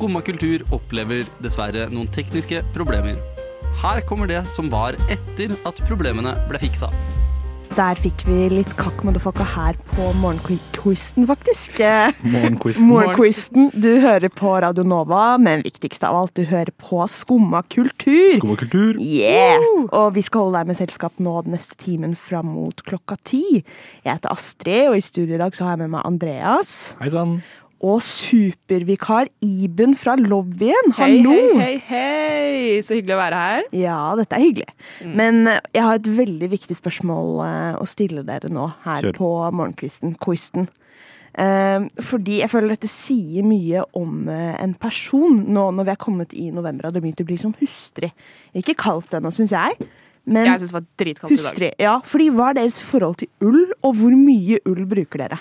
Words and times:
Skumma 0.00 0.22
kultur 0.24 0.62
opplever 0.72 1.26
dessverre 1.44 1.82
noen 1.92 2.08
tekniske 2.08 2.62
problemer. 2.72 3.18
Her 3.82 4.00
kommer 4.08 4.30
det 4.30 4.38
som 4.48 4.70
var 4.72 4.96
etter 5.12 5.52
at 5.68 5.82
problemene 5.84 6.32
ble 6.48 6.60
fiksa. 6.62 6.88
Der 7.76 8.00
fikk 8.00 8.24
vi 8.24 8.46
litt 8.50 8.72
kakk 8.78 9.04
motherfucker 9.04 9.44
her 9.52 9.76
på 9.92 10.08
morgenquizen, 10.22 11.28
faktisk. 11.28 11.82
Morgenquizen. 12.24 13.68
Du 13.76 13.90
hører 14.00 14.32
på 14.32 14.56
Radio 14.64 14.86
Nova, 14.88 15.36
men 15.36 15.60
viktigst 15.68 16.08
av 16.08 16.16
alt, 16.16 16.32
du 16.32 16.48
hører 16.48 16.72
på 16.80 17.04
Skumma 17.04 17.60
kultur. 17.68 18.40
Skum 18.40 18.56
kultur. 18.56 18.96
Yeah! 19.04 19.60
Og 19.92 20.16
vi 20.16 20.24
skal 20.24 20.48
holde 20.48 20.64
deg 20.64 20.72
med 20.72 20.80
selskap 20.80 21.20
nå 21.20 21.42
den 21.44 21.58
neste 21.58 21.76
timen 21.84 22.16
fram 22.16 22.48
mot 22.56 22.80
klokka 22.88 23.20
ti. 23.20 23.44
Jeg 24.00 24.16
heter 24.16 24.32
Astrid, 24.32 24.88
og 24.88 24.96
i 24.96 25.04
studio 25.04 25.36
i 25.36 25.44
dag 25.44 25.52
så 25.52 25.68
har 25.68 25.76
jeg 25.76 25.84
med 25.84 25.98
meg 25.98 26.08
Andreas. 26.08 26.94
Hei 27.04 27.12
sann. 27.12 27.42
Og 27.80 28.02
supervikar 28.04 29.30
Iben 29.40 29.94
fra 29.96 30.12
lobbyen. 30.20 30.90
Hallo! 30.98 31.32
hei, 31.56 31.78
hei, 31.78 31.78
hei! 31.88 32.82
Så 32.84 32.98
hyggelig 32.98 33.14
å 33.16 33.20
være 33.22 33.38
her. 33.40 33.62
Ja, 33.72 34.00
dette 34.20 34.36
er 34.36 34.44
hyggelig. 34.44 34.68
Mm. 35.00 35.14
Men 35.16 35.38
eh, 35.48 35.62
jeg 35.78 35.86
har 35.86 36.00
et 36.00 36.10
veldig 36.18 36.50
viktig 36.52 36.76
spørsmål 36.76 37.30
eh, 37.46 37.78
å 37.80 37.86
stille 37.88 38.24
dere 38.28 38.50
nå 38.52 38.66
her 38.84 39.06
Kjør. 39.08 39.16
på 39.16 39.30
morgenkvisten. 39.56 40.68
Eh, 41.40 41.86
fordi 42.04 42.40
jeg 42.42 42.50
føler 42.52 42.74
dette 42.74 42.90
sier 42.90 43.46
mye 43.46 43.84
om 43.96 44.28
eh, 44.28 44.58
en 44.60 44.74
person 44.82 45.38
nå 45.48 45.68
når 45.78 45.88
vi 45.88 45.94
er 45.94 46.00
kommet 46.04 46.34
i 46.36 46.50
november 46.52 46.88
og 46.90 46.96
det 46.96 47.00
begynte 47.04 47.24
å 47.24 47.30
bli 47.30 47.38
sånn 47.40 47.56
hustrig. 47.62 48.10
Ikke 48.60 48.76
kaldt 48.76 49.14
ennå, 49.16 49.32
syns 49.32 49.54
jeg. 49.56 49.78
Men 50.28 50.44
Jeg 50.50 50.60
synes 50.60 50.74
det 50.74 50.76
var 50.76 50.88
dritkaldt 51.00 51.32
i 51.32 51.38
dag. 51.38 51.46
hustrig. 51.46 51.72
Ja, 51.80 51.94
fordi 52.04 52.28
hva 52.34 52.50
er 52.52 52.60
deres 52.60 52.82
forhold 52.84 53.22
til 53.22 53.30
ull, 53.40 53.62
og 53.80 53.96
hvor 54.02 54.12
mye 54.20 54.60
ull 54.68 54.84
bruker 54.90 55.24
dere? 55.24 55.40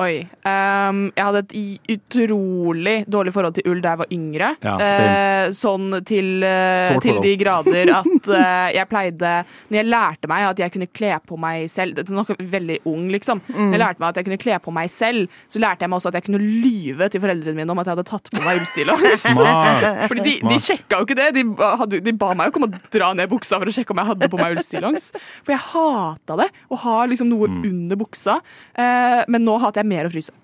Oi. 0.00 0.22
Um, 0.48 1.10
jeg 1.12 1.26
hadde 1.26 1.40
et 1.44 1.90
utrolig 1.92 2.94
dårlig 3.10 3.32
forhold 3.34 3.56
til 3.58 3.66
ull 3.68 3.82
da 3.84 3.92
jeg 3.92 4.00
var 4.00 4.12
yngre. 4.16 4.48
Ja, 4.64 4.76
uh, 4.80 5.48
sånn 5.52 5.92
til, 6.08 6.40
uh, 6.40 6.96
til 7.04 7.18
de 7.20 7.34
grader 7.40 7.92
at 7.98 8.30
uh, 8.32 8.68
jeg 8.72 8.88
pleide 8.88 9.32
Når 9.68 9.76
jeg 9.76 9.88
lærte 9.90 10.30
meg 10.30 10.46
at 10.48 10.62
jeg 10.62 10.72
kunne 10.72 10.88
kle 10.88 11.12
på 11.28 11.36
meg 11.40 11.66
selv 11.72 11.98
Dette 11.98 12.14
er 12.14 12.16
nok 12.16 12.32
veldig 12.38 12.78
ung, 12.88 13.10
liksom. 13.12 13.42
Når 13.50 13.76
jeg 13.76 13.82
lærte 13.82 14.02
meg 14.02 14.08
at 14.08 14.20
jeg 14.20 14.28
kunne 14.30 14.40
kle 14.40 14.56
på 14.64 14.74
meg 14.74 14.92
selv, 14.92 15.36
så 15.52 15.60
lærte 15.60 15.84
jeg 15.84 15.92
meg 15.92 16.00
også 16.00 16.12
at 16.12 16.18
jeg 16.18 16.26
kunne 16.30 16.40
lyve 16.40 17.10
til 17.12 17.24
foreldrene 17.24 17.60
mine 17.60 17.74
om 17.74 17.82
at 17.82 17.90
jeg 17.90 17.98
hadde 17.98 18.06
tatt 18.08 18.32
på 18.32 18.44
meg 18.46 18.62
ullstillongs. 18.62 19.26
Fordi 20.10 20.24
de, 20.24 20.34
de 20.46 20.58
sjekka 20.62 21.02
jo 21.02 21.08
ikke 21.08 21.18
det. 21.18 21.28
De, 21.36 21.44
hadde, 21.82 22.00
de 22.06 22.16
ba 22.16 22.32
meg 22.38 22.48
jo 22.48 22.56
komme 22.56 22.70
og 22.70 22.90
dra 22.94 23.12
ned 23.16 23.28
buksa 23.32 23.60
for 23.60 23.68
å 23.68 23.74
sjekke 23.74 23.94
om 23.94 24.00
jeg 24.00 24.12
hadde 24.14 24.30
på 24.32 24.40
meg 24.40 24.56
ullstillongs. 24.56 25.10
For 25.42 25.54
jeg 25.54 25.62
hata 25.74 26.40
det, 26.40 26.48
å 26.72 26.80
ha 26.86 26.96
liksom 27.10 27.28
noe 27.32 27.50
under 27.50 28.00
buksa. 28.00 28.38
Men 28.76 29.44
nå 29.44 29.58
hater 29.60 29.82
jeg 29.82 29.89
mer 29.90 30.08
å 30.08 30.12
fryse. 30.12 30.34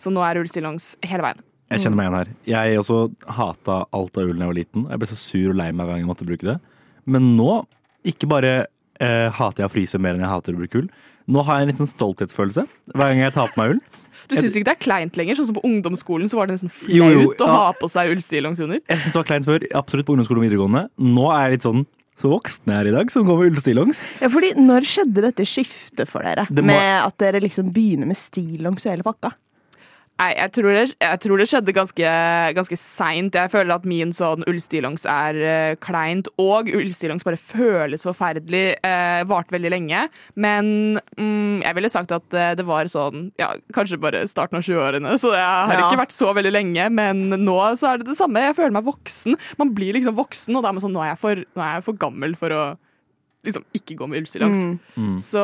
Så 0.00 0.12
nå 0.12 0.22
er 0.26 0.40
ullstillongs 0.40 0.94
hele 1.06 1.26
veien. 1.26 1.42
Jeg 1.72 1.84
kjenner 1.84 1.98
meg 1.98 2.06
igjen 2.06 2.18
her. 2.18 2.30
Jeg 2.50 2.78
også 2.82 2.98
hata 3.38 3.80
alt 3.96 4.18
av 4.20 4.28
ull 4.28 4.36
da 4.36 4.44
jeg 4.44 4.52
var 4.52 4.58
liten. 4.58 4.86
Jeg 4.90 5.00
ble 5.00 5.08
så 5.10 5.18
sur 5.18 5.50
og 5.50 5.58
lei 5.58 5.70
meg 5.72 5.88
hver 5.88 5.96
gang 5.96 6.04
jeg 6.04 6.10
måtte 6.10 6.28
bruke 6.28 6.48
det. 6.48 6.56
Men 7.10 7.32
nå, 7.38 7.50
ikke 8.08 8.28
bare 8.30 8.52
eh, 9.00 9.28
hater 9.34 9.64
jeg 9.64 9.70
å 9.70 9.74
fryse 9.74 10.00
mer 10.00 10.16
enn 10.16 10.24
jeg 10.24 10.32
hater 10.32 10.56
å 10.56 10.60
bruke 10.60 10.82
ull. 10.82 10.88
Nå 11.34 11.44
har 11.46 11.58
jeg 11.58 11.66
en 11.66 11.72
liten 11.72 11.88
stolthetsfølelse 11.88 12.66
hver 12.92 13.12
gang 13.12 13.22
jeg 13.22 13.34
tar 13.36 13.52
på 13.52 13.62
meg 13.62 13.76
ull. 13.76 13.84
Du 14.24 14.38
syns 14.38 14.54
ikke 14.56 14.70
det 14.70 14.72
er 14.72 14.80
kleint 14.80 15.18
lenger? 15.20 15.36
Sånn 15.36 15.50
som 15.50 15.56
på 15.58 15.62
ungdomsskolen 15.68 16.30
så 16.32 16.38
var 16.38 16.48
det 16.48 16.54
nesten 16.54 16.70
flaut 16.72 16.94
jo, 16.96 17.26
å 17.28 17.34
ja. 17.44 17.56
ha 17.60 17.72
på 17.76 17.90
seg 17.92 18.14
ullstillongs 18.14 18.62
under. 18.64 18.78
Jeg 18.80 19.02
syns 19.02 19.12
det 19.12 19.20
var 19.20 19.26
kleint 19.28 19.44
før, 19.44 19.66
absolutt 19.76 20.06
på 20.08 20.14
ungdomsskolen 20.14 20.40
og 20.40 20.46
videregående. 20.46 20.82
Nå 20.96 21.26
er 21.34 21.42
jeg 21.42 21.52
litt 21.52 21.66
sånn 21.66 21.82
så 22.16 22.30
voksne 22.30 22.76
er 22.80 22.86
i 22.86 22.94
dag, 22.94 23.10
som 23.10 23.24
går 23.26 23.40
med 23.40 23.52
ullstillongs. 23.52 24.02
Ja, 24.22 24.28
fordi 24.30 24.52
Når 24.54 24.86
skjedde 24.86 25.24
dette 25.26 25.44
skiftet 25.48 26.06
for 26.08 26.22
dere? 26.22 26.46
Det 26.50 26.62
må- 26.62 26.70
Med 26.72 27.02
at 27.06 27.16
dere 27.18 27.40
liksom 27.42 27.72
begynner 27.74 28.06
med 28.06 28.16
stillongs 28.16 28.86
og 28.86 28.92
hele 28.92 29.02
pakka? 29.02 29.32
Nei, 30.14 30.28
jeg 30.38 30.52
tror 30.54 30.68
det, 30.76 30.82
jeg 31.02 31.18
tror 31.24 31.40
det 31.40 31.46
skjedde 31.50 31.72
ganske, 31.74 32.10
ganske 32.54 32.76
seint. 32.78 33.34
Jeg 33.34 33.50
føler 33.50 33.74
at 33.74 33.86
min 33.88 34.12
sånn 34.14 34.44
ullstillongs 34.46 35.02
er 35.10 35.38
uh, 35.42 35.72
kleint, 35.82 36.28
og 36.38 36.70
ullstillongs 36.70 37.26
bare 37.26 37.40
føles 37.40 38.06
forferdelig. 38.06 38.76
Uh, 38.86 39.24
Varte 39.26 39.56
veldig 39.56 39.72
lenge. 39.74 40.04
Men 40.38 41.00
um, 41.18 41.58
jeg 41.64 41.74
ville 41.80 41.90
sagt 41.90 42.14
at 42.14 42.38
uh, 42.38 42.52
det 42.54 42.66
var 42.68 42.86
sånn 42.92 43.32
ja, 43.42 43.50
kanskje 43.74 43.98
bare 44.04 44.22
starten 44.30 44.60
av 44.60 44.62
20-årene. 44.68 45.16
Så 45.18 45.34
jeg 45.34 45.42
har 45.42 45.74
Ja. 45.74 45.88
ikke 45.88 46.04
vært 46.04 46.14
så 46.14 46.30
veldig 46.38 46.54
lenge, 46.54 46.86
men 46.94 47.26
nå 47.42 47.58
så 47.74 47.90
er 47.90 47.98
det 48.04 48.06
det 48.12 48.18
samme. 48.20 48.46
Jeg 48.46 48.54
føler 48.60 48.76
meg 48.78 48.86
voksen. 48.86 49.34
Man 49.58 49.74
blir 49.74 49.98
liksom 49.98 50.14
voksen, 50.14 50.54
og 50.54 50.62
da 50.62 50.70
er 50.70 50.78
man 50.78 50.86
sånn, 50.86 50.94
nå 50.94 51.02
er 51.02 51.10
jeg 51.16 51.22
for, 51.26 51.42
nå 51.58 51.66
er 51.66 51.74
jeg 51.80 51.86
for 51.90 51.98
gammel 52.06 52.38
for 52.38 52.54
å 52.54 52.62
liksom 53.44 53.66
ikke 53.76 53.98
gå 53.98 54.06
med 54.08 54.22
ullstillongs. 54.22 54.62
Mm. 54.94 55.18
Så 55.20 55.42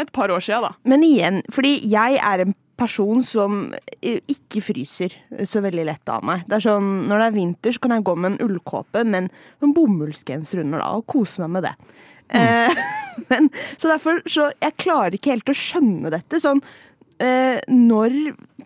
et 0.00 0.08
par 0.16 0.32
år 0.34 0.40
sia, 0.42 0.58
da. 0.64 0.72
Men 0.88 1.04
igjen, 1.06 1.44
fordi 1.54 1.76
jeg 1.84 2.16
er 2.16 2.46
en 2.48 2.56
person 2.80 3.24
som 3.24 3.62
ikke 4.00 4.62
fryser 4.64 5.14
så 5.48 5.62
veldig 5.64 5.86
lett 5.88 6.12
av 6.12 6.24
meg. 6.26 6.46
Det 6.48 6.58
er 6.58 6.66
sånn, 6.66 6.90
Når 7.08 7.22
det 7.22 7.26
er 7.26 7.36
vinter, 7.36 7.74
så 7.76 7.84
kan 7.84 7.96
jeg 7.96 8.06
gå 8.08 8.14
med 8.16 8.32
en 8.32 8.46
ullkåpe, 8.46 9.04
men 9.04 9.28
en 9.60 9.74
bomullsgenser 9.76 10.64
under 10.64 10.82
da, 10.82 10.92
og 10.96 11.06
kose 11.10 11.44
meg 11.44 11.52
med 11.58 11.68
det. 11.68 11.74
Eh, 12.30 12.84
men, 13.30 13.50
så 13.76 13.90
derfor, 13.92 14.22
så 14.30 14.50
jeg 14.60 14.78
klarer 14.80 15.18
ikke 15.18 15.34
helt 15.34 15.52
å 15.52 15.56
skjønne 15.56 16.12
dette. 16.14 16.40
Sånn, 16.42 16.62
eh, 17.22 17.58
når 17.68 18.16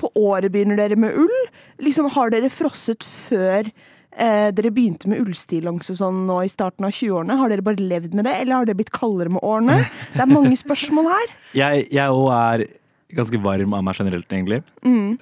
på 0.01 0.11
året 0.19 0.53
begynner 0.55 0.79
dere 0.81 0.99
med 1.01 1.17
ull? 1.19 1.35
Liksom, 1.83 2.11
Har 2.15 2.33
dere 2.35 2.53
frosset 2.53 3.05
før 3.07 3.67
eh, 3.67 4.49
dere 4.55 4.73
begynte 4.75 5.11
med 5.11 5.23
ullstillongs 5.25 5.91
og 5.93 6.01
sånn 6.01 6.23
nå 6.29 6.41
i 6.45 6.53
starten 6.53 6.87
av 6.87 6.95
20-årene? 6.95 7.39
Har 7.41 7.53
dere 7.53 7.67
bare 7.67 7.83
levd 7.83 8.15
med 8.15 8.29
det, 8.29 8.39
eller 8.43 8.61
har 8.61 8.71
det 8.71 8.79
blitt 8.79 8.95
kaldere 8.95 9.33
med 9.35 9.45
årene? 9.45 9.83
Det 10.15 10.25
er 10.25 10.33
mange 10.33 10.57
spørsmål 10.61 11.13
her. 11.15 11.37
Jeg 11.63 12.09
også 12.09 12.33
er 12.39 12.67
ganske 13.17 13.41
varm 13.45 13.75
av 13.79 13.83
meg 13.87 13.97
generelt, 13.99 14.29
egentlig. 14.33 14.61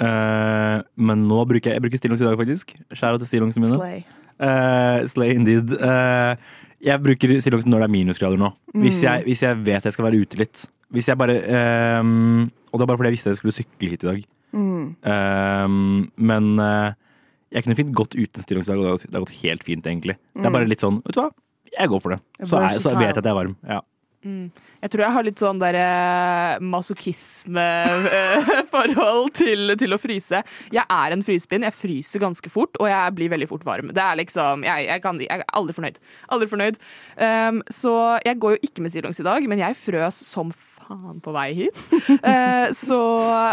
Eh, 0.01 0.83
men 0.97 1.25
nå 1.29 1.41
bruker 1.49 1.71
jeg, 1.73 1.79
jeg 1.79 1.85
bruker 1.87 2.01
stillongs 2.03 2.23
i 2.25 2.27
dag, 2.29 2.37
faktisk. 2.41 2.75
Skjæra 2.93 3.19
til 3.23 3.31
stillongene 3.31 3.65
mine. 3.65 3.79
Slay. 3.79 4.03
Uh, 4.43 5.07
slay 5.13 5.35
indeed. 5.37 5.71
Uh, 5.79 6.35
jeg 6.83 6.99
bruker 7.05 7.37
stillongs 7.45 7.67
når 7.69 7.85
det 7.85 7.89
er 7.89 7.95
minusgrader 7.95 8.41
nå. 8.41 8.49
Hvis, 8.75 9.03
jeg, 9.05 9.23
hvis 9.29 9.43
jeg 9.45 9.61
vet 9.63 9.85
jeg 9.87 9.95
skal 9.95 10.09
være 10.09 10.23
ute 10.25 10.41
litt. 10.41 10.65
Hvis 10.93 11.07
jeg 11.09 11.17
bare 11.17 11.37
eh, 11.41 12.01
Og 12.03 12.75
det 12.77 12.85
er 12.85 12.89
bare 12.91 12.99
fordi 13.01 13.09
jeg 13.13 13.15
visste 13.17 13.31
jeg 13.33 13.39
skulle 13.39 13.55
sykle 13.57 13.93
hit 13.95 14.03
i 14.03 14.09
dag. 14.11 14.25
Eh, 15.09 15.77
men 16.29 16.51
eh, 16.61 16.91
jeg 17.55 17.65
kunne 17.65 17.79
fint 17.79 17.95
gått 17.97 18.17
uten 18.19 18.45
stillongs 18.45 18.69
i 18.69 18.73
dag, 18.75 18.83
og 18.83 19.01
det 19.07 19.13
har 19.15 19.23
gått- 19.25 19.39
helt 19.45 19.63
fint, 19.65 19.87
egentlig. 19.87 20.19
Det 20.35 20.45
er 20.49 20.55
bare 20.59 20.69
litt 20.69 20.83
sånn, 20.85 20.99
vet 21.07 21.17
du 21.17 21.21
hva, 21.23 21.31
jeg 21.79 21.89
går 21.93 22.03
for 22.05 22.17
det. 22.17 22.21
Så, 22.49 22.59
er, 22.59 22.77
så 22.81 22.93
vet 22.97 23.09
jeg 23.13 23.23
at 23.23 23.25
jeg 23.25 23.33
er 23.33 23.39
varm. 23.39 23.57
Ja. 23.69 23.81
Jeg 24.83 24.91
tror 24.91 25.05
jeg 25.05 25.15
har 25.15 25.27
litt 25.27 25.39
sånn 25.39 25.61
derre 25.63 26.59
masochisme-forhold 26.67 29.29
til, 29.41 29.61
til 29.79 29.95
å 29.95 29.99
fryse. 30.03 30.43
Jeg 30.75 30.83
er 30.83 31.15
en 31.15 31.23
frysepinn. 31.23 31.63
Jeg 31.69 31.79
fryser 31.79 32.19
ganske 32.25 32.49
fort, 32.51 32.75
og 32.83 32.91
jeg 32.91 33.15
blir 33.15 33.31
veldig 33.31 33.47
fort 33.53 33.63
varm. 33.69 33.93
Det 33.95 34.03
er 34.03 34.19
liksom, 34.19 34.67
Jeg, 34.67 34.89
jeg, 34.89 34.99
kan, 35.05 35.15
jeg 35.23 35.39
er 35.39 35.47
aldri 35.55 35.73
fornøyd. 35.79 35.97
Aldri 36.35 36.49
fornøyd. 36.51 36.77
Um, 37.15 37.63
så 37.71 38.19
jeg 38.27 38.35
går 38.43 38.51
jo 38.57 38.63
ikke 38.67 38.83
med 38.83 38.91
stillongs 38.95 39.21
i 39.23 39.29
dag, 39.29 39.41
men 39.51 39.59
jeg 39.63 39.79
frøs 39.79 40.17
som 40.33 40.47
faen 40.51 40.72
på 41.25 41.35
vei 41.35 41.51
hit. 41.65 41.89
Eh, 42.23 42.69
så, 42.77 42.99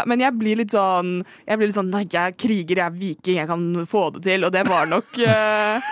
men 0.06 0.20
jeg 0.22 0.34
blir 0.38 0.58
litt 0.60 0.72
sånn 0.74 1.24
Jeg 1.46 1.58
blir 1.58 1.68
litt 1.70 1.76
sånn 1.76 1.88
Nei, 1.90 2.02
jeg 2.04 2.20
er 2.32 2.34
kriger, 2.38 2.78
jeg 2.78 2.84
er 2.84 2.96
viking, 3.00 3.38
jeg 3.40 3.48
kan 3.48 3.64
få 3.88 4.02
det 4.14 4.22
til. 4.26 4.44
Og 4.46 4.52
det 4.54 4.62
var 4.68 4.88
nok 4.90 5.18
eh, 5.24 5.90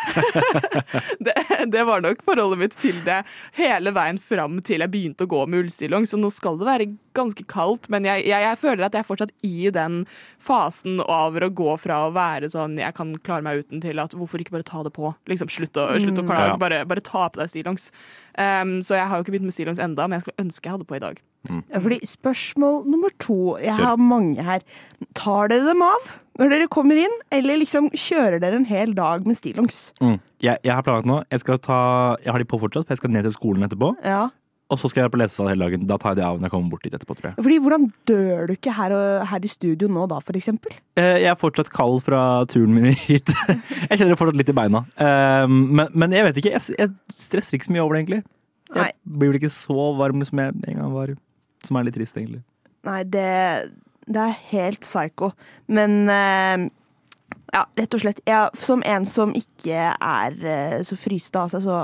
det, 1.26 1.34
det 1.72 1.84
var 1.88 2.04
nok 2.04 2.22
forholdet 2.26 2.60
mitt 2.60 2.76
til 2.78 3.00
det 3.06 3.22
hele 3.58 3.92
veien 3.96 4.20
fram 4.22 4.60
til 4.64 4.84
jeg 4.84 4.92
begynte 4.92 5.26
å 5.26 5.30
gå 5.30 5.44
med 5.46 5.64
ullstillong, 5.64 6.06
Så 6.08 6.20
nå 6.20 6.30
skal 6.34 6.60
det 6.60 6.68
være 6.68 6.88
ganske 7.18 7.44
kaldt, 7.50 7.88
men 7.92 8.06
jeg, 8.08 8.24
jeg, 8.30 8.44
jeg 8.46 8.58
føler 8.62 8.86
at 8.86 8.94
jeg 8.96 9.04
er 9.04 9.08
fortsatt 9.10 9.34
i 9.46 9.68
den 9.74 10.00
fasen 10.42 11.00
over 11.04 11.48
å 11.48 11.52
gå 11.54 11.74
fra 11.82 12.04
å 12.06 12.12
være 12.14 12.48
sånn 12.52 12.78
jeg 12.80 12.94
kan 12.96 13.12
klare 13.26 13.44
meg 13.46 13.64
uten, 13.64 13.82
til 13.84 13.98
at 14.02 14.14
hvorfor 14.16 14.40
ikke 14.42 14.54
bare 14.56 14.66
ta 14.68 14.82
det 14.86 14.94
på? 14.96 15.12
Liksom 15.30 15.50
Slutt 15.52 15.76
å, 15.82 15.88
slutt 15.98 16.22
å 16.22 16.26
klare, 16.28 16.52
Ja. 16.54 16.56
bare, 16.60 16.84
bare 16.88 17.02
ta 17.04 17.26
på 17.28 17.40
deg 17.42 17.50
stillongs. 17.52 17.90
Um, 18.38 18.78
så 18.86 18.94
jeg 18.96 19.08
har 19.10 19.18
jo 19.18 19.24
ikke 19.26 19.34
begynt 19.34 19.48
med 19.50 19.56
stillongs 19.56 19.80
enda, 19.82 20.06
men 20.06 20.18
jeg 20.20 20.28
skulle 20.28 20.44
ønske 20.46 20.68
jeg 20.68 20.76
hadde 20.78 20.86
på 20.88 20.96
i 20.98 21.02
dag. 21.02 21.18
Ja, 21.48 21.78
fordi 21.80 22.00
spørsmål 22.04 22.82
nummer 22.90 23.12
to 23.22 23.36
Jeg 23.62 23.70
Kjør. 23.78 23.84
har 23.86 24.00
mange 24.02 24.42
her. 24.44 24.60
Tar 25.16 25.48
dere 25.48 25.64
dem 25.70 25.80
av 25.86 26.08
når 26.38 26.50
dere 26.52 26.66
kommer 26.70 26.98
inn, 27.00 27.14
eller 27.32 27.56
liksom 27.62 27.88
kjører 27.94 28.38
dere 28.42 28.58
en 28.58 28.66
hel 28.68 28.92
dag 28.94 29.24
med 29.26 29.38
stillongs? 29.38 29.92
Mm. 30.02 30.18
Jeg, 30.44 30.58
jeg 30.66 30.74
har 30.74 30.82
planlagt 30.86 31.08
nå. 31.08 31.20
Jeg, 31.32 31.40
skal 31.42 31.58
ta, 31.62 31.78
jeg 32.22 32.34
har 32.34 32.42
de 32.42 32.46
på 32.50 32.60
fortsatt, 32.60 32.84
for 32.86 32.94
jeg 32.94 33.00
skal 33.00 33.14
ned 33.14 33.26
til 33.26 33.34
skolen 33.38 33.64
etterpå. 33.66 33.94
Ja. 34.06 34.28
Og 34.68 34.76
så 34.76 34.90
skal 34.92 35.06
jeg 35.06 35.12
på 35.14 35.18
lesesal 35.20 35.48
hele 35.48 35.64
dagen. 35.64 35.86
Da 35.88 35.96
tar 36.00 36.12
jeg 36.12 36.18
det 36.20 36.24
av 36.28 36.36
når 36.36 36.44
jeg 36.48 36.52
kommer 36.52 36.72
bort 36.74 36.82
dit 36.84 36.92
etterpå, 36.92 37.14
tror 37.16 37.30
jeg. 37.30 37.36
Fordi 37.40 37.56
hvordan 37.64 37.86
dør 38.10 38.42
du 38.50 38.52
ikke 38.52 38.74
her, 38.76 38.92
og, 38.92 39.22
her 39.30 39.46
i 39.48 39.48
studio 39.48 39.88
nå 39.88 40.02
da, 40.10 40.18
eksempel? 40.36 40.74
Eh, 41.00 41.22
Jeg 41.22 41.30
er 41.32 41.38
fortsatt 41.40 41.70
kald 41.72 42.02
fra 42.04 42.20
turen 42.52 42.74
min 42.76 42.90
hit. 42.92 43.32
Jeg 43.88 43.94
kjenner 43.96 44.12
det 44.12 44.18
fortsatt 44.20 44.36
litt 44.36 44.52
i 44.52 44.56
beina. 44.58 44.84
Eh, 45.00 45.46
Men, 45.48 45.88
men 45.94 46.12
jeg 46.12 46.26
vet 46.26 46.40
ikke. 46.42 46.52
Jeg, 46.58 46.76
jeg 46.78 47.16
stresser 47.16 47.56
ikke 47.56 47.70
så 47.70 47.72
mye 47.72 47.84
over 47.86 47.96
det, 47.96 48.02
egentlig. 48.04 48.22
Nei. 48.76 48.90
Jeg 48.92 49.16
blir 49.18 49.32
vel 49.32 49.40
ikke 49.40 49.54
så 49.56 49.88
varm 49.96 50.24
som 50.28 50.42
jeg 50.44 50.52
en 50.68 50.80
gang 50.82 50.92
var. 50.92 51.14
Som 51.64 51.80
er 51.80 51.88
litt 51.88 51.96
trist, 51.96 52.18
egentlig. 52.20 52.42
Nei, 52.84 53.00
det, 53.08 53.24
det 54.04 54.20
er 54.26 54.36
helt 54.52 54.84
psycho. 54.84 55.32
Men 55.72 55.96
eh, 56.12 56.68
ja, 57.56 57.64
rett 57.80 57.96
og 57.96 58.02
slett. 58.04 58.20
Jeg, 58.28 58.52
som 58.60 58.84
en 58.84 59.08
som 59.08 59.32
ikke 59.36 59.88
er 59.96 60.36
eh, 60.44 60.78
så 60.84 60.98
fryste 61.00 61.40
av 61.40 61.52
seg, 61.54 61.64
så 61.64 61.80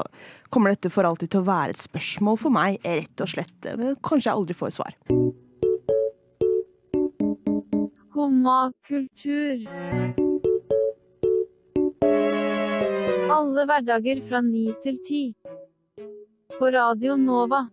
kommer 0.54 0.74
dette 0.74 0.90
for 0.92 1.06
alltid 1.08 1.32
til 1.32 1.42
å 1.42 1.48
være 1.48 1.74
et 1.74 1.82
spørsmål 1.82 2.38
for 2.38 2.54
meg, 2.54 2.78
rett 2.86 3.24
og 3.24 3.30
slett. 3.32 3.66
Kanskje 4.06 4.28
jeg 4.28 4.36
aldri 4.36 4.54
får 4.58 4.76
svar. 4.76 4.94
Skumma 8.04 8.58
kultur. 8.86 9.64
Alle 13.34 13.66
hverdager 13.66 14.22
fra 14.28 14.44
ni 14.44 14.68
til 14.84 15.00
ti. 15.08 15.24
På 16.54 16.70
Radio 16.70 17.16
Nova. 17.18 17.64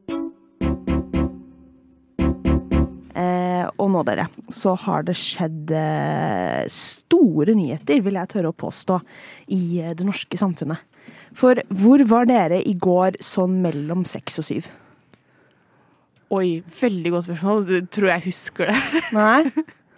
Eh, 3.12 3.66
og 3.78 3.90
nå, 3.94 4.02
dere, 4.08 4.26
så 4.50 4.74
har 4.88 5.06
det 5.06 5.18
skjedd 5.20 5.74
eh, 5.76 6.64
store 6.72 7.54
nyheter, 7.58 8.02
vil 8.02 8.18
jeg 8.18 8.32
tørre 8.32 8.54
å 8.54 8.58
påstå, 8.58 8.98
i 9.54 9.62
eh, 9.84 9.94
det 9.98 10.08
norske 10.08 10.40
samfunnet. 10.40 10.82
For 11.38 11.62
hvor 11.82 12.04
var 12.10 12.28
dere 12.30 12.62
i 12.68 12.74
går 12.76 13.20
sånn 13.24 13.62
mellom 13.64 14.04
seks 14.10 14.40
og 14.42 14.48
syv? 14.48 14.72
Oi, 16.32 16.62
veldig 16.80 17.12
godt 17.12 17.28
spørsmål. 17.28 17.64
Du 17.68 17.78
tror 17.92 18.12
jeg 18.14 18.26
husker 18.30 18.72
det. 18.72 19.02
Nei? 19.18 19.52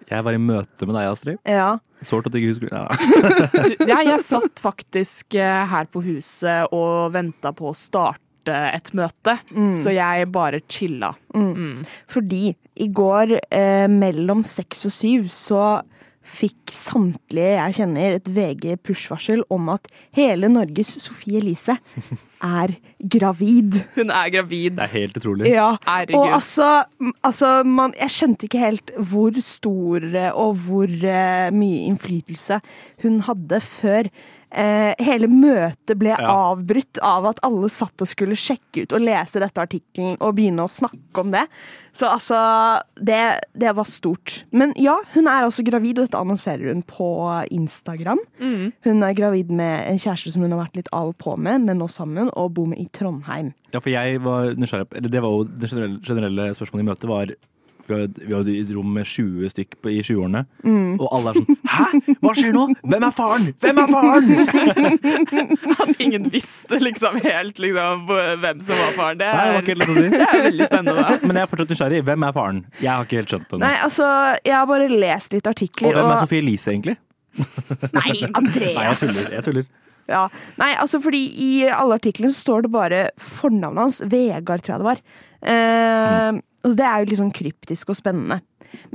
Jeg 0.10 0.26
var 0.26 0.36
i 0.36 0.42
møte 0.42 0.88
med 0.90 0.98
deg, 0.98 1.10
Astrid. 1.12 1.40
Ja. 1.48 1.78
Sårt 2.04 2.28
at 2.28 2.34
du 2.34 2.40
ikke 2.42 2.54
husker 2.56 2.70
det. 2.70 2.82
Ja. 2.82 3.94
Ja, 3.94 4.00
jeg 4.12 4.20
satt 4.26 4.60
faktisk 4.62 5.38
eh, 5.40 5.64
her 5.70 5.88
på 5.92 6.02
huset 6.04 6.74
og 6.76 7.14
venta 7.14 7.54
på 7.56 7.70
å 7.72 7.78
starte 7.78 8.20
et 8.52 8.90
møte, 8.92 9.38
så 9.72 9.94
jeg 9.96 10.26
bare 10.36 10.60
chilla. 10.68 11.14
Mm. 11.32 11.86
Fordi 12.12 12.50
i 12.84 12.88
går 12.92 13.38
eh, 13.40 13.86
mellom 13.88 14.44
seks 14.44 14.84
og 14.90 14.96
syv 14.98 15.30
så 15.32 15.62
fikk 16.24 16.72
samtlige 16.74 17.58
jeg 17.58 17.76
kjenner 17.80 18.18
et 18.18 18.30
VG 18.32 18.78
push-varsel 18.84 19.44
om 19.54 19.72
at 19.74 19.90
hele 20.16 20.50
Norges 20.52 20.96
Sofie 21.04 21.42
Elise 21.42 21.76
er 22.44 22.76
gravid. 23.16 23.80
Hun 23.98 24.12
er 24.14 24.30
gravid. 24.34 24.78
Det 24.78 24.86
er 24.88 24.94
helt 24.94 25.18
utrolig. 25.20 25.52
Ja, 25.52 25.74
Herregud. 25.88 26.20
og 26.20 26.36
altså, 26.40 26.70
altså 27.24 27.52
man, 27.64 27.96
Jeg 28.00 28.16
skjønte 28.16 28.48
ikke 28.48 28.64
helt 28.64 28.94
hvor 28.98 29.40
stor 29.44 30.08
eh, 30.12 30.32
og 30.32 30.56
hvor 30.66 30.88
uh, 30.88 31.50
mye 31.56 31.84
innflytelse 31.90 32.60
hun 33.04 33.20
hadde 33.28 33.60
før 33.64 34.10
eh, 34.54 34.94
hele 35.04 35.28
møtet 35.28 35.98
ble 36.00 36.14
Ja. 36.14 36.30
avbrutt 36.54 37.00
av 37.02 37.26
at 37.26 37.40
alle 37.44 37.70
satt 37.74 38.00
og 38.02 38.08
skulle 38.08 38.38
sjekke 38.38 38.84
ut 38.84 38.94
og 38.94 39.02
lese 39.02 39.40
dette 39.42 39.58
artikkelen 39.62 40.16
og 40.22 40.36
begynne 40.38 40.64
å 40.66 40.70
snakke 40.72 41.20
om 41.24 41.32
det. 41.34 41.48
Så 41.94 42.08
altså 42.10 42.38
det, 42.98 43.20
det 43.58 43.74
var 43.76 43.86
stort. 43.90 44.44
Men 44.52 44.74
ja, 44.78 44.96
hun 45.14 45.28
er 45.28 45.44
altså 45.46 45.64
gravid, 45.66 46.00
og 46.00 46.08
dette 46.08 46.18
annonserer 46.22 46.72
hun 46.74 46.82
på 46.90 47.10
Instagram. 47.54 48.20
Mm. 48.40 48.72
Hun 48.86 49.04
er 49.04 49.14
gravid 49.18 49.52
med 49.52 49.88
en 49.90 49.98
kjæreste 50.02 50.32
som 50.34 50.42
hun 50.46 50.52
har 50.56 50.64
vært 50.66 50.78
litt 50.82 50.90
av 50.94 51.12
og 51.14 51.18
på 51.22 51.36
med, 51.38 51.62
men 51.68 51.78
nå 51.82 51.90
sammen, 51.90 52.30
og 52.38 52.54
bor 52.58 52.66
med 52.70 52.80
i 52.82 52.88
Trondheim. 52.94 53.54
Ja, 53.74 53.80
for 53.80 53.90
jeg 53.90 54.22
var 54.22 54.54
nysgjerrig 54.54 54.88
på- 54.90 54.98
Eller 54.98 55.10
det 55.10 55.22
var 55.22 55.30
jo 55.30 55.44
det 55.46 55.70
generelle, 55.70 56.00
generelle 56.06 56.50
spørsmålet 56.56 56.86
i 56.86 56.90
møtet 56.92 57.10
var 57.10 57.34
vi 57.88 57.94
var, 57.94 58.08
vi 58.20 58.32
var 58.34 58.50
i 58.50 58.56
et 58.62 58.72
rom 58.76 58.94
med 58.96 59.06
20 59.10 59.50
stykk 59.54 59.76
på, 59.84 59.92
i 59.92 60.02
20-årene, 60.06 60.46
Mm. 60.64 60.94
og 61.02 61.08
alle 61.18 61.32
er 61.34 61.40
sånn 61.40 61.58
Hæ?! 61.74 62.16
Hva 62.24 62.34
skjer 62.38 62.54
nå?! 62.56 62.64
Hvem 62.88 63.06
er 63.08 63.14
faren?! 63.18 63.48
Hvem 63.64 63.82
er 63.84 63.92
faren?! 63.92 64.28
At 65.84 66.02
ingen 66.04 66.30
visste 66.34 66.80
liksom 66.84 67.18
helt 67.24 67.60
liksom, 67.60 68.06
hvem 68.44 68.62
som 68.64 68.80
var 68.80 68.94
faren. 68.98 69.20
Det 69.22 69.30
Nei, 69.34 69.46
det 69.66 69.74
er, 69.74 69.80
lett 69.82 69.90
å 69.90 69.98
si. 69.98 70.06
det 70.14 70.22
er 70.28 70.44
veldig 70.48 70.68
spennende. 70.70 70.96
da. 71.02 71.18
Men 71.28 71.40
jeg 71.40 71.44
er 71.48 71.52
fortsatt 71.54 71.74
nysgjerrig. 71.74 72.02
Hvem 72.10 72.28
er 72.30 72.36
faren? 72.38 72.62
Jeg 72.80 72.92
har 72.94 73.08
ikke 73.08 73.20
helt 73.22 73.34
skjønt 73.34 73.48
det. 73.50 73.58
nå. 73.60 73.64
Nei, 73.66 73.74
altså, 73.88 74.10
jeg 74.48 74.56
har 74.58 74.68
bare 74.70 74.90
lest 74.92 75.36
litt 75.36 75.50
artikler. 75.52 75.92
Og 75.94 76.00
hvem 76.00 76.12
er 76.16 76.22
Sofie 76.24 76.44
Elise, 76.44 76.74
egentlig? 76.74 76.98
Nei, 78.00 78.16
Andreas! 78.38 78.74
Nei, 78.78 78.88
jeg 78.92 79.00
tuller. 79.04 79.36
Jeg 79.40 79.48
tuller. 79.50 79.70
Ja. 80.12 80.24
Nei, 80.60 80.72
altså 80.84 81.00
fordi 81.04 81.22
i 81.40 81.52
alle 81.72 81.96
artiklene 82.00 82.34
så 82.36 82.42
står 82.44 82.66
det 82.68 82.74
bare 82.74 83.04
fornavnet 83.24 83.86
hans. 83.88 84.02
Vegard, 84.12 84.64
tror 84.66 84.76
jeg 84.76 84.84
det 84.84 84.90
var. 84.90 85.04
Eh, 85.54 86.42
altså, 86.64 86.78
det 86.80 86.88
er 86.88 87.00
jo 87.00 87.10
litt 87.10 87.22
sånn 87.22 87.36
kryptisk 87.36 87.94
og 87.94 88.00
spennende. 88.00 88.40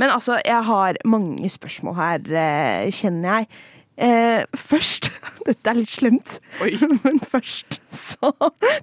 Men 0.00 0.11
altså, 0.11 0.41
jeg 0.44 0.65
har 0.67 0.99
mange 1.06 1.50
spørsmål 1.53 1.99
her, 1.99 2.31
eh, 2.43 2.91
kjenner 2.94 3.41
jeg. 3.41 3.49
Eh, 3.99 4.45
først 4.55 5.09
Dette 5.49 5.73
er 5.73 5.79
litt 5.81 5.91
slemt, 5.91 6.37
Oi. 6.62 6.75
men 7.03 7.19
først 7.19 7.81
så 7.91 8.31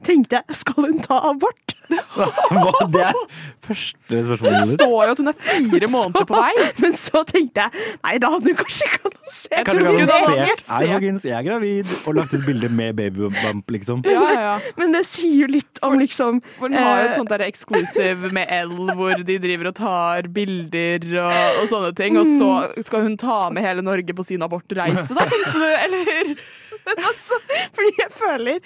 tenkte 0.03 0.41
jeg 0.41 0.57
Skal 0.59 0.89
hun 0.89 0.99
ta 1.05 1.21
abort? 1.29 1.75
Hva? 1.85 2.71
Det 2.89 3.03
er 3.05 3.17
første 3.61 4.09
Det 4.09 4.21
spørsmålet 4.25 4.71
ditt. 4.71 4.73
står 4.79 4.95
jo 5.05 5.13
at 5.13 5.19
hun 5.21 5.29
er 5.29 5.35
fire 5.37 5.89
måneder 5.95 6.25
på 6.25 6.39
vei. 6.39 6.65
Men 6.81 6.95
så 6.97 7.21
tenkte 7.29 7.65
jeg 7.67 7.85
Nei, 8.01 8.15
da 8.21 8.31
hadde 8.33 8.49
hun 8.49 8.57
kanskje 8.59 8.87
ikke 8.89 8.99
annonsert. 9.11 9.67
Kanskje 9.67 9.83
tror 9.83 9.91
ikke 9.93 10.07
det 10.09 10.17
folkens, 10.65 11.25
jeg 11.29 11.35
er 11.37 11.45
gravid, 11.45 11.93
og 12.05 12.17
lagt 12.17 12.33
ut 12.33 12.45
bilde 12.47 12.69
med 12.73 12.97
babybump, 12.97 13.71
liksom. 13.75 14.01
Ja, 14.09 14.23
ja, 14.25 14.41
ja. 14.45 14.55
Men 14.79 14.95
det 14.95 15.03
sier 15.09 15.45
jo 15.45 15.49
litt 15.53 15.81
om 15.85 15.95
liksom 16.01 16.41
For 16.57 16.67
hun 16.67 16.77
har 16.79 17.03
jo 17.03 17.05
et 17.05 17.13
eh, 17.13 17.17
sånt 17.19 17.33
der 17.33 17.45
eksklusiv 17.45 18.25
med 18.35 18.49
L, 18.57 18.73
hvor 18.97 19.21
de 19.27 19.37
driver 19.45 19.69
og 19.71 19.77
tar 19.77 20.29
bilder 20.33 21.05
og, 21.21 21.61
og 21.61 21.69
sånne 21.71 21.93
ting. 21.97 22.19
Og 22.21 22.29
så 22.29 22.49
skal 22.87 23.05
hun 23.05 23.17
ta 23.21 23.39
med 23.53 23.65
hele 23.65 23.85
Norge 23.85 24.17
på 24.17 24.25
sin 24.25 24.45
abortreise, 24.45 25.04
da, 25.13 25.25
tenkte 25.29 25.53
du? 25.53 25.65
Eller? 25.85 26.35
Men 26.85 26.99
altså, 27.01 27.33
fordi 27.73 27.91
jeg 27.97 28.11
føler 28.13 28.59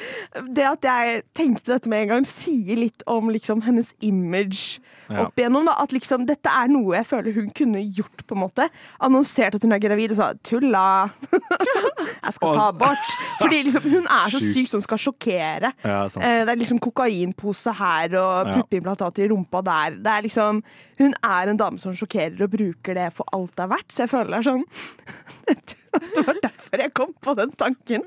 Det 0.55 0.63
at 0.67 0.83
jeg 0.83 1.21
tenkte 1.37 1.71
dette 1.71 1.87
med 1.87 2.01
en 2.01 2.07
gang, 2.09 2.25
sier 2.27 2.75
litt 2.75 3.03
om 3.07 3.29
liksom 3.31 3.61
hennes 3.63 3.93
image 4.01 4.79
Ja. 5.09 5.23
opp 5.23 5.39
igjennom. 5.39 5.65
da 5.65 5.73
At 5.81 5.89
liksom 5.95 6.25
dette 6.27 6.45
er 6.51 6.67
noe 6.69 6.95
jeg 6.97 7.05
føler 7.07 7.33
hun 7.33 7.47
kunne 7.55 7.79
gjort, 7.95 8.25
på 8.27 8.35
en 8.35 8.41
måte. 8.43 8.67
Annonsert 9.01 9.55
at 9.55 9.63
hun 9.63 9.71
er 9.73 9.79
gravid 9.79 10.11
og 10.11 10.17
sa 10.17 10.33
'tulla'. 10.33 11.09
jeg 12.25 12.33
skal 12.33 12.53
ta 12.53 12.67
abort. 12.69 13.07
Fordi 13.39 13.63
liksom 13.63 13.87
hun 13.89 14.05
er 14.05 14.29
så 14.29 14.39
syk 14.39 14.67
som 14.67 14.81
skal 14.81 14.97
sjokkere. 14.97 15.71
Ja. 15.83 16.03
Eh, 16.05 16.43
Det 16.45 16.49
er 16.49 16.55
liksom 16.61 16.79
kokainpose 16.79 17.73
her 17.73 18.13
og 18.19 18.47
Ja. 18.47 18.53
puppeimplantater 18.59 19.23
i 19.23 19.29
rumpa 19.29 19.63
der. 19.63 19.95
Det 19.97 20.07
er 20.07 20.21
liksom, 20.27 20.61
hun 20.99 21.13
er 21.23 21.49
en 21.49 21.57
dame 21.57 21.79
som 21.79 21.93
sjokkerer 21.93 22.41
og 22.43 22.51
bruker 22.51 22.93
det 22.93 23.13
for 23.13 23.25
alt 23.33 23.55
det 23.55 23.63
er 23.63 23.67
verdt. 23.77 23.89
Så 23.91 24.03
jeg 24.03 24.09
føler 24.09 24.29
det 24.29 24.45
er 24.45 24.51
sånn 24.51 24.65
Det 26.15 26.23
var 26.27 26.37
derfor 26.43 26.81
jeg 26.83 26.93
kom 26.97 27.13
på 27.23 27.33
den 27.39 27.51
tanken. 27.57 28.03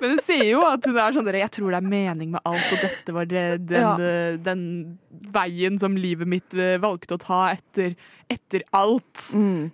Men 0.00 0.14
hun 0.14 0.20
sier 0.22 0.44
jo 0.50 0.62
at 0.66 0.84
hun 0.88 0.96
er 0.98 1.14
sånn 1.14 1.26
der, 1.28 1.38
Jeg 1.44 1.52
tror 1.54 1.70
det 1.74 1.78
er 1.80 1.88
mening 1.90 2.32
med 2.34 2.40
alt, 2.48 2.70
og 2.74 2.82
dette 2.82 3.14
var 3.16 3.28
det, 3.30 3.44
den, 3.70 3.84
Ja. 3.84 3.92
eh, 4.00 4.36
den 4.42 4.64
veien 5.30 5.78
som 5.78 5.94
livet 6.00 6.26
mitt 6.30 6.54
eh, 6.58 6.76
valgte 6.82 7.14
å 7.18 7.20
ta 7.22 7.40
etter, 7.52 7.94
etter 8.30 8.64
alt. 8.76 9.26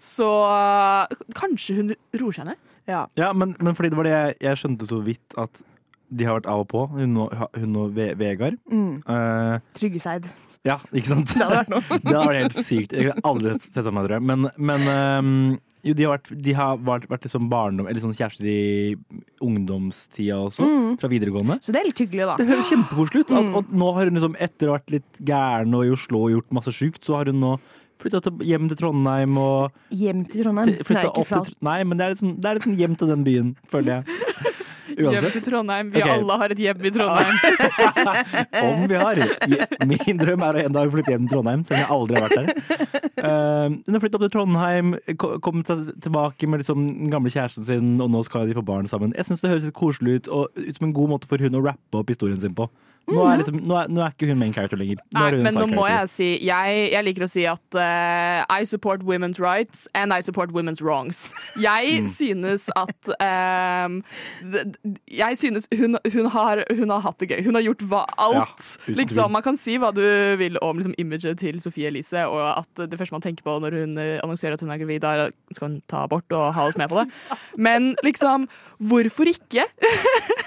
Så 0.03 0.29
eh, 0.51 1.17
kanskje 1.39 1.79
hun 1.81 1.95
roer 2.21 2.37
seg 2.41 2.51
ned? 2.51 2.61
Ja. 2.87 3.05
Ja, 3.19 3.33
men, 3.35 3.57
men 3.61 3.75
fordi 3.75 3.91
det 3.91 3.99
var 3.99 4.07
det 4.07 4.15
jeg, 4.17 4.37
jeg 4.47 4.61
skjønte 4.63 4.87
så 4.91 5.01
vidt 5.03 5.35
at 5.41 5.63
de 6.07 6.27
har 6.29 6.37
vært 6.39 6.47
av 6.53 6.61
og 6.63 6.69
på, 6.71 6.85
hun 6.95 7.17
og, 7.25 7.33
hun 7.59 7.79
og 7.81 7.95
Ve- 7.97 8.13
Vegard. 8.21 8.61
Mm. 8.71 9.01
Eh, 9.11 9.57
Tryggeseid. 9.75 10.29
ja, 10.69 10.77
ikke 10.95 11.09
sant? 11.17 11.33
Det 11.35 11.43
hadde 11.43 11.57
vært 11.65 11.73
noe. 11.73 11.83
det 12.05 12.13
hadde 12.13 12.27
vært 12.29 12.43
helt 12.45 12.61
sykt. 12.63 12.95
Jeg 12.95 13.11
har 13.11 13.19
aldri 13.27 13.57
sett 13.65 13.81
det 13.89 13.95
meg, 13.97 14.07
jeg. 14.15 14.23
Men, 14.31 14.47
men 14.71 14.87
ehm, 14.93 15.41
jo, 15.87 15.95
de 15.97 16.07
har 16.07 16.17
vært, 16.17 16.31
de 16.43 16.55
har 16.57 16.83
vært, 16.83 17.07
vært 17.11 17.27
liksom 17.29 17.49
barndom, 17.53 17.89
eller 17.89 18.03
sånn 18.03 18.17
kjærester 18.17 18.49
i 18.51 18.97
ungdomstida 19.45 20.39
også, 20.49 20.67
fra 21.01 21.11
videregående. 21.13 21.59
Så 21.63 21.75
det 21.75 21.83
er 21.83 21.89
litt 21.91 22.03
hyggelig, 22.03 22.29
Det 22.41 22.49
høres 22.51 22.71
kjempekoselig 22.73 23.25
ut. 23.25 23.35
At, 23.39 23.51
og 23.61 23.75
nå 23.83 23.91
har 23.97 24.11
hun 24.11 24.19
liksom, 24.19 24.39
etter 24.49 24.69
å 24.69 24.75
ha 24.75 24.81
vært 24.81 24.95
litt 24.99 25.25
gæren 25.33 25.77
og 25.79 25.87
i 25.87 25.93
Oslo 25.95 26.27
og 26.27 26.35
gjort 26.35 26.57
masse 26.59 26.75
sjukt, 26.75 27.03
så 27.07 27.21
har 27.21 27.33
hun 27.33 27.43
nå 27.43 27.57
flytta 28.03 28.35
hjem 28.45 28.69
til 28.69 28.81
Trondheim 28.81 29.39
og 29.41 29.95
Hjem 29.95 30.27
til 30.29 30.45
Trondheim. 30.45 30.69
til, 30.69 30.99
er 30.99 31.09
ikke 31.09 31.25
fra 31.31 31.45
til 31.47 31.57
Nei, 31.65 31.79
men 31.89 31.97
det 31.97 32.05
er 32.05 32.13
litt 32.13 32.21
sånn, 32.21 32.37
det 32.37 32.51
er 32.51 32.59
litt 32.59 32.67
sånn 32.67 32.79
hjem 32.83 32.99
til 33.01 33.13
den 33.15 33.25
byen, 33.27 33.57
føler 33.73 33.99
jeg. 33.99 34.53
Hjem 34.97 35.27
til 35.35 35.45
Trondheim. 35.45 35.91
Vi 35.93 36.01
okay. 36.01 36.15
alle 36.17 36.37
har 36.41 36.53
et 36.55 36.61
hjem 36.63 36.87
i 36.89 36.93
Trondheim. 36.95 37.35
Om 38.67 38.87
vi 38.89 39.01
har. 39.01 39.21
Min 39.91 40.21
drøm 40.23 40.45
er 40.47 40.59
å 40.59 40.65
en 40.65 40.77
dag 40.77 40.93
flytte 40.95 41.13
hjem 41.13 41.27
til 41.27 41.37
Trondheim, 41.37 41.65
selv 41.69 41.77
om 41.77 41.83
jeg 41.83 41.91
aldri 41.97 42.17
har 42.17 42.27
vært 42.27 42.39
der. 42.41 42.97
Uh, 43.17 43.77
hun 43.77 43.97
har 43.97 44.05
flyttet 44.05 44.19
opp 44.19 44.25
til 44.27 44.35
Trondheim, 44.39 44.95
ko- 45.21 45.35
kommet 45.45 45.71
tilbake 46.05 46.49
med 46.49 46.65
liksom 46.65 46.89
den 46.89 47.13
gamle 47.13 47.33
kjæresten 47.33 47.69
sin, 47.69 47.95
og 48.01 48.11
nå 48.15 48.25
skal 48.27 48.49
de 48.49 48.57
få 48.57 48.65
barn 48.67 48.89
sammen. 48.91 49.15
Jeg 49.19 49.29
syns 49.29 49.45
det 49.45 49.53
høres 49.53 49.69
litt 49.69 49.77
koselig 49.77 50.21
ut, 50.21 50.33
og 50.33 50.61
ut 50.61 50.81
som 50.81 50.89
en 50.89 50.97
god 50.97 51.15
måte 51.17 51.31
for 51.31 51.43
hun 51.45 51.61
å 51.61 51.65
rappe 51.69 52.01
opp 52.01 52.13
historien 52.13 52.41
sin 52.41 52.57
på. 52.57 52.69
Nå 53.07 53.23
er, 53.31 53.37
liksom, 53.39 53.61
nå 53.63 53.77
er, 53.79 53.87
nå 53.95 54.01
er 54.03 54.11
ikke 54.17 54.27
hun 54.33 54.39
main 54.41 54.53
character 54.55 54.77
lenger. 54.81 54.99
Nå 55.15 55.21
Nei, 55.21 55.43
men 55.47 55.55
nå 55.55 55.67
må 55.71 55.85
jeg 55.87 56.09
si 56.11 56.27
Jeg, 56.43 56.79
jeg 56.91 57.05
liker 57.07 57.23
å 57.23 57.29
si 57.31 57.45
at 57.47 57.77
uh, 57.79 58.43
I 58.51 58.65
support 58.67 59.05
women's 59.07 59.39
rights 59.39 59.85
and 59.95 60.11
I 60.13 60.19
support 60.27 60.51
women's 60.57 60.83
wrongs. 60.83 61.33
Jeg 61.57 62.01
Mm. 62.03 62.07
synes 62.11 62.67
at 62.77 63.07
d- 64.43 64.99
Jeg 65.11 65.39
synes 65.39 65.69
hun, 65.79 65.97
hun, 66.13 66.27
har, 66.35 66.63
hun 66.75 66.91
har 66.91 67.01
hatt 67.05 67.19
det 67.23 67.29
gøy. 67.31 67.45
Hun 67.47 67.55
har 67.55 67.63
gjort 67.63 67.83
hva, 67.91 68.03
alt. 68.19 68.67
Ja, 68.89 68.95
liksom, 68.99 69.31
man 69.33 69.43
kan 69.47 69.57
si 69.61 69.77
hva 69.79 69.93
du 69.95 70.03
vil 70.41 70.59
om 70.63 70.77
liksom, 70.81 70.95
imaget 70.99 71.39
til 71.45 71.61
Sofie 71.63 71.89
Elise, 71.93 72.27
og 72.27 72.43
at 72.59 72.85
det 72.91 72.99
første 72.99 73.15
man 73.15 73.23
tenker 73.25 73.47
på 73.47 73.55
når 73.63 73.79
hun 73.85 73.97
eh, 74.03 74.17
annonserer 74.25 74.59
at 74.59 74.65
hun 74.67 74.73
er 74.75 74.83
gravid, 74.83 75.05
er 75.07 75.31
skal 75.55 75.69
hun 75.71 75.79
ta 75.91 76.03
abort 76.07 76.27
og 76.37 76.51
ha 76.57 76.67
oss 76.69 76.77
med 76.81 76.91
på 76.91 77.01
det. 77.05 77.07
Men 77.69 77.95
liksom, 78.07 78.49
hvorfor 78.83 79.31
ikke? 79.31 79.67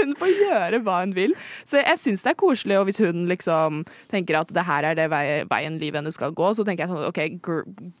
hun 0.00 0.16
får 0.18 0.34
gjøre 0.34 0.82
hva 0.86 1.00
hun 1.04 1.14
vil. 1.16 1.36
Så 1.68 1.82
jeg 1.82 2.02
syns 2.02 2.26
det 2.26 2.34
er 2.34 2.40
koselig, 2.40 2.80
og 2.80 2.88
hvis 2.88 3.00
hun 3.04 3.26
liksom 3.30 3.84
tenker 4.12 4.40
at 4.40 4.52
det 4.54 4.66
her 4.68 4.90
er 4.90 4.98
det 4.98 5.08
veien 5.12 5.80
livet 5.80 6.02
hennes 6.02 6.18
skal 6.18 6.36
gå, 6.36 6.52
så 6.56 6.66
tenker 6.66 6.86
jeg 6.86 6.94
sånn 6.94 7.08
OK, 7.08 7.94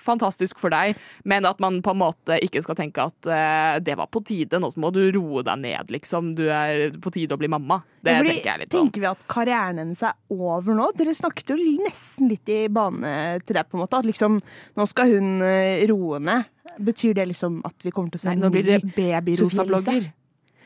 fantastisk 0.00 0.58
for 0.60 0.74
deg, 0.74 0.98
men 1.28 1.46
at 1.48 1.60
man 1.62 1.80
på 1.84 1.94
en 1.94 2.00
måte 2.00 2.38
ikke 2.44 2.62
skal 2.64 2.78
tenke 2.78 3.04
at 3.04 3.28
uh, 3.28 3.76
det 3.84 3.96
var 3.98 4.10
på 4.12 4.22
tide, 4.26 4.58
nå 4.60 4.70
så 4.72 4.82
må 4.82 4.90
du 4.94 5.02
roe 5.14 5.44
deg 5.46 5.60
ned, 5.62 5.92
liksom. 5.94 6.34
Du 6.38 6.44
er 6.48 6.96
på 7.02 7.12
tide 7.14 7.36
å 7.36 7.40
bli 7.40 7.50
mamma. 7.52 7.80
Det 8.04 8.16
fordi 8.18 8.34
tenker 8.34 8.50
jeg 8.50 8.62
litt 8.64 8.72
sånn. 8.74 8.88
Tenker 8.88 9.04
vi 9.04 9.10
at 9.12 9.22
karrieren 9.30 9.82
hennes 9.82 10.02
er 10.04 10.18
over 10.34 10.76
nå? 10.76 10.90
Dere 10.98 11.14
snakket 11.16 11.54
jo 11.54 11.58
nesten 11.84 12.32
litt 12.32 12.50
i 12.52 12.64
bane 12.72 13.14
til 13.44 13.58
det, 13.58 13.66
på 13.68 13.78
en 13.78 13.84
måte. 13.84 14.02
At 14.02 14.08
liksom, 14.08 14.40
nå 14.78 14.88
skal 14.90 15.14
hun 15.14 15.38
eh, 15.46 15.86
roe 15.90 16.20
ned. 16.22 16.50
Betyr 16.84 17.14
det 17.14 17.28
liksom 17.30 17.60
at 17.68 17.86
vi 17.86 17.92
kommer 17.94 18.10
til 18.10 18.18
å 18.18 18.24
se 18.24 18.32
Nei, 18.32 18.40
nå 18.42 18.50
blir 18.50 18.66
det 18.66 18.80
ny 18.82 20.04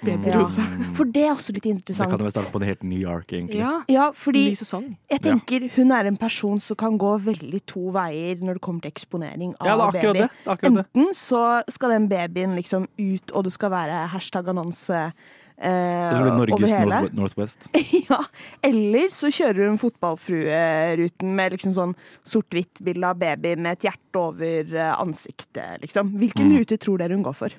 babyrosa-blogger. 0.05 0.93
For 0.99 1.05
det 1.15 1.23
er 1.27 1.33
også 1.35 1.55
litt 1.57 1.67
interessant. 1.71 2.09
Det 2.11 2.17
kan 2.17 2.23
jo 2.23 2.29
være 2.29 2.35
starten 2.37 2.55
på 2.55 2.61
en 2.63 2.69
helt 2.69 2.85
ny 2.91 3.01
ark, 3.09 3.33
egentlig. 3.33 3.61
Ja. 3.63 3.73
Ja, 3.89 4.07
fordi 4.15 4.45
jeg 4.55 5.21
tenker 5.25 5.67
hun 5.77 5.93
er 5.97 6.11
en 6.11 6.17
person 6.21 6.61
som 6.63 6.77
kan 6.79 6.99
gå 7.01 7.15
veldig 7.27 7.63
to 7.67 7.89
veier 7.95 8.39
når 8.45 8.59
det 8.61 8.65
kommer 8.69 8.85
til 8.87 8.93
eksponering 8.95 9.57
av 9.61 9.67
Ja, 9.67 9.77
det 9.79 9.89
er 9.89 10.13
baby. 10.13 10.19
det. 10.19 10.29
det, 10.45 10.55
er. 10.55 10.69
Enten 10.71 11.13
så 11.19 11.43
skal 11.73 11.97
den 11.97 12.09
babyen 12.09 12.55
liksom 12.59 12.87
ut, 12.99 13.33
og 13.35 13.45
det 13.49 13.53
skal 13.55 13.71
være 13.75 14.07
hashtag-annonse 14.15 15.01
eh, 15.05 15.13
Det 15.59 16.19
over 16.21 16.37
Norges 16.39 16.73
hele. 16.73 17.01
North- 17.03 17.15
Northwest. 17.19 17.69
ja. 18.11 18.21
Eller 18.63 19.09
så 19.15 19.31
kjører 19.35 19.69
hun 19.73 19.79
fotballfrueruten 19.83 21.33
med 21.39 21.57
liksom 21.57 21.75
sånn 21.77 21.95
sort-hvitt-bilde 22.29 23.11
av 23.11 23.19
baby 23.21 23.57
med 23.59 23.79
et 23.79 23.89
hjerte 23.91 24.21
over 24.23 24.75
eh, 24.77 24.93
ansiktet, 25.01 25.81
liksom. 25.83 26.15
Hvilken 26.21 26.49
Mm. 26.53 26.59
rute 26.61 26.79
tror 26.79 26.99
dere 27.03 27.15
hun 27.19 27.25
går 27.27 27.35
for? 27.37 27.55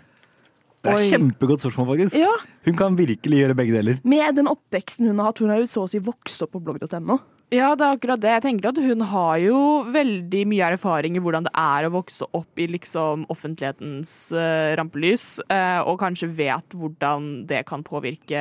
Det 0.79 0.91
er 0.93 0.95
Oi. 0.95 1.09
kjempegodt 1.11 1.59
spørsmål, 1.65 1.87
faktisk. 1.93 2.15
Ja, 2.21 2.31
Hun 2.65 2.75
kan 2.79 2.95
virkelig 2.95 3.41
gjøre 3.41 3.55
begge 3.57 3.73
deler. 3.75 3.99
Med 4.07 4.35
den 4.35 4.47
oppveksten 4.47 5.07
hun 5.09 5.19
har 5.19 5.25
hatt. 5.31 5.39
Hun 5.43 5.49
har 5.51 5.59
jo 5.59 5.67
så 5.67 5.83
å 5.83 5.89
si 5.91 5.99
vokst 5.99 6.41
opp 6.45 6.53
på 6.55 6.61
blogg.no. 6.63 7.19
Ja, 7.51 7.71
det 7.73 7.81
er 7.81 7.95
akkurat 7.97 8.21
det. 8.21 8.29
Jeg 8.29 8.43
tenker 8.43 8.69
at 8.69 8.77
hun 8.77 9.01
har 9.09 9.39
jo 9.41 9.59
veldig 9.89 10.43
mye 10.51 10.67
erfaring 10.75 11.15
i 11.17 11.19
hvordan 11.19 11.47
det 11.47 11.53
er 11.57 11.87
å 11.87 11.91
vokse 11.95 12.27
opp 12.37 12.61
i 12.61 12.67
liksom 12.69 13.23
offentlighetens 13.33 14.11
uh, 14.37 14.75
rampelys, 14.77 15.39
uh, 15.49 15.81
og 15.89 15.97
kanskje 15.99 16.29
vet 16.37 16.77
hvordan 16.77 17.47
det 17.49 17.63
kan 17.65 17.81
påvirke 17.83 18.37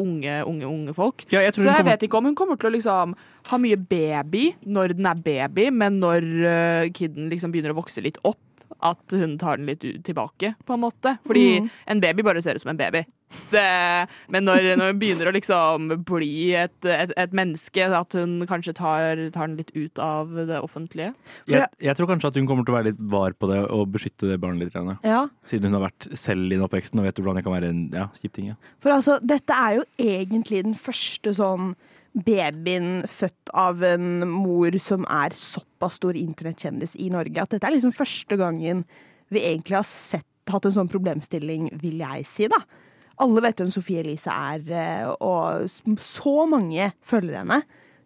unge, 0.00 0.38
unge, 0.48 0.64
unge 0.66 0.94
folk. 0.96 1.26
Ja, 1.30 1.40
jeg 1.44 1.52
Så 1.54 1.64
jeg 1.68 1.76
kommer- 1.76 1.90
vet 1.92 2.02
ikke 2.08 2.18
om 2.18 2.24
hun 2.24 2.34
kommer 2.34 2.56
til 2.58 2.70
å 2.70 2.74
liksom 2.74 3.14
ha 3.52 3.58
mye 3.58 3.76
baby 3.76 4.54
når 4.66 4.96
den 4.96 5.06
er 5.06 5.14
baby, 5.20 5.70
men 5.70 6.00
når 6.00 6.22
uh, 6.24 6.88
kiden 6.90 7.28
liksom 7.30 7.52
begynner 7.52 7.72
å 7.76 7.82
vokse 7.84 8.02
litt 8.02 8.18
opp, 8.24 8.38
at 8.82 9.16
hun 9.16 9.38
tar 9.40 9.56
den 9.60 9.66
litt 9.70 9.84
tilbake, 10.06 10.54
på 10.66 10.74
en 10.76 10.80
måte. 10.84 11.16
Fordi 11.26 11.60
Mm. 11.60 11.70
en 11.86 12.00
baby 12.00 12.22
bare 12.22 12.42
ser 12.42 12.54
ut 12.54 12.62
som 12.62 12.70
en 12.72 12.76
baby. 12.80 13.04
Det, 13.52 14.08
men 14.28 14.42
når, 14.44 14.76
når 14.76 14.88
hun 14.90 14.98
begynner 14.98 15.28
å 15.30 15.32
liksom 15.36 15.84
bli 16.08 16.50
et, 16.58 16.74
et, 16.84 17.12
et 17.16 17.32
menneske, 17.36 17.84
at 17.94 18.16
hun 18.18 18.40
kanskje 18.50 18.74
tar, 18.74 19.20
tar 19.30 19.46
den 19.46 19.56
litt 19.60 19.70
ut 19.76 20.00
av 20.02 20.32
det 20.48 20.58
offentlige. 20.58 21.12
Jeg, 21.46 21.68
jeg 21.78 21.94
tror 21.94 22.10
kanskje 22.10 22.32
at 22.32 22.38
hun 22.40 22.48
kommer 22.50 22.66
til 22.66 22.74
å 22.74 22.78
være 22.80 22.88
litt 22.90 22.98
var 23.12 23.36
på 23.38 23.46
det 23.52 23.60
og 23.70 23.86
beskytte 23.94 24.26
det 24.32 24.40
barnet 24.42 24.64
litt. 24.66 24.74
ja. 24.74 24.96
Ja. 25.06 25.20
Siden 25.46 25.70
hun 25.70 25.78
har 25.78 25.86
vært 25.90 26.08
selv 26.18 26.50
i 26.50 26.56
den 26.56 26.66
oppveksten 26.66 26.98
og 26.98 27.06
vet 27.06 27.22
hvordan 27.22 27.38
det 27.38 27.44
kan 27.46 27.54
være 27.54 27.70
en 27.70 27.84
ja, 27.94 28.08
kjip 28.18 28.34
ting. 28.34 28.50
Ja. 28.50 28.58
For 28.82 28.90
altså, 28.96 29.20
dette 29.22 29.54
er 29.54 29.78
jo 29.78 29.86
egentlig 30.02 30.64
den 30.66 30.74
første 30.74 31.30
sånn 31.38 31.76
babyen 32.14 33.04
født 33.08 33.52
av 33.54 33.84
en 33.86 34.24
mor 34.28 34.74
som 34.82 35.04
er 35.06 35.34
såpass 35.36 36.00
stor 36.00 36.18
internettkjendis 36.18 36.96
i 36.98 37.10
Norge, 37.12 37.38
at 37.42 37.54
dette 37.54 37.68
er 37.68 37.76
liksom 37.76 37.94
første 37.94 38.38
gangen 38.40 38.84
vi 39.30 39.44
egentlig 39.46 39.78
har 39.78 39.86
sett, 39.86 40.26
hatt 40.50 40.66
en 40.66 40.74
sånn 40.74 40.90
problemstilling, 40.90 41.68
vil 41.78 42.00
jeg 42.02 42.26
si, 42.26 42.48
da. 42.50 42.58
Alle 43.20 43.44
vet 43.44 43.60
hvem 43.60 43.70
Sofie 43.70 44.02
Elise 44.02 44.32
er, 44.32 44.64
eh, 44.74 45.10
og 45.22 45.68
så 46.00 46.34
mange 46.50 46.90
følger 47.06 47.42
henne. 47.42 47.60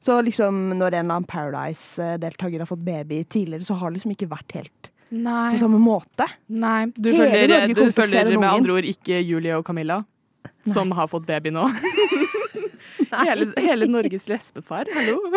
Så 0.04 0.18
liksom 0.20 0.75
når 0.75 0.99
en 0.99 1.06
eller 1.06 1.14
annen 1.14 1.28
Paradise-deltaker 1.30 2.61
har 2.61 2.68
fått 2.68 2.84
baby 2.84 3.23
tidligere, 3.25 3.64
så 3.64 3.78
har 3.80 3.88
det 3.88 4.00
liksom 4.02 4.12
ikke 4.12 4.28
vært 4.34 4.56
helt 4.58 4.90
Nei. 5.14 5.54
på 5.54 5.62
samme 5.62 5.80
måte. 5.80 6.26
Nei. 6.52 6.90
Du 6.92 7.08
følger, 7.14 7.73
du 7.73 7.87
følger 7.94 8.34
med 8.34 8.50
andre 8.50 8.76
ord 8.76 8.88
ikke 8.90 9.23
Julie 9.25 9.56
og 9.56 9.64
Camilla, 9.64 10.02
som 10.68 10.92
har 10.99 11.08
fått 11.08 11.25
baby 11.30 11.54
nå. 11.54 11.64
hele, 13.23 13.50
hele 13.61 13.87
Norges 13.90 14.26
lesbepar, 14.30 14.88
hallo. 14.94 15.18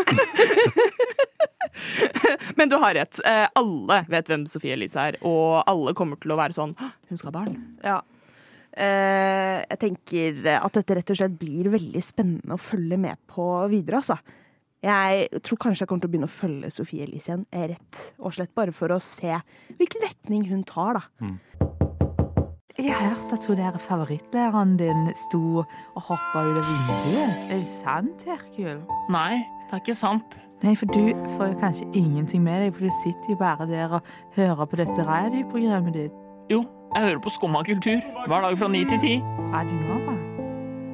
Men 2.56 2.70
du 2.70 2.76
har 2.82 2.94
rett. 2.98 3.20
Eh, 3.26 3.48
Alle 3.60 4.00
vet 4.10 4.30
hvem 4.32 4.46
Sofie 4.50 4.74
Elise 4.78 5.02
er, 5.12 5.18
og 5.28 5.60
alle 5.70 5.94
kommer 5.98 6.18
til 6.22 6.34
å 6.34 6.38
være 6.40 6.56
sånn 6.56 6.72
Hun 6.80 7.20
skal 7.20 7.30
ha 7.30 7.34
barn. 7.36 7.58
Ja. 7.86 7.98
Eh, 8.78 9.60
jeg 9.66 9.80
tenker 9.82 10.40
at 10.58 10.78
dette 10.80 10.98
rett 11.00 11.14
og 11.14 11.20
slett 11.20 11.38
blir 11.40 11.70
veldig 11.74 12.02
spennende 12.06 12.58
å 12.58 12.62
følge 12.62 12.98
med 13.02 13.20
på 13.30 13.46
videre, 13.74 14.02
altså. 14.02 14.18
Jeg 14.86 15.42
tror 15.42 15.58
kanskje 15.64 15.84
jeg 15.84 15.90
kommer 15.90 16.04
til 16.06 16.10
å 16.10 16.14
begynne 16.14 16.30
å 16.30 16.38
følge 16.38 16.70
Sofie 16.72 17.04
Elise 17.08 17.32
igjen, 17.32 17.46
rett 17.74 18.02
og 18.22 18.36
slett 18.38 18.54
bare 18.58 18.74
for 18.78 18.94
å 18.94 19.00
se 19.02 19.34
hvilken 19.80 20.06
retning 20.06 20.46
hun 20.52 20.62
tar, 20.70 21.00
da. 21.00 21.04
Jeg 22.78 22.94
har 22.94 23.08
hørt 23.10 23.32
at 23.34 23.46
hun 23.48 23.58
der 23.58 23.78
favorittlæreren 23.78 24.78
din 24.78 25.08
sto 25.18 25.64
og 25.96 26.02
hoppa 26.10 26.44
ut 26.46 26.58
av 26.60 26.66
vinduet. 26.68 27.46
Er 27.50 27.56
det 27.56 27.70
sant, 27.72 28.26
Herkul? 28.28 28.84
Nei, 29.10 29.40
det 29.66 29.74
er 29.74 29.80
ikke 29.82 29.96
sant. 29.98 30.36
Nei, 30.62 30.76
for 30.78 30.86
du 30.94 31.10
får 31.38 31.56
jo 31.56 31.56
kanskje 31.58 31.88
ingenting 31.98 32.44
med 32.46 32.62
deg, 32.62 32.76
for 32.76 32.86
du 32.86 32.94
sitter 33.00 33.32
jo 33.34 33.38
bare 33.40 33.66
der 33.70 33.96
og 33.98 34.12
hører 34.36 34.70
på 34.70 34.78
dette 34.78 35.06
radioprogrammet 35.08 35.98
ditt. 35.98 36.20
Jo, 36.54 36.60
jeg 36.94 37.08
hører 37.08 37.24
på 37.26 37.34
Skumma 37.34 37.64
kultur 37.66 37.98
hver 38.28 38.46
dag 38.46 38.60
fra 38.62 38.70
ni 38.70 38.84
til 38.92 39.02
ti. 39.02 39.16
Radio 39.56 39.80
Nova. 39.88 40.14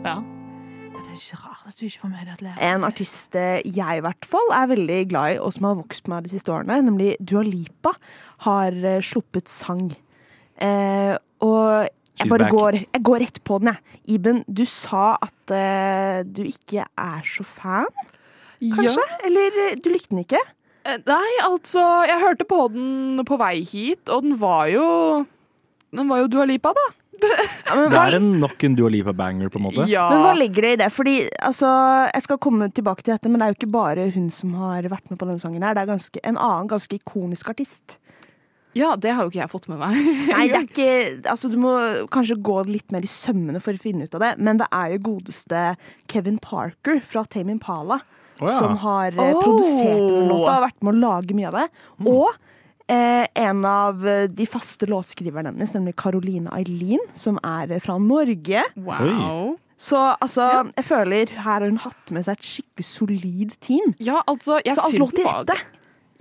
Ja. 0.08 0.16
Ja, 0.24 1.04
det 1.04 1.12
er 1.12 1.20
ikke 1.20 1.42
rart 1.44 1.68
at 1.68 1.76
du 1.82 1.86
ikke 1.90 2.06
får 2.06 2.14
med 2.14 2.24
deg 2.24 2.34
at 2.38 2.46
lærer. 2.48 2.64
En 2.70 2.88
artist 2.88 3.36
eh, 3.36 3.60
jeg 3.68 4.00
i 4.00 4.06
hvert 4.08 4.30
fall 4.32 4.56
er 4.56 4.72
veldig 4.72 5.02
glad 5.12 5.36
i, 5.36 5.44
og 5.44 5.52
som 5.58 5.68
har 5.68 5.78
vokst 5.84 6.08
med 6.08 6.16
meg 6.16 6.32
de 6.32 6.34
siste 6.38 6.56
årene, 6.56 6.80
nemlig 6.88 7.12
Dua 7.20 7.44
Lipa, 7.44 7.92
har 8.48 8.72
eh, 8.72 9.04
sluppet 9.04 9.52
sang. 9.52 9.92
Eh, 10.64 11.20
og 11.44 11.92
jeg 12.20 12.30
bare 12.30 12.50
går, 12.52 12.80
jeg 12.86 13.04
går 13.04 13.24
rett 13.26 13.40
på 13.44 13.60
den, 13.62 13.74
jeg. 13.74 14.00
Iben, 14.16 14.42
du 14.48 14.64
sa 14.70 15.14
at 15.24 15.54
uh, 15.54 16.22
du 16.28 16.44
ikke 16.46 16.86
er 16.86 17.24
så 17.28 17.46
fan, 17.48 17.90
kanskje? 18.62 19.06
Eller 19.28 19.64
eh, 19.68 19.78
du 19.82 19.90
likte 19.92 20.14
den 20.14 20.24
ikke? 20.24 20.42
Eh, 20.84 21.00
Nei, 21.08 21.30
altså 21.46 21.84
Jeg 22.08 22.20
hørte 22.22 22.48
på 22.48 22.66
den 22.74 23.24
på 23.28 23.38
vei 23.40 23.62
hit, 23.64 24.04
og 24.12 24.26
den 24.26 24.36
var 24.40 24.68
jo 24.72 24.86
Den 25.96 26.12
var 26.12 26.24
jo 26.24 26.30
Dua 26.32 26.48
Lipa, 26.50 26.74
da. 26.76 26.86
Ja, 27.70 27.76
men 27.80 27.92
Det 27.94 28.00
er 28.02 28.18
en 28.20 28.30
nok 28.42 28.66
en 28.68 28.76
Dua 28.76 28.92
Lipa-banger, 28.92 29.52
på 29.52 29.62
en 29.62 29.66
måte. 29.70 29.88
Ja. 29.88 30.10
men 30.12 30.24
hva 30.26 30.34
legger 30.36 30.68
det 30.68 30.74
i 30.76 30.80
det? 30.84 30.90
Fordi, 30.92 31.16
altså, 31.40 31.72
Jeg 32.12 32.28
skal 32.28 32.42
komme 32.44 32.70
tilbake 32.70 33.04
til 33.04 33.16
dette, 33.16 33.32
men 33.32 33.40
det 33.40 33.48
er 33.48 33.54
jo 33.54 33.60
ikke 33.62 33.74
bare 33.74 34.10
hun 34.16 34.30
som 34.34 34.56
har 34.60 34.90
vært 34.92 35.08
med 35.10 35.20
på 35.20 35.28
denne 35.30 35.40
sangen. 35.42 35.64
her. 35.64 35.76
Det 35.78 35.86
er 35.86 35.94
ganske, 35.94 36.24
en 36.24 36.40
annen 36.40 36.72
ganske 36.72 37.00
ikonisk 37.00 37.54
artist. 37.56 38.00
Ja, 38.74 38.96
det 38.98 39.12
har 39.14 39.24
jo 39.26 39.32
ikke 39.32 39.42
jeg 39.44 39.52
fått 39.52 39.68
med 39.72 39.80
meg. 39.82 39.98
Nei, 40.32 40.48
det 40.50 40.58
er 40.58 40.66
ikke 40.70 41.32
Altså, 41.32 41.50
du 41.54 41.58
må 41.62 41.74
kanskje 42.14 42.40
gå 42.42 42.56
litt 42.70 42.92
mer 42.96 43.06
i 43.06 43.12
sømmene 43.12 43.62
for 43.64 43.74
å 43.78 43.82
finne 43.84 44.08
ut 44.08 44.16
av 44.18 44.24
det, 44.26 44.32
men 44.42 44.58
det 44.62 44.68
er 44.74 44.96
jo 44.96 45.04
godeste 45.12 45.66
Kevin 46.12 46.40
Parker 46.42 47.00
fra 47.06 47.24
Tame 47.30 47.54
Impala 47.56 48.00
oh, 48.00 48.48
ja. 48.48 48.56
som 48.58 48.78
har 48.82 49.14
Oh. 49.20 49.38
produsert 49.44 50.10
låta 50.30 50.58
og 50.58 50.66
vært 50.68 50.82
med 50.84 50.94
å 50.96 51.02
lage 51.04 51.38
mye 51.38 51.52
av 51.52 51.60
det. 51.62 51.68
Og 52.10 52.32
eh, 52.92 53.26
en 53.46 53.62
av 53.70 54.02
eh, 54.10 54.26
de 54.28 54.48
faste 54.50 54.90
låtskriverne 54.90 55.54
hennes, 55.54 55.74
nemlig 55.78 55.94
Caroline 56.02 56.50
Eileen, 56.58 57.04
som 57.18 57.38
er 57.46 57.72
eh, 57.78 57.84
fra 57.84 58.00
Norge. 58.02 58.66
Wow. 58.76 59.54
Så 59.84 60.00
altså, 60.22 60.50
jeg 60.78 60.86
føler 60.88 61.32
her 61.34 61.44
har 61.46 61.64
hun 61.68 61.80
hatt 61.84 62.12
med 62.16 62.24
seg 62.26 62.38
et 62.40 62.46
skikkelig 62.48 62.86
solid 62.88 63.56
team. 63.64 63.94
Ja, 64.00 64.22
altså, 64.30 64.60
jeg 64.66 64.78
Så 64.80 64.86
alt 64.90 65.00
lå 65.02 65.08
til 65.12 65.28
rette. 65.28 65.58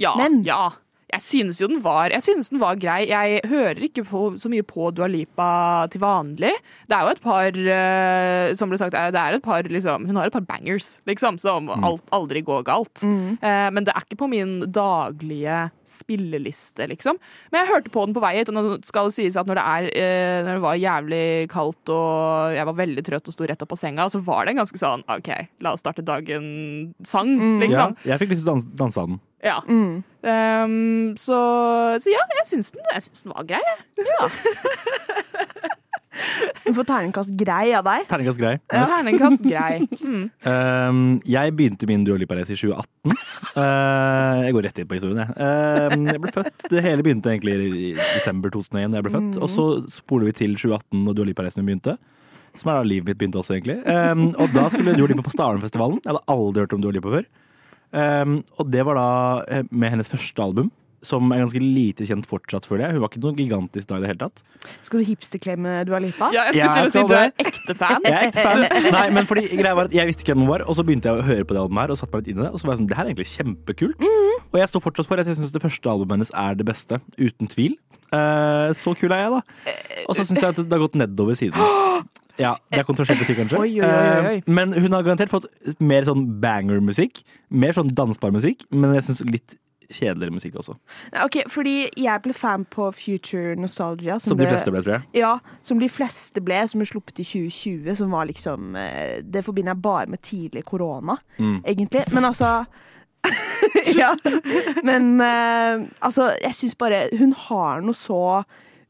Ja, 0.03 0.15
Men- 0.19 0.41
ja. 0.47 0.71
Jeg 1.13 1.21
synes 1.21 1.59
jo 1.61 1.67
den 1.69 1.83
var 1.85 2.09
Jeg 2.15 2.23
synes 2.25 2.49
den 2.49 2.61
var 2.63 2.79
grei. 2.81 3.03
Jeg 3.11 3.43
hører 3.51 3.77
ikke 3.85 4.01
på, 4.09 4.23
så 4.41 4.49
mye 4.49 4.65
på 4.65 4.87
Dua 4.97 5.07
Lipa 5.13 5.49
til 5.93 6.01
vanlig. 6.01 6.53
Det 6.89 6.97
er 6.97 7.05
jo 7.05 7.13
et 7.13 7.21
par 7.21 7.59
uh, 7.61 8.55
Som 8.57 8.73
ble 8.73 8.79
sagt, 8.81 8.97
er- 8.97 9.13
det 9.13 9.21
er 9.21 9.37
et 9.37 9.45
par 9.45 9.63
liksom, 9.69 10.07
Hun 10.09 10.17
har 10.17 10.31
et 10.31 10.33
par 10.33 10.47
bangers, 10.49 10.95
liksom, 11.07 11.37
som 11.43 11.69
alt, 11.69 12.03
aldri 12.17 12.41
går 12.47 12.65
galt. 12.65 13.05
Eh, 13.05 13.69
men 13.77 13.85
det 13.85 13.93
er 13.93 14.07
ikke 14.07 14.19
på 14.23 14.29
min 14.33 14.55
daglige 14.73 15.71
spilleliste, 15.89 16.87
liksom. 16.89 17.19
Men 17.53 17.61
jeg 17.63 17.71
hørte 17.75 17.93
på 17.93 18.07
den 18.07 18.15
på 18.17 18.23
vei 18.25 18.33
hit, 18.39 18.49
og 18.49 18.57
nå 18.57 18.79
skal 18.87 19.11
det 19.11 19.17
sies 19.19 19.37
at 19.37 19.47
når 19.51 19.61
det, 19.61 19.65
er, 19.69 19.89
uh, 19.93 20.39
når 20.49 20.53
det 20.59 20.65
var 20.65 20.81
jævlig 20.81 21.25
kaldt 21.53 21.93
og 21.93 22.57
jeg 22.57 22.69
var 22.71 22.79
veldig 22.81 23.05
trøtt 23.11 23.29
og 23.29 23.37
sto 23.37 23.49
rett 23.51 23.65
opp 23.67 23.75
av 23.77 23.81
senga, 23.83 24.09
så 24.13 24.23
var 24.25 24.47
det 24.49 24.55
en 24.55 24.63
ganske 24.63 24.81
sånn 24.81 25.05
OK, 25.13 25.31
la 25.61 25.75
oss 25.77 25.85
starte 25.85 26.05
dagen-sang, 26.07 27.35
Ja, 27.37 27.61
liksom. 27.67 27.97
jeg 28.09 28.23
fikk 28.25 28.35
lyst 28.37 28.47
til 28.49 28.55
å 28.57 28.65
danse 28.81 29.01
av 29.05 29.13
den. 29.13 29.21
Ja. 29.43 29.59
Mm. 29.67 30.03
Um, 30.23 31.17
så, 31.19 31.39
så 31.99 32.13
ja, 32.13 32.23
jeg 32.39 32.47
syns 32.53 32.71
den, 32.75 32.85
jeg 32.93 33.03
syns 33.09 33.25
den 33.27 33.33
var 33.35 33.47
grei. 33.49 33.63
jeg. 33.67 34.07
Hun 36.63 36.75
får 36.77 36.85
terningkast 36.87 37.33
grei 37.41 37.73
av 37.75 37.87
deg. 37.87 38.05
Terningkast 38.11 38.39
grei. 38.41 38.53
Terningkast 38.71 39.47
grei. 39.47 39.81
Mm. 40.03 40.25
Um, 40.45 40.99
jeg 41.25 41.53
begynte 41.57 41.87
min 41.89 42.03
Dua 42.05 42.19
Lipa-race 42.21 42.53
i 42.53 42.57
2018. 42.59 43.15
Uh, 43.57 44.43
jeg 44.45 44.55
går 44.57 44.67
rett 44.67 44.81
inn 44.83 44.89
på 44.91 44.97
historien, 44.99 45.21
jeg. 45.23 45.31
Uh, 45.39 45.95
jeg 46.11 46.21
ble 46.25 46.33
født, 46.35 46.65
Det 46.73 46.83
hele 46.85 47.05
begynte 47.07 47.31
egentlig 47.33 47.55
i 47.63 47.93
desember 47.97 48.53
2001. 48.53 48.93
da 48.93 48.99
jeg 49.01 49.07
ble 49.07 49.13
født, 49.15 49.39
Og 49.41 49.53
så 49.55 49.65
spoler 49.95 50.29
vi 50.29 50.35
til 50.43 50.57
2018 50.59 51.07
og 51.07 51.17
Dua 51.17 51.29
Lipa-racen 51.31 51.63
min 51.63 51.71
begynte. 51.71 51.97
Som 52.61 52.73
er 52.75 52.81
da 52.83 52.85
livet 52.91 53.09
mitt 53.09 53.21
begynte 53.23 53.41
også, 53.41 53.57
egentlig. 53.57 53.79
Um, 53.89 54.27
og 54.37 54.53
da 54.53 54.67
skulle 54.75 54.97
Dua 54.99 55.09
Lipa 55.15 55.25
på 55.25 55.33
Starenfestivalen. 55.33 56.03
Jeg 56.05 56.13
hadde 56.13 56.25
aldri 56.37 56.67
hørt 56.67 56.77
om 56.77 56.85
Dua 56.85 56.93
Lipa 56.99 57.15
før. 57.15 57.25
Um, 57.93 58.39
og 58.57 58.71
det 58.73 58.87
var 58.89 58.97
da 58.97 59.09
eh, 59.53 59.67
med 59.69 59.93
hennes 59.93 60.09
første 60.09 60.41
album, 60.43 60.71
som 61.03 61.33
er 61.35 61.43
ganske 61.43 61.61
lite 61.63 62.07
kjent 62.07 62.27
fortsatt, 62.31 62.67
føler 62.69 62.87
jeg. 62.87 62.97
Hun 62.97 63.03
var 63.05 63.11
ikke 63.11 63.23
noe 63.25 63.35
gigantisk 63.39 63.89
da 63.91 63.99
i 63.99 64.05
det 64.05 64.11
hele 64.13 64.21
tatt. 64.23 64.43
Skal 64.87 65.03
du 65.03 65.09
hipsterklemme 65.09 65.73
Dua 65.89 65.99
Lipa? 66.03 66.29
Ja, 66.35 66.45
jeg 66.51 66.61
skulle 66.61 66.69
Ja, 66.69 66.75
til 66.79 66.91
å 66.91 66.95
si 66.95 67.03
du 67.11 67.15
er 67.19 67.33
ekte 67.43 67.77
fan. 67.79 68.07
Jeg 68.07 68.15
er 68.15 68.29
ekte 68.29 68.45
fan. 68.47 68.67
Nei, 68.97 69.05
men 69.17 69.27
fordi 69.31 69.45
greia 69.59 69.75
var 69.79 69.91
at 69.91 69.97
Jeg 69.99 70.07
visste 70.11 70.23
ikke 70.27 70.37
hvem 70.37 70.45
hun 70.47 70.53
var, 70.55 70.65
og 70.69 70.79
så 70.79 70.87
begynte 70.87 71.11
jeg 71.11 71.19
å 71.23 71.27
høre 71.27 71.45
på 71.49 71.57
det 71.57 71.63
albumet 71.65 71.85
her 71.87 71.95
og 71.97 72.01
satte 72.03 72.15
meg 72.15 72.23
litt 72.23 72.33
inn 72.37 72.43
i 72.43 72.47
det. 72.47 72.53
Og 72.55 72.63
så 72.63 72.69
var 72.69 72.77
jeg 72.77 72.83
sånn, 72.85 72.91
det 72.93 72.99
her 73.01 73.05
er 73.09 73.13
egentlig 73.15 73.31
kjempekult. 73.35 74.07
Og 74.53 74.61
jeg 74.63 74.73
står 74.73 74.87
fortsatt 74.87 75.11
for 75.11 75.23
at 75.23 75.31
jeg 75.33 75.41
syns 75.41 75.55
det 75.55 75.65
første 75.65 75.91
albumet 75.93 76.19
hennes 76.21 76.35
er 76.47 76.59
det 76.63 76.69
beste. 76.71 77.03
Uten 77.19 77.51
tvil. 77.51 77.77
Uh, 78.13 78.69
så 78.77 78.93
kul 78.99 79.13
er 79.17 79.23
jeg, 79.25 79.31
da. 79.33 79.77
Og 80.07 80.19
så 80.19 80.27
syns 80.29 80.43
jeg 80.43 80.51
at 80.53 80.59
det 80.61 80.69
har 80.77 80.83
gått 80.83 80.99
nedover 81.01 81.35
siden. 81.39 81.57
Ja, 82.41 82.55
Det 82.73 82.81
er 82.81 82.87
kontroversielt 82.89 83.23
å 83.25 83.27
si, 83.29 83.35
kanskje. 83.37 83.59
Oi, 83.61 83.73
oi, 83.81 83.89
oi, 83.89 84.29
oi. 84.29 84.37
Eh, 84.41 84.47
Men 84.49 84.73
hun 84.73 84.95
har 84.97 85.05
garantert 85.05 85.33
fått 85.33 85.49
mer 85.85 86.07
sånn 86.09 86.25
banger-musikk. 86.43 87.21
Mer 87.53 87.77
sånn 87.77 87.91
dansbar 87.93 88.33
musikk, 88.35 88.65
men 88.73 88.95
jeg 88.97 89.05
syns 89.09 89.21
litt 89.29 89.57
kjedeligere 89.91 90.33
musikk 90.35 90.55
også. 90.61 90.75
Nei, 91.13 91.25
Ok, 91.25 91.37
fordi 91.51 91.89
jeg 91.97 92.23
ble 92.23 92.33
fan 92.37 92.65
på 92.71 92.91
Future 92.95 93.57
Nostalgia. 93.57 94.19
Som 94.23 94.39
de 94.39 94.47
fleste 94.47 94.71
ble, 94.71 94.83
tror 94.83 94.93
jeg. 94.99 95.03
Ja, 95.23 95.39
som 95.63 95.81
de 95.83 95.89
fleste 95.89 96.41
ble, 96.45 96.61
som 96.69 96.79
ble 96.83 96.87
sluppet 96.87 97.19
i 97.21 97.25
2020. 97.25 97.95
Som 97.99 98.11
var 98.15 98.27
liksom 98.31 98.77
eh, 98.77 99.21
Det 99.25 99.45
forbinder 99.45 99.75
jeg 99.75 99.83
bare 99.83 100.07
med 100.15 100.23
tidlig 100.23 100.65
korona, 100.65 101.17
Mm. 101.39 101.63
egentlig. 101.65 102.05
Men 102.13 102.25
altså 102.25 102.65
Ja. 103.99 104.17
Men 104.85 105.21
uh, 105.21 105.87
altså, 106.03 106.33
jeg 106.43 106.55
syns 106.55 106.75
bare 106.75 107.05
Hun 107.19 107.33
har 107.49 107.81
noe 107.81 107.95
så 107.95 108.43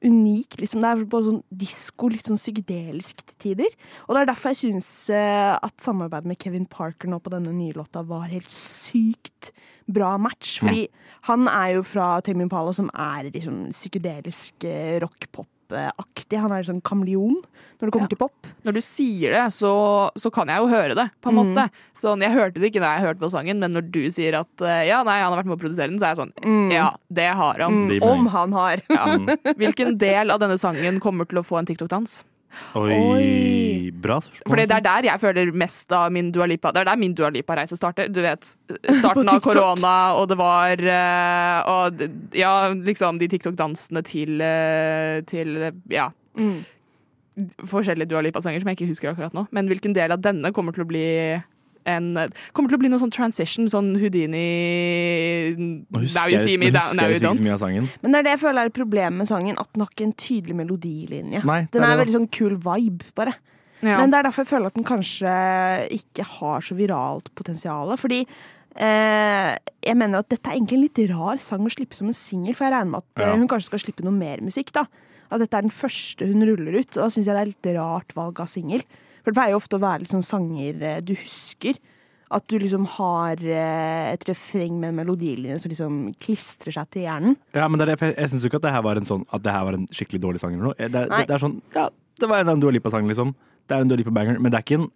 unik. 0.04 0.58
Liksom. 0.60 0.82
Det 0.82 0.90
er 0.90 1.04
på 1.10 1.22
sånn 1.26 1.40
disko, 1.62 2.10
litt 2.12 2.28
sånn 2.28 2.40
psykedelisk 2.40 3.22
til 3.24 3.38
tider. 3.46 3.76
Og 4.06 4.14
det 4.14 4.22
er 4.22 4.30
derfor 4.32 4.52
jeg 4.52 4.60
syns 4.62 4.90
eh, 5.14 5.52
at 5.54 5.76
samarbeidet 5.82 6.30
med 6.30 6.40
Kevin 6.42 6.66
Parker 6.70 7.10
nå 7.10 7.20
på 7.22 7.32
denne 7.34 7.54
nye 7.54 7.76
låta 7.76 8.04
var 8.06 8.30
helt 8.32 8.50
sykt 8.52 9.52
bra 9.90 10.14
match. 10.20 10.58
Fordi 10.62 10.86
han 11.28 11.48
er 11.50 11.76
jo 11.76 11.86
fra 11.86 12.14
Tame 12.24 12.46
Impala, 12.46 12.74
som 12.76 12.90
er 12.92 13.30
liksom 13.30 13.64
psykedelisk 13.72 14.68
eh, 14.68 14.98
rock-pop-aktig. 15.72 16.38
Han 16.40 16.52
er 16.52 16.66
sånn 16.66 16.80
kameleon 16.84 17.36
når 17.80 17.88
det 17.88 17.92
kommer 17.94 18.10
til 18.10 18.20
pop. 18.20 18.50
Når 18.66 18.76
du 18.76 18.80
sier 18.84 19.34
det, 19.34 19.44
så, 19.54 19.72
så 20.14 20.30
kan 20.30 20.48
jeg 20.48 20.62
jo 20.62 20.70
høre 20.70 20.94
det, 20.94 21.08
på 21.22 21.32
en 21.32 21.38
måte. 21.40 21.66
Sånn, 21.98 22.22
jeg 22.22 22.34
hørte 22.34 22.60
det 22.60 22.70
ikke 22.70 22.82
da 22.82 22.94
jeg 22.96 23.06
hørte 23.08 23.22
på 23.22 23.30
sangen, 23.32 23.58
men 23.62 23.74
når 23.74 23.88
du 23.92 24.02
sier 24.14 24.38
at 24.38 24.64
eh, 24.64 24.84
ja, 24.90 25.02
nei, 25.06 25.18
han 25.22 25.32
har 25.32 25.40
vært 25.40 25.50
med 25.50 25.58
å 25.58 25.62
produsere 25.62 25.90
den, 25.90 25.98
så 26.00 26.08
er 26.08 26.14
jeg 26.14 26.22
sånn 26.22 26.72
Ja, 26.72 26.92
det 27.08 27.30
har 27.38 27.62
han. 27.64 27.80
Mm. 27.90 28.02
Om 28.06 28.28
han 28.32 28.54
har. 28.56 28.84
Ja. 28.92 29.06
Hvilken 29.58 29.96
del 29.98 30.32
av 30.34 30.42
denne 30.42 30.58
sangen 30.60 31.00
kommer 31.02 31.28
til 31.28 31.40
å 31.40 31.46
få 31.46 31.58
en 31.60 31.68
TikTok-dans? 31.68 32.22
Oi, 32.76 32.96
Oi. 32.96 33.90
bra 33.92 34.18
spørsmål. 34.22 34.48
Fordi 34.52 34.66
det 34.68 34.76
er 34.76 34.84
der 34.86 35.08
jeg 35.10 35.20
føler 35.22 35.52
mest 35.62 35.92
av 35.96 36.12
min 36.12 36.30
Dua 36.32 36.46
Lipa 36.50 36.72
Det 36.72 36.82
er 36.82 36.90
der 36.90 37.00
min 37.00 37.14
Dua 37.16 37.30
Lipa-reise 37.32 37.76
starter. 37.78 38.08
Du 38.12 38.20
vet, 38.24 38.44
starten 38.98 39.28
av 39.28 39.40
korona, 39.44 39.94
og 40.18 40.28
det 40.32 40.38
var 40.40 40.82
eh, 40.82 41.72
Og 41.72 42.04
ja, 42.36 42.52
liksom 42.72 43.20
de 43.20 43.28
TikTok-dansene 43.32 44.04
til, 44.08 44.40
eh, 44.40 45.20
til 45.28 45.72
Ja. 45.92 46.10
Mm. 46.38 46.62
Forskjellige 47.68 48.10
Dua 48.10 48.20
Lipa-sanger 48.24 48.60
som 48.60 48.68
jeg 48.68 48.80
ikke 48.80 48.90
husker 48.92 49.12
akkurat 49.12 49.34
nå. 49.36 49.46
Men 49.50 49.68
hvilken 49.70 49.94
del 49.96 50.12
av 50.12 50.20
denne 50.20 50.52
kommer 50.52 50.76
til 50.76 50.84
å 50.84 50.90
bli 50.90 51.06
en 51.86 52.14
Kommer 52.52 52.68
til 52.72 52.78
å 52.78 52.80
bli 52.82 52.88
noe 52.92 53.00
sånn 53.02 53.12
transition, 53.12 53.66
sånn 53.68 53.92
Houdini 54.00 54.42
Nå 55.56 55.98
husker 56.02 56.14
Now 56.20 56.26
you 56.28 56.36
jeg- 56.38 56.44
see 56.46 56.56
me, 56.58 56.70
nå 56.70 56.72
now 56.72 56.80
husker 56.80 57.00
jeg 57.08 57.14
ikke 57.16 57.22
så 57.22 57.28
don't. 57.28 57.40
mye 57.44 57.52
av 57.56 57.60
sangen. 57.60 57.88
Men 58.02 58.12
det 58.12 58.18
er 58.18 58.22
det 58.22 58.32
jeg 58.36 58.40
føler 58.40 58.64
er 58.64 58.70
problemet 58.70 59.16
med 59.18 59.28
sangen, 59.28 59.58
at 59.58 59.72
den 59.72 59.80
har 59.84 59.88
ikke 59.92 60.04
en 60.06 60.12
tydelig 60.14 60.54
melodilinje. 60.56 61.44
Nei, 61.44 61.68
Den 61.70 61.82
er 61.82 61.86
er 61.92 61.96
det 61.96 62.06
veldig 62.06 62.16
sånn 62.20 62.30
kul 62.30 62.56
vibe, 62.56 63.02
bare. 63.14 63.34
Ja. 63.82 63.98
Men 63.98 64.10
det 64.10 64.18
er 64.18 64.22
derfor 64.30 64.44
jeg 64.44 64.52
føler 64.52 64.66
at 64.66 64.74
den 64.74 64.84
kanskje 64.84 65.90
ikke 65.90 66.24
har 66.38 66.60
så 66.60 66.76
viralt 66.78 67.34
potensial. 67.34 67.96
Fordi 67.98 68.26
eh, 68.76 69.56
jeg 69.84 69.96
mener 69.96 70.18
at 70.22 70.28
dette 70.28 70.46
er 70.48 70.54
egentlig 70.56 70.78
en 70.78 70.86
litt 70.86 71.10
rar 71.10 71.36
sang 71.38 71.60
å 71.66 71.70
slippe 71.72 71.94
som 71.98 72.06
en 72.06 72.14
singel, 72.16 72.54
for 72.54 72.64
jeg 72.64 72.72
regner 72.72 72.90
med 72.90 73.02
at 73.02 73.22
eh, 73.22 73.26
Ja. 73.26 73.36
hun 73.36 73.48
kanskje 73.48 73.64
skal 73.72 73.78
slippe 73.80 74.04
noe 74.04 74.12
mer 74.16 74.38
musikk. 74.38 74.72
da. 74.72 74.86
At 75.30 75.40
dette 75.40 75.54
er 75.56 75.62
den 75.62 75.70
første 75.70 76.26
hun 76.26 76.42
ruller 76.46 76.78
ut. 76.78 76.96
Og 76.96 77.02
da 77.02 77.08
syns 77.08 77.26
jeg 77.26 77.34
det 77.34 77.42
er 77.42 77.52
litt 77.52 77.76
rart 77.76 78.14
valg 78.14 78.38
av 78.40 78.46
singel. 78.48 78.82
For 79.22 79.30
det 79.30 79.38
pleier 79.38 79.54
jo 79.54 79.60
ofte 79.62 79.78
å 79.78 79.82
være 79.82 80.08
sånn 80.10 80.24
sanger 80.26 80.82
eh, 80.82 81.00
du 81.06 81.14
husker. 81.14 81.78
At 82.32 82.46
du 82.48 82.54
liksom 82.58 82.86
har 82.94 83.42
eh, 83.44 84.12
et 84.14 84.22
refreng 84.24 84.78
med 84.80 84.88
en 84.94 85.00
melodilinje 85.02 85.58
som 85.60 85.68
liksom 85.72 85.96
klistrer 86.22 86.72
seg 86.72 86.88
til 86.94 87.04
hjernen. 87.04 87.34
Ja, 87.52 87.66
men 87.68 87.82
er 87.84 87.92
jeg, 87.92 88.14
jeg 88.16 88.30
syns 88.32 88.46
ikke 88.48 88.56
at 88.62 88.64
det 88.68 88.72
her 88.72 88.84
var 88.86 88.96
en 88.96 89.04
sånn 89.08 89.26
At 89.36 89.42
det 89.44 89.52
her 89.52 89.66
var 89.68 89.76
en 89.76 89.84
skikkelig 89.92 90.22
dårlig 90.24 90.40
sang 90.40 90.54
eller 90.56 90.70
noe. 90.70 90.78
Det, 90.80 90.88
det, 90.96 91.26
det 91.28 91.34
er 91.36 91.42
sånn 91.44 91.58
Ja, 91.76 91.90
det 92.22 92.28
var 92.32 92.40
en 92.48 92.60
Dua 92.62 92.72
Lipa-sang, 92.72 93.04
liksom. 93.10 93.34
Det 93.68 93.76
er 93.76 93.84
en 93.84 93.90
Dua 93.92 94.00
Lipa-banger, 94.00 94.40
men 94.40 94.52
det 94.52 94.58
er 94.62 94.64
ikke 94.64 94.80
en 94.80 94.88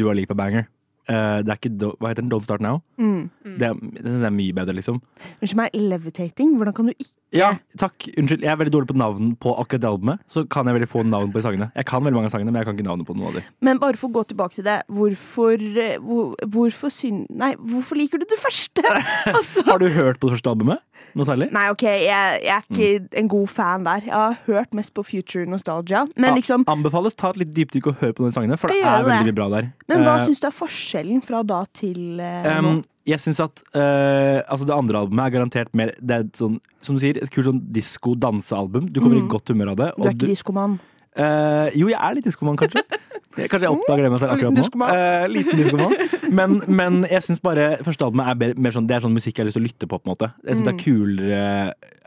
Dua 0.00 0.14
Lipa-banger. 0.18 0.66
Uh, 1.06 1.38
det 1.46 1.52
er 1.54 1.58
ikke 1.60 1.70
Do- 1.78 1.92
Hva 2.02 2.10
heter 2.10 2.24
den? 2.24 2.30
Don't 2.32 2.42
Start 2.42 2.62
Now? 2.64 2.80
Mm. 2.98 3.28
Det, 3.46 3.68
er- 3.68 3.78
det 3.78 4.02
synes 4.02 4.22
jeg 4.24 4.26
er 4.26 4.34
mye 4.40 4.54
bedre, 4.58 4.74
liksom. 4.74 4.96
Unnskyld 5.38 5.60
meg, 5.60 5.76
levitating? 5.78 6.56
Hvordan 6.58 6.74
kan 6.74 6.88
du 6.90 6.94
ikke 6.96 7.12
Ja, 7.34 7.56
takk. 7.80 8.06
Unnskyld. 8.14 8.44
Jeg 8.44 8.52
er 8.52 8.58
veldig 8.60 8.72
dårlig 8.74 8.90
på 8.92 8.96
navn 8.98 9.32
på 9.42 9.52
akkurat 9.58 9.82
det 9.82 9.90
albumet. 9.90 10.22
Så 10.30 10.44
kan 10.50 10.68
jeg 10.68 10.76
veldig 10.78 10.88
få 10.88 11.02
navn 11.08 11.32
på 11.32 11.40
de 11.40 11.46
sangene. 11.46 11.70
Jeg 11.74 11.88
kan 11.90 12.04
veldig 12.04 12.18
mange 12.20 12.30
av 12.30 12.36
sangene, 12.36 12.52
men 12.52 12.62
jeg 12.62 12.68
kan 12.68 12.78
ikke 12.78 12.88
navnet 12.88 13.08
på 13.08 13.16
noen 13.16 13.30
av 13.30 13.38
dem. 13.40 13.48
Men 13.66 13.80
bare 13.82 13.98
for 14.00 14.10
å 14.12 14.16
gå 14.18 14.26
tilbake 14.30 14.60
til 14.60 14.66
det, 14.68 14.78
hvorfor, 14.86 15.66
eh, 15.82 15.96
hvor, 16.02 16.36
hvorfor 16.54 16.92
syn... 16.94 17.24
Nei, 17.34 17.54
hvorfor 17.58 17.98
liker 17.98 18.22
du 18.22 18.28
det 18.28 18.40
første? 18.40 18.84
Altså. 19.36 19.64
Har 19.66 19.82
du 19.82 19.88
hørt 19.90 20.20
på 20.20 20.28
det 20.28 20.38
første 20.38 20.52
albumet? 20.54 20.84
Noe 21.16 21.24
særlig? 21.24 21.48
Nei, 21.54 21.64
OK, 21.72 21.84
jeg, 21.86 22.40
jeg 22.44 22.52
er 22.52 22.64
ikke 22.66 23.20
en 23.20 23.28
god 23.32 23.46
fan 23.48 23.86
der. 23.86 24.04
Jeg 24.04 24.12
har 24.12 24.34
hørt 24.46 24.74
mest 24.76 24.92
på 24.96 25.04
Future 25.06 25.46
Nostalgia. 25.48 26.04
Men 26.16 26.34
Ja, 26.34 26.40
liksom, 26.40 26.66
Anbefales 26.68 27.16
ta 27.16 27.30
et 27.32 27.40
litt 27.40 27.54
dypdykk 27.56 27.88
og 27.92 28.02
høre 28.02 28.16
på 28.16 28.26
de 28.26 28.34
sangene, 28.36 28.58
for 28.60 28.72
det 28.72 28.82
er 28.84 29.06
veldig 29.06 29.32
det. 29.32 29.36
bra 29.38 29.48
der. 29.52 29.70
men 29.88 30.04
hva 30.04 30.18
uh, 30.18 30.24
syns 30.26 30.42
du 30.42 30.48
er 30.50 30.54
forskjellen 30.56 31.24
fra 31.24 31.40
da 31.46 31.62
til 31.72 32.20
eh, 32.20 32.50
nå? 32.60 32.74
Um, 32.76 32.84
jeg 33.06 33.22
syns 33.22 33.40
at 33.40 33.62
uh, 33.72 34.42
altså 34.44 34.66
det 34.68 34.76
andre 34.76 35.04
albumet 35.04 35.24
er 35.24 35.34
garantert 35.38 35.76
mer 35.78 35.92
Det 36.02 36.18
er 36.18 36.24
sånn, 36.36 36.58
som 36.86 36.96
du 36.96 37.02
sier, 37.02 37.18
et 37.20 37.30
kult 37.34 37.46
sånn 37.50 37.60
disko-dansealbum. 37.74 38.88
Du 38.94 39.00
kommer 39.02 39.18
i 39.18 39.26
godt 39.30 39.50
humør 39.52 39.74
av 39.74 39.80
det. 39.82 39.88
Mm. 39.96 40.02
Du 40.02 40.08
er 40.08 40.14
ikke 40.16 40.30
diskoman. 40.32 40.78
Uh, 41.16 41.68
jo, 41.72 41.88
jeg 41.88 41.96
er 41.98 42.16
litt 42.18 42.26
diskoman, 42.28 42.56
kanskje. 42.60 42.82
Det- 43.36 43.50
Kanskje 43.52 43.66
jeg 43.68 43.74
oppdager 43.76 44.06
det 44.06 44.10
meg 44.14 44.20
selv 44.22 44.30
liten 44.32 44.38
akkurat 44.38 44.54
nå. 44.54 44.62
diskoman. 44.62 44.90
Eh, 44.96 45.24
liten 45.28 45.58
diskoman. 45.60 45.90
Men, 46.38 46.54
men 46.78 46.94
jeg 47.10 47.20
syns 47.26 47.42
bare 47.44 47.66
første 47.84 48.06
albumet 48.06 48.30
er 48.32 48.38
mer, 48.40 48.54
mer 48.64 48.72
sånn, 48.72 48.86
det 48.88 48.96
er 48.96 49.02
sånn 49.04 49.12
musikk 49.12 49.36
jeg 49.36 49.42
har 49.44 49.48
lyst 49.50 49.58
til 49.58 49.64
å 49.64 49.66
lytte 49.66 49.88
på. 49.90 49.98
på 50.00 50.08
en 50.08 50.12
måte 50.14 50.28
Jeg 50.46 50.56
synes 50.56 50.64
Det 50.64 50.72
er 50.72 50.78
Mm. 50.78 50.84
kulere 50.86 51.42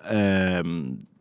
uh, 0.09 0.71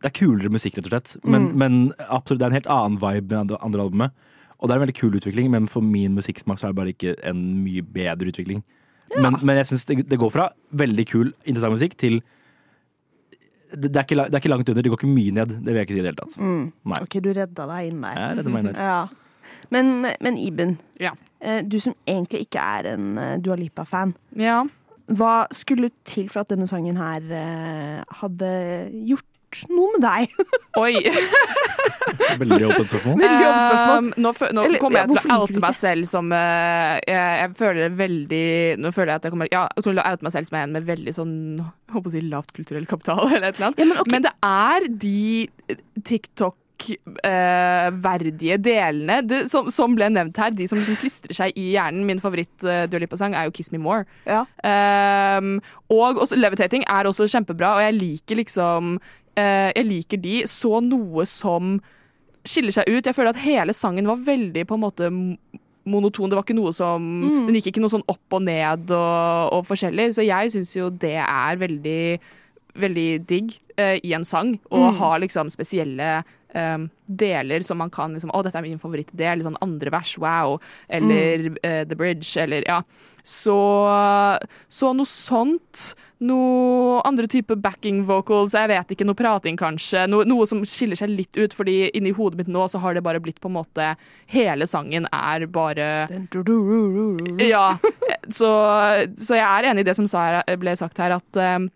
Det 0.01 0.09
er 0.09 0.15
kulere 0.17 0.49
musikk, 0.49 0.79
rett 0.79 0.87
og 0.89 0.93
slett. 0.95 1.13
Men, 1.23 1.45
Mm. 1.51 1.57
men 1.61 1.93
absolutt, 2.09 2.39
det 2.39 2.47
er 2.47 2.49
en 2.49 2.57
helt 2.57 2.71
annen 2.73 2.97
vibe 3.03 3.29
med 3.37 3.47
det 3.53 3.59
andre 3.61 3.81
albumet. 3.85 4.11
Og 4.59 4.67
det 4.67 4.73
er 4.73 4.79
en 4.79 4.85
veldig 4.87 4.97
kul 4.97 5.13
utvikling, 5.19 5.49
men 5.51 5.67
for 5.67 5.81
min 5.85 6.15
musikksmak 6.17 6.57
så 6.57 6.67
er 6.67 6.73
det 6.73 6.79
bare 6.81 6.93
ikke 6.95 7.15
en 7.29 7.63
mye 7.63 7.81
bedre 7.85 8.31
utvikling. 8.33 8.63
Men, 9.17 9.37
men 9.43 9.57
jeg 9.61 9.69
syns 9.69 9.85
det, 9.85 10.09
det 10.09 10.17
går 10.19 10.31
fra 10.33 10.49
veldig 10.73 11.05
kul, 11.07 11.33
interessant 11.45 11.73
musikk 11.77 11.95
til 12.01 12.21
det, 13.71 13.89
det, 13.91 13.95
er 13.95 14.05
ikke, 14.07 14.15
det 14.25 14.33
er 14.33 14.41
ikke 14.41 14.51
langt 14.53 14.69
under. 14.69 14.81
Det 14.85 14.91
går 14.93 14.99
ikke 15.03 15.13
mye 15.13 15.31
ned. 15.39 15.47
Det 15.59 15.65
vil 15.73 15.79
jeg 15.81 15.87
ikke 15.87 15.95
si 15.97 15.99
i 15.99 16.03
det 16.03 16.11
hele 16.11 16.21
tatt. 16.23 16.37
Mm. 16.41 16.65
Nei. 16.93 16.99
OK, 17.05 17.17
du 17.25 17.29
redda 17.37 17.65
deg 17.71 17.89
inn 17.91 18.01
der. 18.05 18.19
Jeg 18.23 18.37
redda 18.39 18.53
meg 18.55 18.63
inn 18.65 18.71
der. 18.73 18.83
Ja. 18.89 18.99
Men, 19.73 19.87
men 20.21 20.37
Iben, 20.37 20.75
Ja. 21.01 21.11
eh, 21.41 21.61
du 21.65 21.79
som 21.81 21.95
egentlig 22.07 22.43
ikke 22.47 22.61
er 22.61 22.91
en 22.95 23.17
eh, 23.17 23.37
Dua 23.41 23.55
Lipa-fan. 23.59 24.15
ja. 24.37 24.63
Hva 25.09 25.47
skulle 25.49 25.87
til 26.05 26.27
for 26.29 26.43
at 26.43 26.51
denne 26.51 26.67
sangen 26.69 26.93
her 27.01 27.23
eh, 27.33 28.03
hadde 28.19 28.49
gjort 29.09 29.25
noe 29.71 29.89
med 29.95 30.01
deg? 30.05 30.21
Oi. 30.83 30.93
Veldig 32.39 32.65
åpent 32.69 32.89
spørsmål. 32.91 33.15
Veldig 33.19 33.45
åpent 33.47 33.65
spørsmål. 33.65 33.97
Um, 33.97 34.07
nå, 34.17 34.29
nå 34.55 34.61
Eller, 34.67 34.79
kommer 34.81 34.99
ja, 34.99 35.03
jeg 35.05 35.09
til 35.25 35.33
å 35.33 35.35
oute 35.45 35.59
meg 35.63 35.75
selv 35.79 36.03
som 36.09 36.25
uh, 36.35 36.93
jeg, 37.03 37.31
jeg 37.41 37.49
føler 37.59 37.79
det 37.85 37.93
veldig 37.99 38.49
Nå 38.83 38.87
føler 38.95 39.09
jeg 39.13 39.19
at 39.21 39.25
jeg 39.27 39.33
kommer 39.33 39.47
Ja, 39.51 39.63
jeg 39.75 39.81
til 39.85 39.99
å 39.99 40.05
oute 40.05 40.25
meg 40.27 40.33
selv 40.35 40.45
som 40.49 40.57
en 40.59 40.75
med 40.75 40.83
veldig 40.89 41.13
sånn 41.15 41.35
jeg 41.89 41.95
håper 41.95 42.09
å 42.11 42.13
si 42.13 42.21
lavt 42.29 42.51
kulturell 42.53 42.85
kapital, 42.85 43.25
eller 43.25 43.49
et 43.49 43.57
eller 43.57 43.71
annet. 43.71 43.79
Ja, 43.81 43.85
men 43.89 43.97
okay. 43.97 44.13
Men 44.13 44.21
det 44.27 44.33
er 44.45 44.85
de 45.01 45.49
TikTok-verdige 46.05 48.61
delene 48.61 49.25
det, 49.25 49.49
som, 49.49 49.73
som 49.73 49.97
ble 49.97 50.05
nevnt 50.13 50.37
her, 50.37 50.53
de 50.53 50.69
som 50.69 50.77
liksom 50.77 51.01
klistrer 51.01 51.33
seg 51.33 51.49
i 51.57 51.73
hjernen. 51.73 52.05
Min 52.05 52.21
favoritt 52.21 52.53
uh, 52.61 52.85
Dua 52.85 53.01
Lipa-sang 53.01 53.33
er 53.33 53.49
jo 53.49 53.53
'Kiss 53.57 53.73
Me 53.73 53.81
More'. 53.81 54.05
Ja. 54.29 54.45
Um, 54.61 55.57
og 55.89 56.21
også, 56.21 56.37
'Levitating' 56.37 56.85
er 56.85 57.09
også 57.09 57.25
kjempebra, 57.25 57.73
og 57.79 57.81
jeg 57.87 57.97
liker 57.97 58.37
liksom 58.37 58.99
eh, 58.99 59.18
Jeg 59.75 59.85
liker 59.87 60.21
de 60.21 60.35
så 60.49 60.79
noe 60.83 61.25
som 61.29 61.77
skiller 62.47 62.71
seg 62.75 62.87
ut. 62.89 63.05
Jeg 63.05 63.15
føler 63.17 63.33
at 63.35 63.41
hele 63.43 63.73
sangen 63.75 64.07
var 64.09 64.21
veldig 64.25 64.63
på 64.69 64.77
en 64.77 64.83
måte 64.85 65.09
monoton. 65.89 66.29
Det 66.29 66.37
var 66.37 66.45
ikke 66.45 66.57
noe 66.57 66.73
som 66.75 67.01
Mm. 67.23 67.45
Den 67.47 67.55
gikk 67.59 67.71
ikke 67.73 67.81
noe 67.83 67.89
sånn 67.93 68.05
opp 68.07 68.35
og 68.37 68.41
ned 68.45 68.91
og, 68.91 69.53
og 69.53 69.65
forskjellig. 69.67 70.09
Så 70.15 70.25
jeg 70.25 70.51
syns 70.53 70.75
jo 70.77 70.89
det 70.89 71.17
er 71.19 71.57
veldig 71.61 72.19
veldig 72.79 73.07
digg 73.27 73.55
eh, 73.81 73.97
i 74.05 74.13
en 74.13 74.23
sang 74.23 74.53
å 74.71 74.77
Mm. 74.91 74.93
ha 74.99 75.17
liksom 75.19 75.49
spesielle 75.51 76.23
eh, 76.53 76.77
deler 77.09 77.63
som 77.65 77.77
man 77.81 77.89
kan 77.89 78.13
liksom 78.13 78.31
Å, 78.31 78.43
dette 78.43 78.55
er 78.57 78.61
min 78.61 78.79
favorittdel. 78.79 79.43
Sånn 79.43 79.57
andre 79.61 79.89
vers, 79.91 80.15
wow. 80.17 80.59
Eller 80.87 81.49
eh, 81.63 81.83
The 81.89 81.95
Bridge, 81.97 82.29
eller 82.39 82.63
ja. 82.67 82.81
Så, 83.23 83.57
så 84.67 84.93
noe 84.95 85.09
sånt. 85.09 85.89
Noe 86.19 86.99
andre 87.07 87.29
type 87.31 87.55
backing 87.63 88.01
vocals, 88.03 88.51
jeg 88.57 88.67
vet 88.67 88.89
ikke, 88.91 89.05
noe 89.07 89.15
prating 89.15 89.55
kanskje. 89.59 90.03
Noe, 90.11 90.25
noe 90.27 90.47
som 90.49 90.65
skiller 90.67 90.99
seg 90.99 91.13
litt 91.13 91.39
ut, 91.39 91.55
fordi 91.55 91.77
inni 91.95 92.11
hodet 92.15 92.41
mitt 92.41 92.51
nå 92.51 92.65
så 92.67 92.81
har 92.83 92.97
det 92.97 93.05
bare 93.05 93.21
blitt 93.23 93.39
på 93.39 93.47
en 93.47 93.55
måte 93.55 93.93
Hele 94.29 94.67
sangen 94.67 95.07
er 95.15 95.47
bare 95.47 95.87
Ja. 97.47 97.65
Så, 98.29 98.49
så 99.17 99.37
jeg 99.39 99.47
er 99.47 99.71
enig 99.71 99.85
i 99.85 99.87
det 99.87 99.95
som 99.97 100.05
ble 100.59 100.75
sagt 100.77 100.99
her, 101.01 101.15
at 101.15 101.39
eh, 101.39 101.69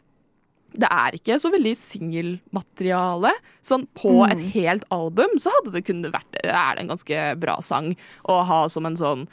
det 0.74 0.90
er 0.90 1.16
ikke 1.18 1.38
så 1.42 1.52
veldig 1.54 1.74
singelmateriale. 1.78 3.32
Sånn 3.66 3.86
på 3.98 4.24
et 4.28 4.42
helt 4.56 4.86
album 4.94 5.38
så 5.42 5.54
hadde 5.58 5.74
det 5.78 5.86
kunnet 5.88 6.14
vært 6.14 6.40
Er 6.44 6.76
det 6.76 6.84
en 6.84 6.94
ganske 6.94 7.26
bra 7.42 7.60
sang 7.66 7.94
å 8.30 8.42
ha 8.48 8.64
som 8.72 8.90
en 8.90 8.98
sånn 9.00 9.28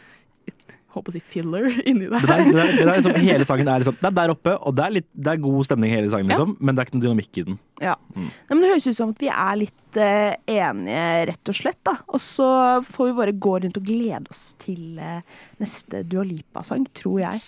på 0.99 1.13
å 1.13 1.15
si 1.15 1.21
filler 1.23 1.69
inni 1.91 2.09
Det 2.11 2.19
der. 2.19 2.27
der, 2.27 2.43
det 2.45 2.55
der, 2.57 2.71
det 2.75 2.85
der 2.85 2.91
er 2.91 2.99
liksom, 2.99 3.15
hele 3.23 3.47
sangen 3.47 3.69
er 3.71 3.79
liksom 3.85 3.97
Det 4.01 4.09
er 4.11 4.17
der 4.19 4.33
oppe, 4.35 4.55
og 4.59 4.75
det 4.75 4.85
er, 4.85 4.95
litt, 4.99 5.07
det 5.15 5.31
er 5.33 5.41
god 5.45 5.69
stemning 5.69 5.95
hele 5.95 6.11
sangen, 6.11 6.27
Ja. 6.27 6.35
liksom, 6.35 6.57
men 6.61 6.75
det 6.75 6.83
er 6.83 6.89
ikke 6.91 6.99
noe 6.99 7.05
dynamikk 7.07 7.41
i 7.41 7.45
den. 7.47 7.59
Ja. 7.81 7.95
Nei, 8.17 8.29
men 8.51 8.61
det 8.65 8.73
høres 8.73 8.89
ut 8.91 8.99
som 8.99 9.15
at 9.15 9.23
vi 9.23 9.31
er 9.33 9.61
litt 9.63 10.01
uh, 10.03 10.35
enige, 10.51 11.07
rett 11.31 11.53
og 11.55 11.59
slett. 11.63 11.81
da. 11.87 11.95
Og 12.11 12.21
så 12.21 12.51
får 12.91 13.11
vi 13.13 13.17
bare 13.23 13.37
gå 13.47 13.55
rundt 13.65 13.79
og 13.81 13.87
glede 13.89 14.35
oss 14.35 14.43
til 14.61 14.99
uh, 14.99 15.21
neste 15.63 16.03
Dua 16.11 16.27
Lipa-sang, 16.27 16.85
tror 16.99 17.23
jeg. 17.23 17.41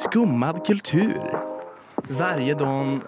Skummad 0.00 0.62
kultur. 0.66 1.18
Varje 2.08 2.54
dag... 2.54 3.00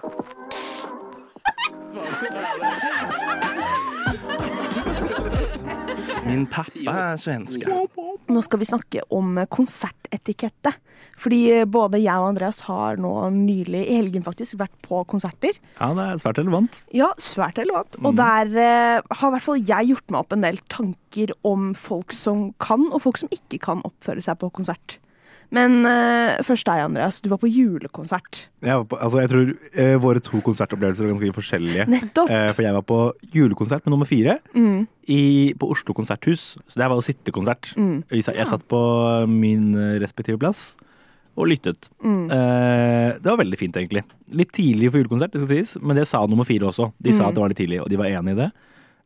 Min 6.23 6.47
pappa 6.47 6.93
er 6.93 7.19
svenske. 7.21 7.67
Nå 8.33 8.43
skal 8.47 8.61
vi 8.63 8.69
snakke 8.69 9.03
om 9.13 9.41
konsertetikette. 9.51 10.73
Fordi 11.23 11.41
eh, 11.53 11.67
både 11.69 12.01
jeg 12.01 12.15
og 12.15 12.31
Andreas 12.31 12.63
har 12.69 12.99
nå 13.01 13.13
nylig, 13.35 13.83
i 13.85 13.99
helgen 13.99 14.25
faktisk, 14.25 14.57
vært 14.61 14.75
på 14.85 15.03
konserter. 15.11 15.59
Ja, 15.77 15.91
det 15.99 16.07
er 16.07 16.23
svært 16.23 16.41
relevant. 16.41 16.81
Ja, 16.95 17.11
svært 17.21 17.59
relevant. 17.61 17.99
Og 18.03 18.17
der 18.19 18.51
eh, 18.55 18.99
har 19.03 19.29
i 19.29 19.35
hvert 19.37 19.47
fall 19.47 19.63
jeg 19.63 19.93
gjort 19.93 20.15
meg 20.15 20.23
opp 20.23 20.37
en 20.37 20.47
del 20.47 20.61
tanker 20.73 21.35
om 21.49 21.73
folk 21.79 22.15
som 22.17 22.51
kan, 22.63 22.89
og 22.91 23.03
folk 23.05 23.21
som 23.21 23.33
ikke 23.35 23.61
kan 23.67 23.85
oppføre 23.87 24.25
seg 24.25 24.41
på 24.41 24.53
konsert. 24.55 24.99
Men 25.53 25.83
uh, 25.85 26.38
først 26.47 26.65
deg, 26.65 26.81
Andreas. 26.87 27.19
Du 27.21 27.29
var 27.29 27.37
på 27.43 27.49
julekonsert. 27.53 28.47
Jeg, 28.65 28.73
var 28.73 28.87
på, 28.88 28.97
altså, 29.05 29.19
jeg 29.21 29.31
tror 29.33 29.51
uh, 29.53 29.97
våre 30.01 30.23
to 30.25 30.41
konsertopplevelser 30.47 31.05
er 31.05 31.11
ganske 31.12 31.35
forskjellige. 31.37 31.85
Nettopp. 31.93 32.31
Uh, 32.33 32.49
for 32.57 32.65
jeg 32.65 32.77
var 32.79 32.87
på 32.88 33.01
julekonsert 33.37 33.85
med 33.85 33.93
nummer 33.93 34.09
fire 34.09 34.38
Mm. 34.57 34.87
i, 35.12 35.21
på 35.61 35.69
Oslo 35.75 35.93
konserthus. 35.99 36.55
Så 36.65 36.79
det 36.79 36.87
her 36.87 36.93
var 36.95 37.03
jo 37.03 37.05
sittekonsert. 37.11 37.75
Mm. 37.77 37.99
Jeg, 38.15 38.25
jeg 38.33 38.49
satt 38.49 38.65
på 38.73 38.81
min 39.29 39.75
respektive 40.01 40.41
plass 40.41 40.73
og 41.37 41.49
lyttet. 41.49 41.87
Mm. 42.05 42.27
Det 42.29 43.25
var 43.25 43.38
veldig 43.41 43.57
fint, 43.57 43.77
egentlig. 43.81 44.03
Litt 44.37 44.51
tidlig 44.53 44.91
for 44.93 45.01
julekonsert, 45.01 45.33
det 45.33 45.41
skal 45.41 45.53
sies, 45.55 45.71
men 45.81 45.97
det 45.97 46.05
sa 46.11 46.21
nummer 46.29 46.45
fire 46.45 46.69
også. 46.69 46.91
De 47.01 47.15
sa 47.17 47.23
Mm. 47.25 47.29
at 47.31 47.35
det 47.38 47.41
var 47.45 47.53
litt 47.55 47.61
tidlig, 47.62 47.79
og 47.81 47.88
de 47.88 47.97
var 48.01 48.11
enig 48.12 48.35
i 48.35 48.41
det. 48.43 48.51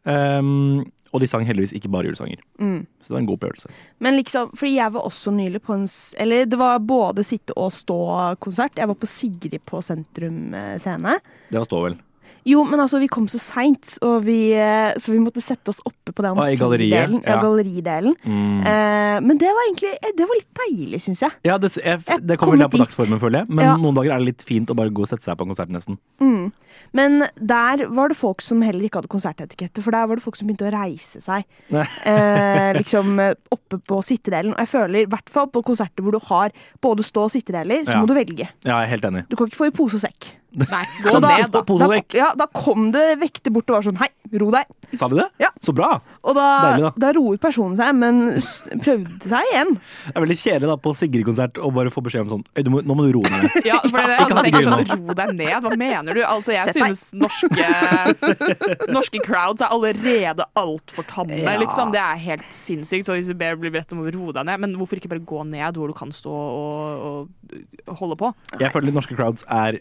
Um, 0.06 0.84
og 1.12 1.22
de 1.22 1.28
sang 1.30 1.46
heldigvis 1.46 1.72
ikke 1.76 1.90
bare 1.92 2.08
julesanger. 2.08 2.40
Mm. 2.58 2.86
Så 3.00 3.08
det 3.08 3.14
var 3.14 3.20
en 3.22 3.28
god 3.30 3.38
opplevelse. 3.38 3.70
Men 3.98 4.16
liksom, 4.16 4.50
fordi 4.56 4.74
jeg 4.76 4.92
var 4.96 5.06
også 5.06 5.30
nylig 5.34 5.62
på 5.62 5.74
en 5.74 5.86
Eller 6.18 6.44
det 6.46 6.58
var 6.58 6.78
både 6.78 7.24
sitte- 7.24 7.56
og 7.56 7.72
stå-konsert. 7.72 8.76
Jeg 8.76 8.88
var 8.88 8.94
på 8.94 9.06
Sigrid 9.06 9.60
på 9.64 9.82
Sentrum 9.82 10.54
eh, 10.54 10.78
scene. 10.78 11.18
Det 11.50 11.58
var 11.58 11.64
stå, 11.64 11.82
vel. 11.88 11.96
Jo, 12.46 12.62
men 12.64 12.78
altså, 12.78 13.00
vi 13.02 13.08
kom 13.10 13.26
så 13.30 13.40
seint, 13.42 13.96
eh, 14.02 14.92
så 15.02 15.10
vi 15.12 15.18
måtte 15.22 15.42
sette 15.42 15.72
oss 15.72 15.80
oppe 15.84 16.12
på 16.14 16.22
den 16.22 16.38
Ah, 16.38 16.46
i 16.46 16.54
Ja, 16.54 17.38
galleridelen. 17.40 18.14
Mm. 18.22 18.60
Eh, 18.62 19.20
men 19.26 19.38
det 19.40 19.50
var 19.50 19.64
egentlig 19.66 19.90
eh, 19.98 20.12
Det 20.16 20.28
var 20.28 20.38
litt 20.38 20.60
deilig, 20.62 21.00
syns 21.02 21.22
jeg. 21.24 21.32
Ja, 21.48 21.56
det, 21.58 21.72
jeg, 21.76 22.02
det 22.22 22.38
kommer 22.38 22.56
litt 22.60 22.68
an 22.68 22.74
på 22.76 22.82
dagsformen, 22.84 23.18
føler 23.22 23.42
jeg. 23.42 23.50
Men 23.50 23.64
Ja. 23.66 23.74
noen 23.76 23.94
dager 23.98 24.14
er 24.14 24.18
det 24.22 24.28
litt 24.30 24.46
fint 24.46 24.70
å 24.70 24.76
bare 24.78 24.90
gå 24.94 25.02
og 25.02 25.08
sette 25.10 25.26
seg 25.26 25.36
på 25.36 25.42
en 25.42 25.52
konsert, 25.54 25.74
nesten. 25.74 25.98
Mm. 26.22 26.52
Men 26.94 27.24
der 27.34 27.86
var 27.90 28.08
det 28.12 28.16
folk 28.16 28.40
som 28.44 28.62
heller 28.62 28.84
ikke 28.86 29.00
hadde 29.02 29.10
konsertetikette, 29.10 29.82
for 29.82 29.90
der 29.90 30.06
var 30.06 30.16
det 30.16 30.22
folk 30.22 30.36
som 30.38 30.46
begynte 30.46 30.68
å 30.70 30.72
reise 30.76 31.20
seg. 31.24 31.44
Eh, 31.72 32.72
liksom 32.80 33.18
eh, 33.20 33.34
oppe 33.50 33.80
på 33.82 33.98
sittedelen. 34.06 34.54
Og 34.54 34.62
jeg 34.62 34.70
føler, 34.70 35.02
i 35.02 35.10
hvert 35.10 35.28
fall 35.32 35.50
på 35.50 35.64
konserter 35.66 36.04
hvor 36.06 36.14
du 36.14 36.22
har 36.30 36.54
både 36.84 37.02
stå- 37.02 37.26
og 37.26 37.34
sittedeler, 37.34 37.82
så 37.84 37.96
Ja. 37.96 38.00
må 38.00 38.06
du 38.06 38.14
velge. 38.14 38.48
Ja, 38.62 38.78
jeg 38.80 38.86
er 38.86 38.92
helt 38.94 39.08
enig. 39.10 39.26
Du 39.28 39.36
kan 39.36 39.48
ikke 39.50 39.64
få 39.64 39.66
i 39.72 39.76
pose 39.76 39.98
og 39.98 40.04
sekk. 40.06 40.36
Nei, 40.56 40.84
gå 41.04 41.10
Så 41.12 41.18
da, 41.20 41.28
ned, 41.36 41.50
da. 41.52 41.60
da, 41.68 41.86
da, 41.90 42.00
ja, 42.16 42.30
da 42.40 42.46
kom 42.56 42.90
det 42.94 43.18
vekter 43.20 43.52
bort 43.52 43.68
og 43.68 43.76
var 43.78 43.84
sånn 43.84 43.98
hei, 44.00 44.08
ro 44.40 44.48
deg. 44.54 44.70
Sa 44.96 45.08
de 45.12 45.18
det? 45.18 45.26
Ja. 45.42 45.50
Så 45.60 45.74
bra! 45.76 45.98
Og 46.26 46.36
da, 46.38 46.44
Deilig, 46.64 46.84
da. 46.86 46.90
da 47.02 47.10
roet 47.16 47.40
personen 47.42 47.76
seg, 47.78 47.90
men 47.98 48.20
prøvde 48.84 49.28
seg 49.28 49.50
igjen. 49.50 49.74
Det 50.06 50.14
er 50.14 50.24
veldig 50.24 50.36
kjedelig 50.40 50.70
da 50.70 50.76
på 50.86 50.92
Sigrid-konsert 50.96 51.60
å 51.60 51.70
bare 51.74 51.90
få 51.92 52.02
beskjed 52.06 52.24
om 52.24 52.30
sånn 52.36 52.44
«Øy, 52.56 52.62
du 52.66 52.70
må, 52.72 52.80
Nå 52.86 52.96
må 52.98 53.06
du 53.08 53.12
roe 53.18 53.30
ned. 53.32 53.48
Ja, 53.68 53.80
for 53.84 53.98
det, 53.98 54.14
ja, 54.16 54.24
altså, 54.24 54.44
det 54.46 54.62
sånn, 54.66 54.86
Ro 55.06 55.16
deg 55.20 55.32
ned, 55.42 55.56
hva 55.66 55.72
mener 55.80 56.16
du? 56.16 56.22
Altså, 56.26 56.54
jeg 56.56 56.70
Sett 56.70 56.78
synes 56.80 57.02
norske, 57.18 57.68
norske 58.96 59.20
crowds 59.26 59.64
er 59.66 59.74
allerede 59.74 60.46
altfor 60.58 61.06
tamme, 61.10 61.42
Ja. 61.42 61.56
liksom. 61.60 61.92
Det 61.94 62.00
er 62.02 62.22
helt 62.30 62.46
sinnssykt. 62.54 63.06
Så 63.10 63.16
hvis 63.18 63.28
du 63.30 63.34
ber 63.38 63.58
blir 63.60 63.74
bedt 63.74 63.92
om 63.94 64.02
å 64.04 64.08
roe 64.08 64.32
deg 64.36 64.46
ned, 64.48 64.62
men 64.64 64.76
hvorfor 64.80 65.00
ikke 65.00 65.10
bare 65.12 65.24
gå 65.26 65.42
ned 65.50 65.76
hvor 65.76 65.90
du 65.92 65.96
kan 65.98 66.12
stå 66.14 66.32
og, 66.32 67.28
og 67.90 67.98
holde 68.00 68.16
på? 68.20 68.32
Jeg 68.60 68.72
føler 68.74 68.94
norske 68.96 69.16
crowds 69.18 69.44
er 69.52 69.80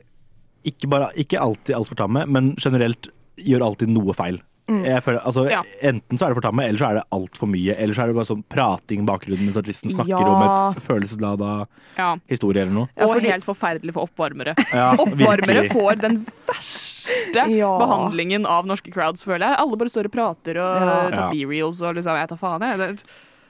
ikke, 0.65 0.89
bare, 0.89 1.12
ikke 1.15 1.39
alltid 1.39 1.75
altfor 1.78 1.95
tamme, 1.95 2.25
men 2.28 2.56
generelt 2.58 3.10
gjør 3.38 3.62
alltid 3.69 3.89
noe 3.93 4.13
feil. 4.17 4.41
Jeg 4.67 5.04
føler, 5.06 5.19
altså, 5.21 5.43
Ja. 5.51 5.60
Enten 5.86 6.17
så 6.17 6.25
er 6.25 6.30
det 6.34 6.38
for 6.39 6.45
tamme, 6.47 6.63
eller 6.65 6.80
så 6.82 6.88
er 6.89 6.93
det 6.97 7.04
altfor 7.13 7.45
mye. 7.51 7.75
Eller 7.78 7.93
så 7.93 8.01
er 8.01 8.08
det 8.10 8.15
bare 8.17 8.25
sånn 8.25 8.43
prating 8.49 9.04
i 9.04 9.06
bakgrunnen 9.06 9.45
mens 9.45 9.58
artisten 9.62 9.91
snakker 9.93 10.10
Ja. 10.10 10.25
om 10.25 10.41
et 10.41 10.82
følelseslada 10.82 11.67
Ja. 11.99 12.15
historie 12.28 12.63
eller 12.63 12.73
noe. 12.73 12.89
Ja, 12.97 13.06
og 13.06 13.13
fordi- 13.19 13.30
helt 13.30 13.45
forferdelig 13.45 13.93
for 13.93 14.08
oppvarmere. 14.10 14.56
Ja, 14.73 14.95
Oppvarmere 15.04 15.69
får 15.69 16.01
den 16.01 16.25
verste 16.47 17.45
Ja. 17.56 17.78
behandlingen 17.78 18.47
av 18.47 18.65
norske 18.65 18.91
crowds, 18.91 19.23
føler 19.23 19.45
jeg. 19.51 19.56
Alle 19.60 19.78
bare 19.78 19.89
står 19.89 20.06
og 20.06 20.12
prater 20.12 20.58
og 20.58 20.82
Ja. 20.82 21.10
tar 21.12 21.12
Ja. 21.12 21.30
B-reels 21.30 21.82
og 21.84 21.95
liksom 21.95 22.17
Jeg 22.17 22.30
tar 22.30 22.38
faen, 22.38 22.62
jeg. 22.62 22.78
Det, 22.80 23.04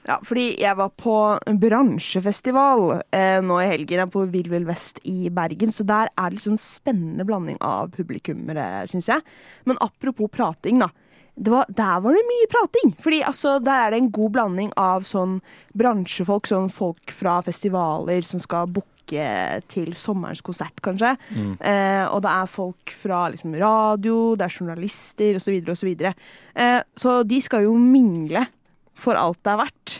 Ja, 0.06 0.20
fordi 0.22 0.52
jeg 0.62 0.78
var 0.78 0.92
på 0.94 1.14
en 1.50 1.56
bransjefestival 1.58 3.00
eh, 3.10 3.40
nå 3.42 3.58
i 3.58 3.70
helgen, 3.72 4.12
på 4.12 4.22
Vill 4.30 4.46
Vill 4.52 4.68
Vest 4.68 5.00
i 5.02 5.26
Bergen, 5.34 5.72
så 5.74 5.86
der 5.86 6.12
er 6.12 6.30
det 6.30 6.38
litt 6.38 6.46
sånn 6.46 6.62
spennende 6.62 7.26
blanding 7.26 7.58
av 7.64 7.90
publikummere, 7.96 8.84
syns 8.90 9.10
jeg. 9.10 9.24
Men 9.66 9.80
apropos 9.82 10.30
prating, 10.30 10.78
da. 10.84 10.92
Det 11.36 11.52
var, 11.52 11.66
der 11.68 12.00
var 12.00 12.14
det 12.16 12.22
mye 12.24 12.48
prating. 12.48 12.94
Fordi 13.02 13.18
altså, 13.26 13.58
der 13.60 13.82
er 13.82 13.92
det 13.92 13.98
en 14.00 14.12
god 14.14 14.36
blanding 14.38 14.70
av 14.80 15.04
sånn 15.04 15.40
bransjefolk, 15.76 16.46
sånn 16.48 16.70
folk 16.72 17.12
fra 17.12 17.40
festivaler 17.44 18.22
som 18.24 18.40
skal 18.40 18.70
booke 18.70 18.92
til 19.70 19.92
sommerens 19.98 20.40
konsert, 20.42 20.80
kanskje. 20.82 21.12
Eh, 21.60 22.06
og 22.08 22.22
det 22.24 22.32
er 22.32 22.48
folk 22.50 22.94
fra 23.02 23.26
liksom, 23.34 23.58
radio, 23.58 24.34
det 24.38 24.46
er 24.46 24.56
journalister 24.56 25.38
osv. 25.38 25.58
osv. 25.74 25.92
Eh, 26.08 26.80
så 26.96 27.18
de 27.26 27.42
skal 27.44 27.66
jo 27.66 27.76
mingle 27.78 28.46
for 28.96 29.18
alt 29.20 29.38
det 29.44 29.52
er 29.54 29.60
verdt. 29.64 29.96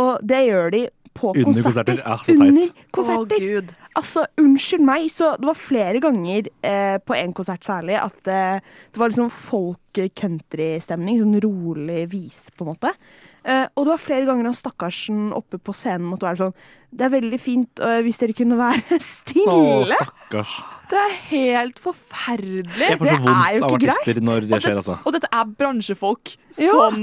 Og 0.00 0.12
det 0.26 0.42
gjør 0.48 0.70
de 0.74 0.82
på 1.14 1.30
Under 1.30 1.44
konserter. 1.62 2.00
konserter. 2.02 2.40
Under 2.42 2.64
Å, 2.66 2.86
konserter. 2.96 3.44
gud. 3.44 3.74
Altså, 3.94 4.24
unnskyld 4.42 4.82
meg, 4.82 5.04
så 5.14 5.28
det 5.38 5.46
var 5.46 5.54
flere 5.54 6.00
ganger 6.02 6.48
eh, 6.66 6.96
på 6.98 7.14
en 7.14 7.30
konsert 7.36 7.62
særlig 7.62 7.94
at 8.00 8.26
eh, 8.26 8.58
det 8.90 8.98
var 8.98 9.12
liksom 9.12 9.30
folk-country-stemning. 9.30 11.20
Sånn 11.22 11.38
rolig 11.44 12.00
vise, 12.12 12.50
på 12.58 12.64
en 12.66 12.72
måte. 12.72 12.90
Eh, 13.44 13.66
og 13.76 13.84
det 13.86 13.92
var 13.92 14.00
flere 14.02 14.26
ganger 14.28 14.48
han 14.48 14.56
stakkarsen 14.56 15.28
oppe 15.36 15.58
på 15.60 15.74
scenen 15.76 16.06
måtte 16.08 16.24
være 16.24 16.38
sånn 16.40 16.54
Det 16.96 17.04
er 17.04 17.10
veldig 17.12 17.38
fint 17.42 17.82
hvis 18.06 18.16
dere 18.22 18.32
kunne 18.38 18.56
være 18.56 18.96
Å, 18.96 19.00
stille. 19.04 19.84
stakkars. 19.92 20.54
Det 20.90 20.98
er 21.02 21.14
helt 21.28 21.78
forferdelig. 21.84 22.88
Jeg 22.88 22.98
får 23.00 23.06
så 23.06 23.20
det 23.20 23.34
er 23.36 23.54
jo 23.58 23.60
vondt 23.60 23.68
av 23.68 23.76
ikke 23.76 23.92
artister 23.92 24.20
når 24.24 24.48
det 24.50 24.62
skjer, 24.64 24.80
altså. 24.80 24.96
Og 25.04 25.14
dette 25.18 25.30
er 25.30 25.54
bransjefolk 25.60 26.34
Ja. 26.58 26.70
som 26.72 26.98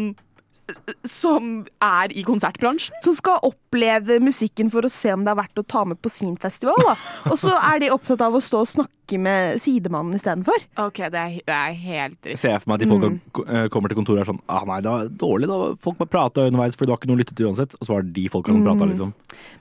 som 1.07 1.51
er 1.84 2.13
i 2.17 2.23
konsertbransjen. 2.27 2.95
Som 3.05 3.15
skal 3.17 3.41
oppleve 3.47 4.19
musikken 4.23 4.71
for 4.73 4.86
å 4.86 4.91
se 4.91 5.13
om 5.15 5.25
det 5.25 5.34
er 5.34 5.39
verdt 5.41 5.62
å 5.62 5.65
ta 5.67 5.84
med 5.88 5.99
på 6.01 6.12
sin 6.12 6.36
festival. 6.39 6.79
Da. 6.88 6.95
Og 7.31 7.39
så 7.41 7.53
er 7.57 7.84
de 7.84 7.91
opptatt 7.93 8.23
av 8.25 8.36
å 8.38 8.41
stå 8.43 8.63
og 8.65 8.69
snakke 8.69 9.19
med 9.21 9.60
sidemannen 9.60 10.15
istedenfor. 10.15 10.65
Okay, 10.86 11.10
det 11.12 11.19
er, 11.19 11.38
det 11.47 11.57
er 11.57 11.77
helt 11.84 12.19
trist. 12.23 12.43
Ser 12.43 12.55
jeg 12.55 12.63
for 12.63 12.71
meg 12.71 12.79
at 12.79 12.86
de 12.86 12.91
folka 12.91 13.10
mm. 13.12 13.71
kommer 13.73 13.91
til 13.91 13.99
kontoret 13.99 14.21
og 14.21 14.23
er 14.23 14.29
sånn 14.29 14.39
ah, 14.47 14.63
Nei, 14.69 14.79
det 14.84 14.93
var 14.93 15.12
dårlig, 15.25 15.49
da. 15.51 15.60
Folk 15.84 15.99
bare 15.99 16.13
prata 16.13 16.47
underveis, 16.47 16.77
for 16.79 16.88
det 16.88 16.93
var 16.93 17.01
ikke 17.01 17.12
noe 17.12 17.19
å 17.19 17.23
lytte 17.23 17.36
til 17.36 17.49
uansett. 17.49 17.75
Og 17.79 17.88
så 17.88 17.95
var 17.95 18.07
det 18.07 18.15
de 18.15 18.25
folka 18.31 18.55
som 18.55 18.63
prata, 18.67 18.88
liksom. 18.93 19.13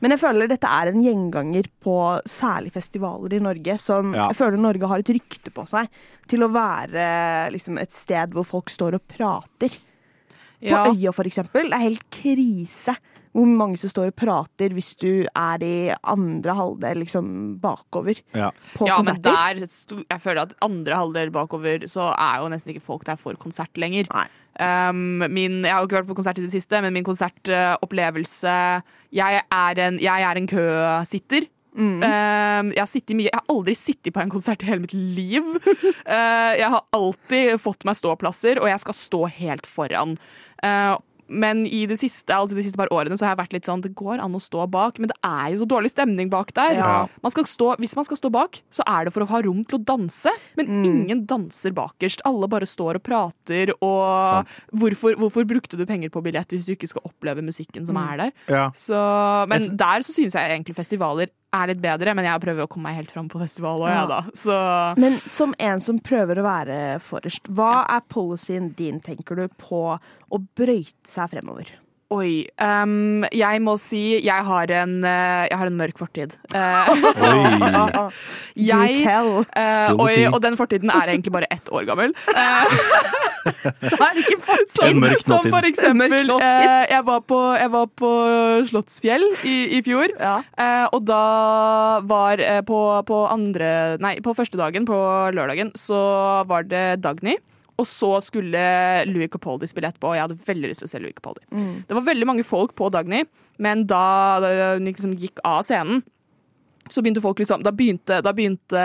Men 0.04 0.14
jeg 0.14 0.22
føler 0.22 0.50
dette 0.50 0.70
er 0.70 0.92
en 0.92 1.02
gjenganger 1.04 1.70
på 1.82 1.98
særlig 2.30 2.74
festivaler 2.76 3.36
i 3.36 3.44
Norge. 3.50 3.78
Sånn, 3.82 4.14
Ja. 4.14 4.30
Jeg 4.30 4.38
føler 4.38 4.60
Norge 4.60 4.90
har 4.90 5.02
et 5.02 5.14
rykte 5.16 5.52
på 5.54 5.66
seg 5.70 5.90
til 6.30 6.44
å 6.46 6.50
være 6.52 7.50
liksom, 7.54 7.78
et 7.82 7.94
sted 7.94 8.34
hvor 8.36 8.46
folk 8.46 8.70
står 8.70 8.98
og 8.98 9.06
prater. 9.10 9.74
På 10.60 10.92
Øya, 10.94 11.12
for 11.16 11.24
eksempel. 11.28 11.70
Det 11.70 11.78
er 11.78 11.86
helt 11.88 12.06
krise 12.10 12.96
hvor 13.30 13.46
mange 13.46 13.78
som 13.78 13.86
står 13.92 14.08
og 14.10 14.16
prater 14.18 14.72
hvis 14.74 14.88
du 14.98 15.22
er 15.38 15.62
i 15.62 15.92
andre 16.02 16.50
halvdel 16.58 16.98
liksom 17.04 17.28
bakover 17.62 18.18
Ja. 18.34 18.48
på 18.74 18.88
ja, 18.88 18.96
men 19.06 19.20
der 19.22 19.60
Jeg 19.62 20.18
føler 20.20 20.42
at 20.42 20.54
andre 20.66 20.96
halvdel 20.98 21.30
bakover 21.30 21.86
så 21.86 22.08
er 22.18 22.40
jo 22.42 22.48
nesten 22.50 22.74
ikke 22.74 22.82
folk 22.82 23.04
der 23.06 23.14
for 23.14 23.38
konsert 23.38 23.70
lenger. 23.78 24.10
Nei. 24.10 24.26
Um, 24.60 25.22
min, 25.30 25.62
jeg 25.62 25.70
har 25.72 25.78
jo 25.80 25.86
ikke 25.86 26.00
vært 26.00 26.08
på 26.10 26.16
konsert 26.18 26.38
i 26.42 26.42
det 26.42 26.50
siste, 26.50 26.82
men 26.82 26.92
min 26.92 27.04
konsertopplevelse 27.06 28.82
jeg, 29.14 29.42
er 29.52 29.78
en- 29.86 30.00
jeg 30.02 30.22
er 30.22 30.36
en 30.36 30.46
køsitter. 30.50 31.46
Mm. 31.70 32.02
Uh, 32.02 32.74
jeg, 32.74 32.82
har 32.82 33.14
mye, 33.14 33.28
jeg 33.30 33.38
har 33.38 33.44
aldri 33.48 33.74
sittet 33.78 34.12
på 34.12 34.20
en 34.20 34.30
konsert 34.32 34.62
i 34.64 34.66
hele 34.66 34.80
mitt 34.82 34.94
liv. 34.94 35.42
Uh, 36.10 36.56
jeg 36.58 36.66
har 36.72 36.82
alltid 36.96 37.60
fått 37.62 37.84
meg 37.86 37.94
ståplasser, 37.94 38.58
og 38.58 38.66
jeg 38.66 38.80
skal 38.82 38.94
stå 38.96 39.20
helt 39.30 39.66
foran. 39.68 40.16
Uh, 40.64 40.98
men 41.30 41.62
i 41.66 41.84
det 41.86 41.96
siste, 42.00 42.34
altså 42.34 42.56
de 42.58 42.64
siste 42.66 42.78
par 42.78 42.90
årene 42.92 43.14
så 43.18 43.24
har 43.24 43.36
jeg 43.36 43.40
vært 43.44 43.52
litt 43.54 43.68
sånn 43.68 43.84
Det 43.84 43.92
går 43.98 44.18
an 44.18 44.34
å 44.34 44.42
stå 44.42 44.66
bak, 44.70 44.98
men 44.98 45.12
det 45.12 45.16
er 45.26 45.52
jo 45.54 45.62
så 45.62 45.68
dårlig 45.70 45.92
stemning 45.92 46.30
bak 46.32 46.50
der. 46.56 46.80
Ja. 46.80 46.94
Man 47.22 47.34
stå, 47.46 47.68
hvis 47.80 47.94
man 47.96 48.06
skal 48.08 48.18
stå 48.18 48.32
bak, 48.34 48.58
så 48.74 48.84
er 48.88 49.06
det 49.06 49.14
for 49.14 49.24
å 49.24 49.30
ha 49.30 49.42
rom 49.46 49.62
til 49.64 49.78
å 49.78 49.82
danse. 49.92 50.32
Men 50.58 50.82
ingen 50.82 51.22
danser 51.30 51.74
bakerst. 51.76 52.24
Alle 52.28 52.50
bare 52.50 52.68
står 52.68 52.98
og 52.98 53.06
prater. 53.06 53.72
Og 53.78 54.50
hvorfor, 54.74 55.16
hvorfor 55.22 55.46
brukte 55.48 55.78
du 55.78 55.86
penger 55.88 56.10
på 56.12 56.22
billett 56.24 56.50
hvis 56.50 56.66
du 56.66 56.74
ikke 56.74 56.90
skal 56.90 57.06
oppleve 57.06 57.46
musikken 57.46 57.86
som 57.86 57.98
er 58.00 58.24
der? 58.24 58.34
Ja. 58.50 58.66
Så, 58.74 58.98
men 59.50 59.70
der 59.78 60.06
så 60.06 60.16
synes 60.16 60.34
jeg 60.34 60.50
egentlig 60.50 60.76
festivaler 60.78 61.30
er 61.52 61.66
litt 61.72 61.82
bedre, 61.82 62.14
men 62.14 62.24
jeg 62.28 62.42
prøver 62.44 62.64
å 62.66 62.70
komme 62.70 62.90
meg 62.90 63.00
helt 63.00 63.12
fram 63.14 63.28
på 63.30 63.40
festival 63.42 63.82
òg, 63.82 63.90
Ja. 63.90 64.06
da. 64.06 64.22
Så 64.34 64.98
Men 64.98 65.18
som 65.26 65.54
en 65.58 65.80
som 65.80 65.98
prøver 65.98 66.38
å 66.38 66.46
være 66.46 67.00
forrest, 67.00 67.48
hva 67.48 67.84
er 67.88 68.00
policyen 68.08 68.74
din, 68.76 69.00
tenker 69.00 69.36
du, 69.36 69.48
på 69.48 69.98
å 69.98 70.46
brøyte 70.54 71.06
seg 71.06 71.30
fremover? 71.30 71.72
oi. 72.10 72.46
Um, 72.58 73.24
jeg 73.30 73.62
må 73.62 73.76
si 73.80 74.02
jeg 74.18 74.46
har 74.46 74.72
en, 74.80 74.96
eh, 75.06 75.46
jeg 75.46 75.58
har 75.60 75.70
en 75.70 75.78
mørk 75.78 76.00
fortid. 76.00 76.34
Uh, 76.50 76.90
Oi. 76.90 78.10
jeg, 78.58 79.04
uh, 79.06 79.44
eh, 79.54 79.92
oi, 79.94 80.16
og 80.34 80.40
den 80.42 80.58
fortiden 80.58 80.90
er 80.90 81.14
egentlig 81.14 81.34
bare 81.38 81.50
ett 81.54 81.70
år 81.70 81.86
gammel. 81.86 82.14
Eh, 83.46 83.94
Er 84.00 84.14
det 84.16 84.24
ikke 84.26 84.40
fortid? 84.44 85.22
Som 85.24 85.42
for 85.48 85.66
eksempel, 85.68 86.06
En 86.06 86.12
mørk 86.12 86.26
nåtid. 86.28 86.46
eh, 86.46 86.86
jeg, 86.92 87.04
var 87.06 87.20
på, 87.30 87.38
jeg 87.60 87.70
var 87.72 87.86
på 88.00 88.10
Slottsfjell 88.70 89.24
i, 89.48 89.56
i 89.78 89.82
fjor. 89.86 90.12
Ja. 90.20 90.34
Eh, 90.60 90.86
og 90.92 91.04
da 91.08 91.20
var 92.10 92.40
eh, 92.44 92.60
på, 92.66 92.80
på 93.08 93.20
andre 93.30 93.70
Nei, 94.02 94.16
på 94.24 94.34
første 94.36 94.58
dagen, 94.60 94.86
på 94.88 94.98
lørdagen, 95.36 95.72
så 95.78 96.00
var 96.50 96.66
det 96.68 97.00
Dagny. 97.04 97.36
Og 97.80 97.86
så 97.88 98.18
skulle 98.20 98.60
Louis 99.08 99.30
Capaldi 99.32 99.64
spille 99.70 99.88
etterpå, 99.88 100.10
og 100.10 100.16
jeg 100.18 100.26
hadde 100.26 100.36
veldig 100.50 100.68
lyst 100.68 100.82
til 100.82 100.88
å 100.90 100.92
se 100.92 100.98
Louis 101.00 101.14
Capaldi. 101.16 101.46
Det 101.88 101.96
var 101.96 102.04
veldig 102.04 102.26
mange 102.28 102.44
folk 102.44 102.74
på 102.76 102.90
Dagny, 102.92 103.22
men 103.56 103.86
da 103.88 104.02
hun 104.76 104.84
liksom 104.84 105.14
gikk 105.16 105.40
av 105.48 105.62
scenen, 105.64 106.02
så 106.90 107.02
begynte 107.02 107.22
folk 107.24 107.40
liksom, 107.40 107.64
da 107.66 107.72
begynte, 107.74 108.20
da 108.24 108.32
begynte 108.36 108.84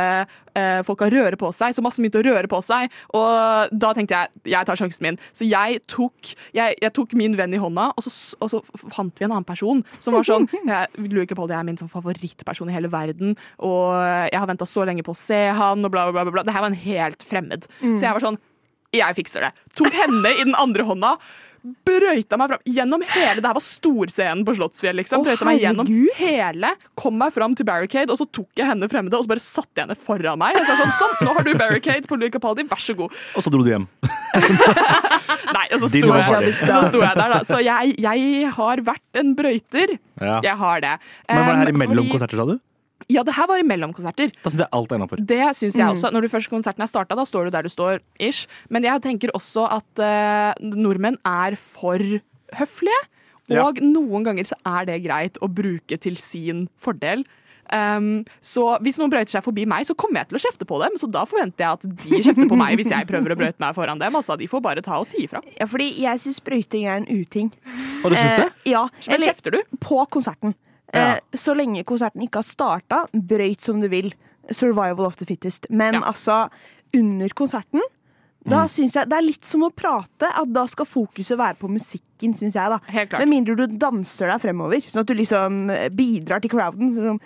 eh, 0.55 0.79
folk 0.87 1.03
å 1.05 1.09
røre 1.11 1.39
på 1.39 1.51
seg, 1.55 1.75
så 1.75 1.83
masse 1.85 2.01
begynte 2.01 2.21
å 2.21 2.25
røre 2.27 2.49
på 2.51 2.61
seg. 2.65 2.93
Og 3.17 3.73
da 3.75 3.91
tenkte 3.97 4.17
jeg 4.17 4.55
jeg 4.55 4.67
tar 4.67 4.79
sjansen 4.79 5.05
min. 5.05 5.19
Så 5.35 5.47
jeg 5.47 5.81
tok, 5.91 6.33
jeg, 6.55 6.77
jeg 6.81 6.93
tok 6.95 7.15
min 7.17 7.35
venn 7.37 7.55
i 7.55 7.61
hånda, 7.61 7.91
og 7.95 8.05
så, 8.05 8.13
og 8.39 8.51
så 8.53 8.61
fant 8.93 9.13
vi 9.19 9.27
en 9.27 9.35
annen 9.35 9.47
person 9.47 9.83
som 9.99 10.15
var 10.15 10.27
sånn 10.27 10.47
jeg, 10.71 10.91
lurer 11.01 11.25
ikke 11.25 11.37
på 11.39 11.47
det, 11.49 11.57
jeg 11.57 11.65
er 11.65 11.69
min 11.69 11.79
sånn 11.81 11.91
favorittperson 11.91 12.71
i 12.71 12.75
hele 12.75 12.91
verden, 12.93 13.35
og 13.65 13.95
jeg 14.29 14.39
har 14.39 14.49
venta 14.49 14.67
så 14.69 14.85
lenge 14.87 15.05
på 15.05 15.15
å 15.15 15.19
se 15.19 15.41
han, 15.55 15.85
og 15.85 15.93
bla, 15.93 16.09
bla, 16.11 16.25
bla. 16.25 16.37
bla. 16.39 16.45
Det 16.45 16.55
her 16.55 16.65
var 16.65 16.73
en 16.73 16.83
helt 16.85 17.25
fremmed. 17.25 17.69
Så 17.81 18.05
jeg 18.05 18.13
var 18.15 18.23
sånn 18.23 18.41
jeg 18.95 19.17
fikser 19.17 19.45
det. 19.45 19.51
Tok 19.77 19.93
henne 19.95 20.31
i 20.31 20.43
den 20.45 20.55
andre 20.59 20.85
hånda. 20.87 21.15
Brøyta 21.65 22.37
meg 22.37 22.51
fram 22.51 22.61
gjennom 22.75 23.03
hele 23.09 23.41
Det 23.41 23.49
her 23.49 23.57
var 23.57 23.63
storscenen 23.65 24.43
på 24.45 24.53
Slottsfjell. 24.57 24.97
liksom 24.99 25.23
Å, 25.23 25.25
Brøyta 25.25 25.47
meg 25.47 25.63
gjennom 25.63 25.89
hele, 26.19 26.71
kom 26.99 27.17
meg 27.17 27.33
fram 27.33 27.55
til 27.57 27.67
barricade, 27.67 28.11
og 28.13 28.19
så 28.19 28.27
tok 28.29 28.61
jeg 28.61 28.69
henne 28.69 28.89
fremmede 28.91 29.17
og 29.17 29.25
så 29.25 29.33
bare 29.33 29.43
satte 29.43 29.73
jeg 29.81 29.87
henne 29.87 29.97
foran 29.97 30.41
meg. 30.41 30.59
Jeg 30.59 30.67
sa 30.69 30.77
sånn, 30.83 30.93
sånn, 30.99 31.15
nå 31.25 31.33
har 31.37 31.47
du 31.47 31.51
barricade 31.57 32.09
på 32.09 32.19
Louis 32.19 32.33
Capaldi, 32.33 32.67
vær 32.69 32.83
så 32.83 32.95
god. 32.97 33.17
Og 33.35 33.45
så 33.45 33.53
dro 33.53 33.63
du 33.65 33.71
hjem. 33.71 33.87
Nei, 35.55 35.65
og 35.73 35.81
så 35.83 35.89
sto 35.89 36.11
jeg, 36.11 36.53
så 36.59 36.79
sto 36.89 37.01
jeg 37.01 37.17
der, 37.17 37.33
da. 37.33 37.41
Så 37.47 37.59
jeg, 37.63 37.95
jeg 38.03 38.53
har 38.59 38.85
vært 38.85 39.21
en 39.21 39.33
brøyter. 39.37 39.97
Ja. 40.21 40.39
Jeg 40.45 40.57
har 40.61 40.85
det. 40.85 40.95
Men 41.29 41.45
var 41.45 41.53
det 41.53 41.61
her 41.63 41.75
imellom 41.75 42.09
konserter, 42.13 42.41
sa 42.41 42.47
du? 42.53 42.57
Ja, 43.11 43.21
det 43.25 43.35
her 43.37 43.45
var 43.49 43.61
imellom 43.61 43.93
konserter. 43.93 44.31
Da 44.41 44.49
synes 44.49 44.63
jeg 44.63 44.71
alt 44.73 44.91
er 44.91 44.99
innafor. 44.99 45.21
Det 45.21 45.41
syns 45.59 45.77
jeg 45.77 45.85
også. 45.85 46.09
Når 46.13 46.25
du 46.25 46.31
først 46.31 46.49
konserten 46.49 46.81
er 46.81 46.89
starta, 46.89 47.17
da 47.17 47.25
står 47.27 47.47
du 47.47 47.53
der 47.53 47.67
du 47.67 47.69
står, 47.69 48.01
ish. 48.17 48.49
Men 48.73 48.87
jeg 48.87 49.03
tenker 49.05 49.33
også 49.37 49.67
at 49.77 50.01
eh, 50.01 50.65
nordmenn 50.73 51.19
er 51.29 51.57
for 51.59 52.01
høflige. 52.57 53.01
Ja. 53.51 53.67
Og 53.67 53.77
noen 53.85 54.25
ganger 54.25 54.47
så 54.49 54.57
er 54.65 54.87
det 54.89 55.03
greit 55.05 55.37
å 55.37 55.49
bruke 55.51 55.99
til 56.01 56.17
sin 56.17 56.65
fordel. 56.81 57.21
Um, 57.73 58.25
så 58.45 58.75
hvis 58.85 58.99
noen 59.01 59.09
brøyter 59.09 59.37
seg 59.37 59.45
forbi 59.45 59.63
meg, 59.69 59.87
så 59.89 59.95
kommer 59.97 60.21
jeg 60.21 60.29
til 60.29 60.37
å 60.37 60.41
kjefte 60.43 60.67
på 60.69 60.77
dem. 60.81 60.97
Så 61.01 61.09
da 61.13 61.23
forventer 61.29 61.65
jeg 61.65 61.77
at 61.77 61.85
de 62.03 62.19
kjefter 62.25 62.49
på 62.49 62.59
meg 62.59 62.77
hvis 62.79 62.91
jeg 62.93 63.09
prøver 63.09 63.33
å 63.33 63.39
brøyte 63.39 63.61
meg 63.61 63.77
foran 63.77 64.01
dem. 64.01 64.17
Altså, 64.17 64.37
de 64.39 64.49
får 64.49 64.65
bare 64.65 64.85
ta 64.85 64.99
og 65.01 65.07
si 65.09 65.25
ifra. 65.25 65.41
Ja, 65.57 65.69
fordi 65.69 65.91
jeg 66.03 66.21
syns 66.25 66.41
brøyting 66.45 66.89
er 66.89 67.01
en 67.01 67.09
uting. 67.09 67.53
Og 68.03 68.13
du 68.13 68.17
syns 68.17 68.37
det? 68.41 68.49
Eh, 68.49 68.75
ja. 68.75 68.85
Men 69.09 69.25
kjefter 69.29 69.57
du? 69.57 69.61
på 69.81 70.01
konserten. 70.13 70.55
Ja. 70.95 71.15
Eh, 71.15 71.19
så 71.35 71.55
lenge 71.55 71.83
konserten 71.83 72.21
ikke 72.23 72.41
har 72.41 72.47
starta, 72.47 73.05
brøyt 73.13 73.61
som 73.61 73.81
du 73.81 73.87
vil. 73.91 74.13
Survival 74.51 75.05
of 75.05 75.17
the 75.17 75.25
fittest. 75.25 75.65
Men 75.69 75.93
Ja. 75.95 76.01
altså, 76.11 76.49
under 76.93 77.29
konserten 77.29 77.81
da 78.47 78.61
Mm. 78.63 78.69
synes 78.69 78.93
jeg 78.93 79.09
Det 79.09 79.17
er 79.17 79.21
litt 79.25 79.43
som 79.45 79.61
å 79.63 79.71
prate. 79.73 80.29
At 80.35 80.53
Da 80.53 80.65
skal 80.67 80.85
fokuset 80.85 81.37
være 81.37 81.57
på 81.57 81.67
musikken, 82.15 82.35
syns 82.37 82.55
jeg. 82.55 82.69
da 82.71 82.79
Helt 82.91 83.09
klart. 83.09 83.19
Med 83.25 83.29
mindre 83.29 83.55
du 83.55 83.77
danser 83.77 84.27
deg 84.31 84.41
fremover, 84.41 84.81
sånn 84.81 85.01
at 85.03 85.07
du 85.07 85.13
liksom 85.15 85.69
eh, 85.69 85.89
bidrar 85.89 86.41
til 86.43 86.49
crowden. 86.51 86.93
Sånn 86.95 87.19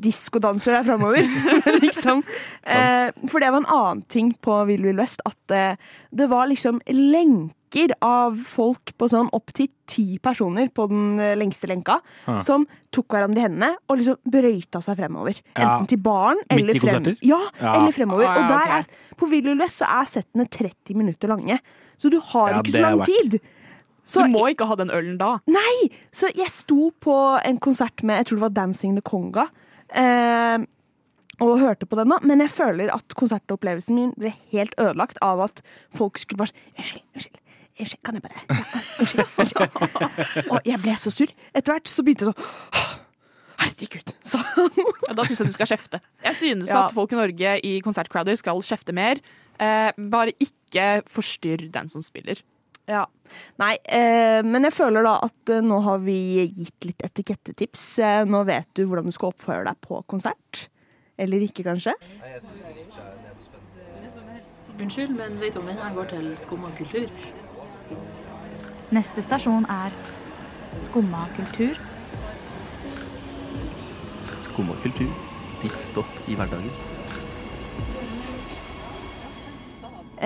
Diskodanser 0.00 0.78
deg 0.78 0.86
fremover. 0.86 1.24
liksom. 1.84 2.22
eh, 2.64 3.10
for 3.28 3.40
det 3.40 3.50
var 3.52 3.60
en 3.62 3.70
annen 3.70 4.02
ting 4.08 4.32
på 4.42 4.64
Vill 4.68 4.82
Vill 4.84 4.96
West, 5.00 5.20
At 5.26 5.50
eh, 5.54 5.76
det 6.12 6.28
var 6.30 6.48
liksom 6.50 6.80
lenker 6.86 7.92
av 8.02 8.38
folk 8.50 8.92
på 8.98 9.06
sånn 9.08 9.28
opptil 9.36 9.68
ti 9.90 10.18
personer 10.22 10.68
på 10.74 10.88
den 10.90 11.20
eh, 11.22 11.36
lengste 11.38 11.68
lenka, 11.70 12.00
Ah. 12.26 12.40
som 12.44 12.64
tok 12.92 13.06
hverandre 13.14 13.38
i 13.40 13.44
hendene 13.46 13.70
og 13.88 13.98
liksom 14.00 14.18
brøyta 14.30 14.80
seg 14.82 14.98
fremover. 14.98 15.38
Ja. 15.56 15.76
Enten 15.78 15.86
til 15.92 16.00
baren 16.02 16.40
Midt 16.42 16.56
eller 16.58 16.74
i 16.74 16.80
frem. 16.82 16.96
konserter? 16.98 17.16
Ja, 17.26 17.38
Ja. 17.60 17.76
eller 17.78 17.92
fremover. 17.94 18.26
Ah, 18.26 18.34
ja, 18.36 18.42
og 18.42 18.48
der 18.50 18.66
okay. 18.66 18.80
er, 18.80 19.16
på 19.20 19.28
Vill 19.30 19.46
Vill 19.46 19.58
West 19.62 19.80
så 19.82 19.86
er 19.88 20.10
settene 20.10 20.48
30 20.50 20.96
minutter 20.98 21.28
lange. 21.30 21.58
Så 22.00 22.10
du 22.10 22.18
har 22.32 22.50
Ja, 22.50 22.60
ikke 22.62 22.72
så 22.72 22.82
lang 22.82 23.02
tid. 23.06 23.38
Så 24.06 24.24
Du 24.26 24.32
må 24.32 24.46
ikke 24.50 24.66
ha 24.66 24.74
den 24.80 24.90
ølen 24.90 25.18
da. 25.20 25.38
Nei! 25.46 25.90
Så 26.12 26.30
jeg 26.34 26.50
sto 26.50 26.90
på 27.00 27.14
en 27.46 27.58
konsert 27.62 28.02
med 28.02 28.16
jeg 28.22 28.26
tror 28.30 28.36
det 28.40 28.46
var 28.48 28.54
Dancing 28.56 28.96
the 28.98 29.02
Conga. 29.06 29.48
Eh, 29.94 30.64
og 31.40 31.58
hørte 31.60 31.86
på 31.88 31.96
den, 31.96 32.10
da. 32.12 32.18
Men 32.26 32.42
jeg 32.44 32.50
føler 32.52 32.90
at 32.92 33.14
konsertopplevelsen 33.16 33.94
min 33.96 34.10
ble 34.18 34.32
helt 34.52 34.74
ødelagt 34.78 35.18
av 35.24 35.40
at 35.46 35.62
folk 35.96 36.18
skulle 36.20 36.42
bare 36.42 36.50
sånn 36.52 36.74
Unnskyld, 36.76 37.04
unnskyld. 37.16 37.38
Unnskyld, 37.80 38.02
kan 38.04 38.18
jeg 38.18 38.24
bare 38.26 38.42
ja, 38.44 38.82
Unnskyld. 39.00 39.30
unnskyld. 39.40 40.50
Og 40.52 40.66
jeg 40.68 40.82
ble 40.82 40.96
så 41.00 41.12
sur. 41.14 41.30
Etter 41.56 41.72
hvert 41.76 41.88
så 41.88 42.04
begynte 42.04 42.26
jeg 42.26 42.34
sånn 42.34 42.44
«Åh, 42.76 42.88
Herregud, 43.60 44.12
han. 44.32 44.84
Ja, 45.08 45.14
da 45.16 45.24
syns 45.28 45.40
jeg 45.42 45.50
du 45.50 45.56
skal 45.56 45.68
kjefte. 45.68 45.98
Jeg 46.24 46.36
synes 46.38 46.70
Ja. 46.72 46.84
at 46.86 46.94
folk 46.96 47.12
i 47.12 47.18
Norge 47.18 47.54
i 47.68 47.72
konsertcrowder 47.84 48.36
skal 48.40 48.60
kjefte 48.64 48.92
mer. 48.96 49.20
Eh, 49.60 49.90
bare 50.12 50.32
ikke 50.40 51.02
forstyrr 51.12 51.66
den 51.72 51.88
som 51.92 52.04
spiller. 52.04 52.40
Ja. 52.90 53.04
Nei, 53.62 53.76
eh, 53.86 54.40
men 54.42 54.66
jeg 54.66 54.74
føler 54.74 55.06
da 55.06 55.14
at 55.22 55.52
eh, 55.54 55.62
nå 55.62 55.78
har 55.86 56.00
vi 56.02 56.48
gitt 56.50 56.88
litt 56.88 57.04
etikettetips. 57.06 57.84
Eh, 58.02 58.22
nå 58.26 58.42
vet 58.48 58.66
du 58.74 58.82
hvordan 58.88 59.06
du 59.06 59.14
skal 59.14 59.30
oppføre 59.30 59.68
deg 59.68 59.78
på 59.86 60.00
konsert. 60.10 60.66
Eller 61.20 61.44
ikke, 61.44 61.62
kanskje? 61.68 61.94
Unnskyld, 64.80 65.12
men 65.12 65.36
vet 65.38 65.54
du 65.54 65.60
om 65.60 65.68
den 65.68 65.78
her 65.78 65.94
går 65.94 66.08
til 66.14 66.30
skumma 66.40 66.72
kultur? 66.78 67.06
Neste 68.90 69.22
stasjon 69.22 69.68
er 69.70 69.94
Skumma 70.80 71.26
kultur. 71.36 71.78
Skumma 74.40 74.74
kultur. 74.82 75.10
Ditt 75.62 75.82
stopp 75.84 76.30
i 76.30 76.38
hverdagen. 76.38 76.89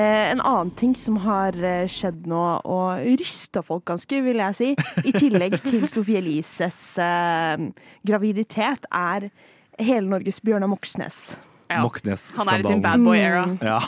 En 0.00 0.40
annen 0.40 0.70
ting 0.74 0.94
som 0.98 1.20
har 1.22 1.56
eh, 1.62 1.86
skjedd 1.90 2.26
nå, 2.30 2.42
og 2.66 3.04
rysta 3.20 3.62
folk 3.62 3.84
ganske, 3.90 4.20
vil 4.26 4.42
jeg 4.42 4.58
si, 4.58 4.70
i 5.06 5.14
tillegg 5.14 5.60
til 5.62 5.86
Sofie 5.94 6.18
Elises 6.22 6.98
eh, 7.02 7.68
graviditet, 8.06 8.88
er 8.90 9.30
hele 9.78 10.08
Norges 10.10 10.40
Bjørnar 10.44 10.70
Moxnes. 10.70 11.36
Ja. 11.70 11.80
Han 11.80 12.48
er 12.52 12.60
i 12.60 12.66
sin 12.66 12.82
bad 12.82 13.02
boy 13.02 13.18
era. 13.18 13.46
Ja. 13.64 13.78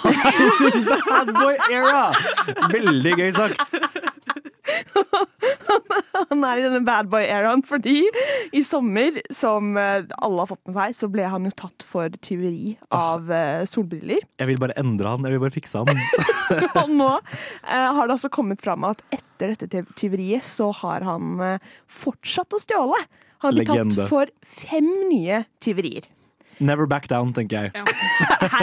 bad 1.10 1.34
boy 1.36 1.58
era! 1.70 2.06
Veldig 2.72 3.12
gøy 3.20 3.32
sagt. 3.36 3.76
Han 6.30 6.44
er 6.46 6.60
i 6.60 6.64
denne 6.64 6.82
bad 6.86 7.10
boy-eraen 7.12 7.62
fordi 7.66 8.00
i 8.56 8.62
sommer, 8.66 9.20
som 9.34 9.76
eh, 9.80 10.06
alle 10.22 10.42
har 10.42 10.50
fått 10.50 10.62
med 10.68 10.76
seg, 10.76 10.96
så 10.98 11.10
ble 11.12 11.26
han 11.30 11.46
jo 11.48 11.52
tatt 11.56 11.86
for 11.86 12.12
tyveri 12.24 12.74
av 12.94 13.30
eh, 13.32 13.66
solbriller. 13.68 14.24
Jeg 14.40 14.50
vil 14.50 14.60
bare 14.62 14.76
endre 14.80 15.14
han. 15.14 15.26
Jeg 15.26 15.36
vil 15.36 15.44
bare 15.44 15.56
fikse 15.56 15.82
han. 15.82 16.02
Og 16.82 16.96
nå 16.96 17.12
eh, 17.18 17.88
har 17.98 18.02
det 18.06 18.16
altså 18.18 18.32
kommet 18.32 18.62
fram 18.64 18.86
at 18.88 19.04
etter 19.14 19.54
dette 19.54 19.84
tyveriet 19.98 20.46
så 20.46 20.70
har 20.82 21.04
han 21.06 21.38
fortsatt 21.92 22.56
å 22.56 22.60
stjåle. 22.62 22.98
Han 23.44 23.52
har 23.52 23.58
blitt 23.58 23.96
tatt 23.96 24.10
for 24.10 24.30
fem 24.40 24.88
nye 25.10 25.44
tyverier. 25.62 26.08
Never 26.58 26.86
back 26.86 27.08
down, 27.08 27.32
tenker 27.36 27.66
jeg. 27.66 27.72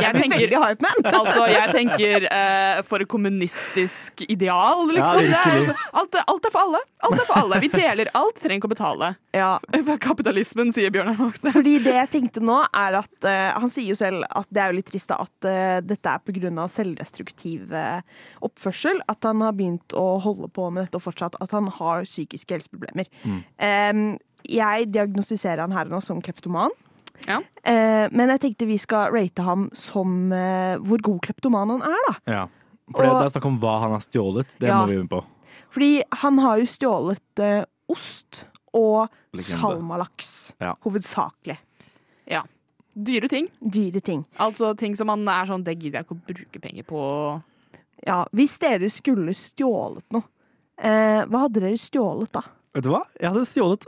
Jeg 0.04 0.16
tenker, 0.16 0.54
altså, 0.58 1.44
jeg 1.52 1.70
tenker 1.74 2.26
uh, 2.26 2.80
for 2.88 3.04
et 3.04 3.10
kommunistisk 3.10 4.24
ideal, 4.26 4.86
liksom. 4.90 5.20
Ja, 5.20 5.28
det 5.28 5.38
er, 5.38 5.58
virkelig. 5.60 5.76
alt, 6.00 6.18
alt 6.32 6.48
er 6.48 6.54
for 6.54 6.62
alle. 6.64 6.82
Alt 7.06 7.20
er 7.20 7.28
for 7.28 7.40
alle. 7.42 7.60
Vi 7.62 7.70
deler 7.74 8.10
alt, 8.18 8.40
trenger 8.42 8.62
ikke 8.62 8.70
å 8.70 8.74
betale. 8.74 9.10
Kapitalismen, 10.08 10.72
sier 10.76 10.94
Bjørnar 10.94 11.20
Moxnes. 11.20 11.54
Fordi 11.56 11.76
det 11.86 11.96
jeg 11.98 12.12
tenkte 12.16 12.44
nå, 12.46 12.60
er 12.66 13.00
at 13.02 13.28
uh, 13.28 13.60
Han 13.62 13.74
sier 13.74 13.92
jo 13.92 13.98
selv 14.00 14.26
at 14.30 14.50
det 14.54 14.64
er 14.64 14.74
jo 14.74 14.80
litt 14.80 14.90
trist 14.90 15.12
da, 15.12 15.20
at 15.26 15.50
uh, 15.50 15.78
dette 15.86 16.16
er 16.16 16.24
pga. 16.26 16.68
selvdestruktiv 16.74 17.78
oppførsel. 18.46 19.04
At 19.12 19.30
han 19.30 19.44
har 19.46 19.58
begynt 19.58 19.98
å 19.98 20.08
holde 20.24 20.50
på 20.54 20.70
med 20.72 20.88
dette 20.88 21.02
og 21.02 21.06
fortsatt 21.10 21.38
at 21.44 21.54
han 21.54 21.70
har 21.80 22.08
psykiske 22.08 22.58
helseproblemer. 22.58 23.10
Em, 23.62 24.08
jeg 24.50 24.90
diagnostiserer 24.92 25.64
han 25.64 25.76
her 25.76 25.92
nå 25.92 26.02
som 26.04 26.22
kleptoman. 26.24 26.74
Eh, 27.28 28.08
men 28.12 28.30
jeg 28.34 28.40
tenkte 28.44 28.68
vi 28.68 28.78
skal 28.82 29.12
rate 29.14 29.44
ham 29.46 29.70
som 29.78 30.32
eh, 30.36 30.76
hvor 30.84 31.02
god 31.02 31.22
kleptoman 31.22 31.70
han 31.70 31.82
er, 31.82 32.08
da. 32.10 32.16
Ja. 32.28 32.48
For 32.94 33.06
Og- 33.06 33.22
det 33.22 33.28
er 33.30 33.40
snakk 33.40 33.46
om 33.48 33.60
hva 33.60 33.80
han 33.80 33.92
har 33.92 34.00
stjålet. 34.04 34.48
Det 34.60 34.68
Ja. 34.68 34.82
må 34.82 34.88
vi 34.90 35.00
inn 35.00 35.08
på. 35.08 35.24
Fordi 35.72 36.04
han 36.22 36.38
har 36.40 36.58
jo 36.60 36.66
stjålet 36.66 37.40
eh, 37.40 37.66
ost 37.90 38.44
og 38.74 39.10
Legende. 39.34 39.60
salmalaks, 39.62 40.54
Ja. 40.60 40.74
hovedsakelig. 40.84 41.58
Ja. 42.28 42.44
Dyre 42.96 43.28
ting. 43.30 43.48
Dyre 43.62 44.02
ting. 44.02 44.26
Altså 44.40 44.76
ting 44.78 44.96
som 44.96 45.08
man 45.08 45.28
er 45.28 45.46
sånn 45.46 45.64
Det 45.64 45.80
gidder 45.80 46.00
jeg 46.00 46.06
ikke 46.06 46.16
å 46.20 46.28
bruke 46.28 46.62
penger 46.62 46.84
på. 46.84 47.44
Ja, 48.06 48.26
hvis 48.34 48.58
dere 48.60 48.90
skulle 48.90 49.32
stjålet 49.34 50.04
noe, 50.12 50.24
eh, 50.78 51.24
hva 51.26 51.48
hadde 51.48 51.62
dere 51.62 51.78
stjålet 51.78 52.32
da? 52.32 52.42
Vet 52.76 52.84
du 52.84 52.90
hva? 52.90 53.04
Jeg 53.20 53.32
hadde 53.32 53.46
stjålet 53.48 53.86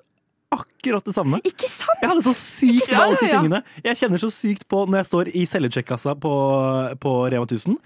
akkurat 0.57 1.05
det 1.05 1.15
samme. 1.15 1.39
Ikke 1.47 1.67
sant? 1.69 1.99
Jeg 2.01 2.09
hadde 2.11 2.23
så 2.25 2.33
sykt 2.37 2.91
ja, 2.93 3.05
de 3.11 3.27
tingene. 3.27 3.63
Jeg 3.85 3.99
kjenner 4.01 4.21
så 4.23 4.31
sykt 4.33 4.67
på 4.71 4.85
når 4.87 5.01
jeg 5.03 5.09
står 5.11 5.31
i 5.35 5.45
cellecheck-kassa 5.49 6.15
på, 6.21 6.33
på 7.03 7.13
Rema 7.33 7.45
1000, 7.47 7.77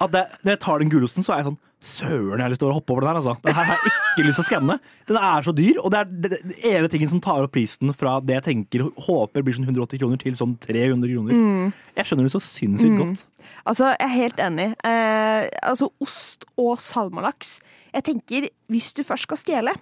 at 0.00 0.12
det, 0.12 0.26
når 0.44 0.52
jeg 0.56 0.60
tar 0.66 0.82
den 0.82 0.90
gulosten, 0.92 1.24
så 1.24 1.32
er 1.36 1.42
jeg 1.44 1.50
sånn 1.52 1.62
Søren, 1.86 2.40
jeg 2.40 2.42
har 2.42 2.50
lyst 2.50 2.58
til 2.62 2.70
å 2.70 2.74
hoppe 2.74 2.90
over 2.90 3.04
den 3.04 3.10
her, 3.12 3.18
altså. 3.20 3.34
Den 3.44 3.54
her 3.54 3.66
har 3.68 3.76
jeg 3.76 3.90
ikke 3.92 4.22
lyst 4.26 4.38
til 4.40 4.42
å 4.42 4.46
skanne. 4.48 4.74
Den 5.06 5.18
er 5.20 5.44
så 5.44 5.52
dyr, 5.54 5.76
og 5.84 5.92
det 5.92 5.98
er 6.00 6.06
det 6.32 6.38
ene 6.72 6.88
tingen 6.90 7.10
som 7.12 7.20
tar 7.22 7.44
opp 7.44 7.52
prisen 7.54 7.92
fra 7.94 8.14
det 8.24 8.34
jeg 8.38 8.44
tenker 8.46 8.86
håper 9.06 9.44
blir 9.44 9.54
sånn 9.54 9.68
180 9.68 10.00
kroner, 10.00 10.18
til 10.18 10.34
sånn 10.40 10.56
300 10.64 11.12
kroner. 11.12 11.36
Mm. 11.36 11.68
Jeg 12.00 12.08
skjønner 12.08 12.26
det 12.26 12.32
så 12.34 12.40
sinnssykt 12.42 12.96
Mm. 12.96 12.98
godt. 13.04 13.22
Altså, 13.68 13.92
jeg 13.92 14.08
er 14.08 14.14
helt 14.16 14.40
enig. 14.48 14.66
Eh, 14.88 15.46
altså, 15.62 15.90
ost 16.02 16.48
og 16.58 16.80
salmalaks. 16.82 17.60
Jeg 17.94 18.02
tenker, 18.08 18.48
hvis 18.72 18.90
du 18.96 19.04
først 19.06 19.28
skal 19.28 19.36
stjele, 19.44 19.76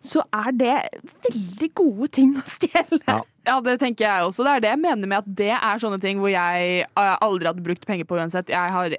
så 0.00 0.22
er 0.32 0.52
det 0.56 0.76
veldig 1.28 1.68
gode 1.76 2.08
ting 2.16 2.30
å 2.40 2.44
stjele. 2.48 3.00
Ja, 3.46 3.56
det 3.64 3.78
tenker 3.82 4.06
jeg 4.06 4.24
også. 4.28 4.44
Det 4.46 4.52
er 4.56 4.60
det 4.64 4.70
jeg 4.74 4.80
mener 4.80 5.08
med 5.10 5.18
at 5.22 5.28
det 5.36 5.50
er 5.56 5.80
sånne 5.82 6.00
ting 6.00 6.20
hvor 6.22 6.30
jeg 6.32 6.84
eh, 6.88 7.16
aldri 7.24 7.48
hadde 7.50 7.64
brukt 7.64 7.84
penger 7.88 8.08
på 8.08 8.16
uansett. 8.20 8.48
Jeg 8.52 8.72
har 8.72 8.96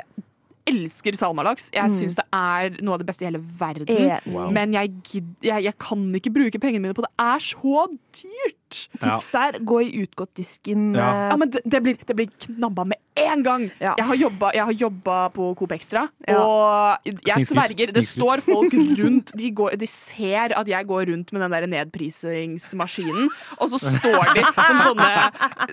elsker 0.69 1.17
salmalaks. 1.17 1.71
Jeg 1.73 1.89
Mm. 1.89 1.95
syns 1.97 2.15
det 2.19 2.25
er 2.37 2.75
noe 2.85 2.93
av 2.93 2.99
det 3.01 3.07
beste 3.09 3.25
i 3.25 3.29
hele 3.31 3.41
verden. 3.41 3.89
Wow. 4.29 4.51
Men 4.53 4.73
jeg, 4.77 4.93
jeg, 5.41 5.63
jeg 5.65 5.73
kan 5.81 6.03
ikke 6.15 6.33
bruke 6.35 6.61
pengene 6.61 6.83
mine 6.85 6.93
på 6.97 7.01
det. 7.01 7.09
Det 7.17 7.25
er 7.33 7.45
så 7.49 7.87
dyrt! 8.21 8.57
Tips 8.97 9.31
der, 9.36 9.60
gå 9.67 9.81
i 9.86 9.91
utgåttdisken. 10.03 10.91
Ja, 10.95 11.10
ja. 11.31 11.38
men 11.39 11.51
det, 11.53 11.63
det, 11.65 11.81
blir, 11.84 11.97
det 12.07 12.17
blir 12.17 12.29
knabba 12.47 12.86
med 12.93 12.99
en 13.21 13.43
gang! 13.43 13.65
Ja. 13.81 13.93
Jeg 13.99 14.07
har 14.07 14.73
jobba, 14.73 15.17
på 15.36 15.51
Coop 15.60 15.71
Extra, 15.75 16.05
Ja. 16.27 16.39
og 16.39 17.10
jeg 17.27 17.47
sverger, 17.47 17.91
det 17.93 18.03
står 18.07 18.41
folk 18.45 18.73
rundt 18.73 19.34
de, 19.38 19.51
går, 19.51 19.75
de 19.79 19.88
ser 19.88 20.55
at 20.57 20.67
jeg 20.67 20.88
går 20.88 21.10
rundt 21.12 21.34
med 21.34 21.43
den 21.43 21.51
der 21.51 21.67
nedprisingsmaskinen, 21.67 23.29
og 23.60 23.73
så 23.73 23.79
står 23.81 24.31
de 24.36 24.45
som 24.55 24.79
sånne 24.86 25.10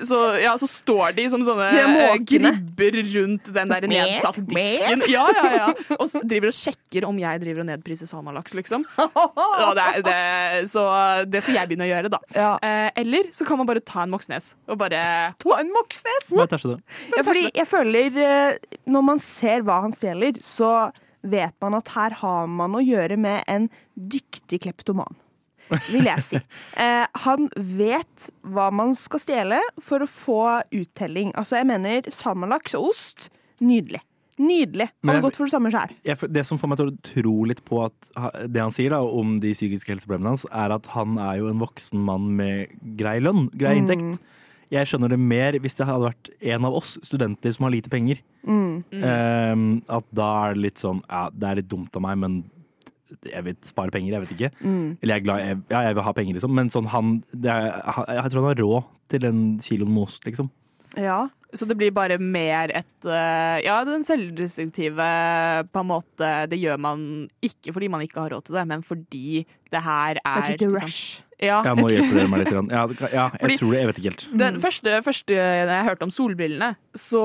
så, 0.07 0.19
Ja, 0.43 0.55
så 0.61 0.69
står 0.71 1.15
de 1.17 1.29
som 1.31 1.45
sånne 1.47 1.71
De 1.75 1.85
eh, 1.85 2.17
gribber 2.33 2.99
rundt 3.15 3.53
den 3.55 3.73
der 3.73 3.87
nedsatte 3.91 4.43
disken. 4.49 5.05
Ja, 5.11 5.27
ja, 5.35 5.47
ja. 5.55 5.69
Og 5.99 6.11
driver 6.29 6.51
og 6.51 6.57
sjekker 6.57 7.07
om 7.09 7.19
jeg 7.21 7.43
driver 7.43 7.63
og 7.65 7.71
nedpriser 7.71 8.11
salmalaks, 8.11 8.57
liksom. 8.59 8.87
Ja, 9.59 9.71
det, 9.77 9.87
det, 10.07 10.69
så 10.71 10.85
det 11.29 11.43
skal 11.45 11.61
jeg 11.61 11.71
begynne 11.71 11.87
å 11.87 11.91
gjøre, 11.91 12.11
da. 12.13 12.21
Eh, 12.65 12.88
eller 12.97 13.29
så 13.35 13.45
kan 13.49 13.59
man 13.61 13.69
bare 13.69 13.83
ta 13.85 14.05
en 14.05 14.13
Moxnes 14.13 14.53
og 14.69 14.81
bare 14.81 15.03
Ta 15.43 15.59
en 15.61 15.71
Moxnes! 15.75 16.31
Ja, 17.17 17.25
fordi 17.27 17.47
jeg 17.51 17.69
føler 17.69 18.19
eh, 18.25 18.79
Når 18.89 19.07
man 19.13 19.23
ser 19.23 19.65
hva 19.67 19.81
han 19.85 19.95
stjeler, 19.95 20.39
så 20.45 20.91
vet 21.29 21.55
man 21.65 21.75
at 21.79 21.91
her 21.97 22.15
har 22.21 22.51
man 22.51 22.77
å 22.79 22.83
gjøre 22.85 23.19
med 23.21 23.43
en 23.51 23.67
dyktig 23.99 24.63
kleptoman. 24.65 25.17
Vil 25.91 26.07
jeg 26.09 26.25
si. 26.25 26.41
Eh, 26.79 27.07
han 27.25 27.49
vet 27.57 28.29
hva 28.47 28.69
man 28.71 28.93
skal 28.97 29.21
stjele 29.23 29.59
for 29.83 30.05
å 30.05 30.09
få 30.09 30.43
uttelling. 30.71 31.33
Altså, 31.35 31.59
jeg 31.59 31.67
mener 31.69 32.07
salmalaks 32.15 32.77
og 32.79 32.93
ost. 32.93 33.27
Nydelig. 33.59 33.99
Nydelig. 34.39 34.89
Han 35.05 35.15
har 35.17 35.23
gått 35.25 35.37
for 35.37 35.45
det 35.49 35.53
samme 35.55 35.71
sjøl. 35.75 35.95
det 36.33 36.47
som 36.47 36.59
får 36.59 36.69
meg 36.69 36.79
til 36.79 36.91
å 36.93 36.97
tro 37.03 37.37
litt 37.45 37.63
på 37.67 37.85
at 37.85 38.11
det 38.51 38.61
han 38.63 38.71
sier 38.75 38.91
da, 38.91 39.01
om 39.03 39.39
de 39.41 39.53
psykiske 39.53 39.91
helseproblemene 39.93 40.35
hans, 40.37 40.47
er 40.53 40.71
at 40.77 40.87
han 40.95 41.19
er 41.19 41.39
jo 41.41 41.49
en 41.51 41.59
voksen 41.63 41.99
mann 42.07 42.29
med 42.37 42.69
grei 42.97 43.19
lønn, 43.21 43.49
grei 43.53 43.75
Mm. 43.79 43.83
inntekt. 43.87 44.21
Jeg 44.71 44.85
skjønner 44.87 45.09
det 45.09 45.19
mer 45.19 45.53
hvis 45.59 45.75
det 45.79 45.87
hadde 45.89 46.11
vært 46.13 46.29
en 46.43 46.65
av 46.69 46.75
oss 46.75 46.99
studenter 47.03 47.53
som 47.55 47.65
har 47.65 47.73
lite 47.73 47.89
penger. 47.89 48.19
Mm. 48.47 48.85
Um, 48.93 49.83
at 49.89 50.05
da 50.13 50.29
er 50.51 50.55
det 50.55 50.63
litt 50.63 50.77
sånn 50.83 51.01
Ja, 51.09 51.31
det 51.31 51.49
er 51.49 51.55
litt 51.57 51.69
dumt 51.69 51.95
av 51.97 52.03
meg, 52.03 52.19
men 52.19 52.45
jeg 53.25 53.43
vil 53.45 53.57
spare 53.65 53.91
penger, 53.91 54.13
jeg 54.13 54.21
vet 54.27 54.35
ikke. 54.37 54.51
Mm. 54.63 54.99
Eller 55.03 55.15
jeg 55.15 55.21
er 55.23 55.25
glad 55.25 55.39
jeg, 55.41 55.63
Ja, 55.71 55.81
jeg 55.89 55.95
vil 55.97 56.03
ha 56.05 56.13
penger, 56.13 56.35
liksom, 56.37 56.55
men 56.55 56.69
sånn 56.69 56.87
han, 56.93 57.25
det 57.33 57.51
er, 57.51 57.83
Jeg 58.23 58.31
tror 58.31 58.45
han 58.45 58.51
har 58.57 58.63
råd 58.63 58.85
til 59.09 59.25
en 59.25 59.59
kilo 59.59 59.87
med 59.87 60.03
ost, 60.05 60.23
liksom. 60.29 60.51
Ja. 60.97 61.29
Så 61.53 61.65
det 61.69 61.77
blir 61.81 61.91
bare 61.97 62.19
mer 62.21 62.69
et 62.77 63.05
eh, 63.09 63.59
Ja, 63.65 63.79
den 63.89 64.05
selvdestruktive 64.05 65.07
på 65.73 65.81
en 65.81 65.89
måte 65.89 66.29
Det 66.51 66.59
gjør 66.61 66.77
man 66.81 67.07
ikke 67.45 67.73
fordi 67.73 67.89
man 67.89 68.05
ikke 68.05 68.21
har 68.21 68.35
råd 68.35 68.45
til 68.49 68.59
det, 68.59 68.67
men 68.69 68.83
fordi 68.85 69.47
det 69.73 69.83
her 69.85 70.21
er 70.25 70.43
Et 70.43 70.51
lite 70.55 70.67
liksom- 70.69 70.83
rush. 70.83 71.23
Ja. 71.39 71.61
Ja, 71.63 71.75
nå 71.79 71.87
hjelper 71.87 72.17
dere 72.19 72.31
meg 72.33 72.41
litt. 72.43 72.51
Ja, 72.51 72.83
ja 73.13 73.25
jeg 73.31 73.43
Fordi- 73.45 73.59
tror 73.61 73.71
det. 73.71 73.79
Jeg 73.79 73.89
vet 73.89 73.99
ikke 74.01 74.11
helt. 74.11 74.25
Den 74.41 74.59
første, 74.59 74.95
første 75.07 75.35
jeg 75.39 75.87
hørte 75.87 76.03
om 76.03 76.11
solbrillene, 76.11 76.71
så, 76.99 77.23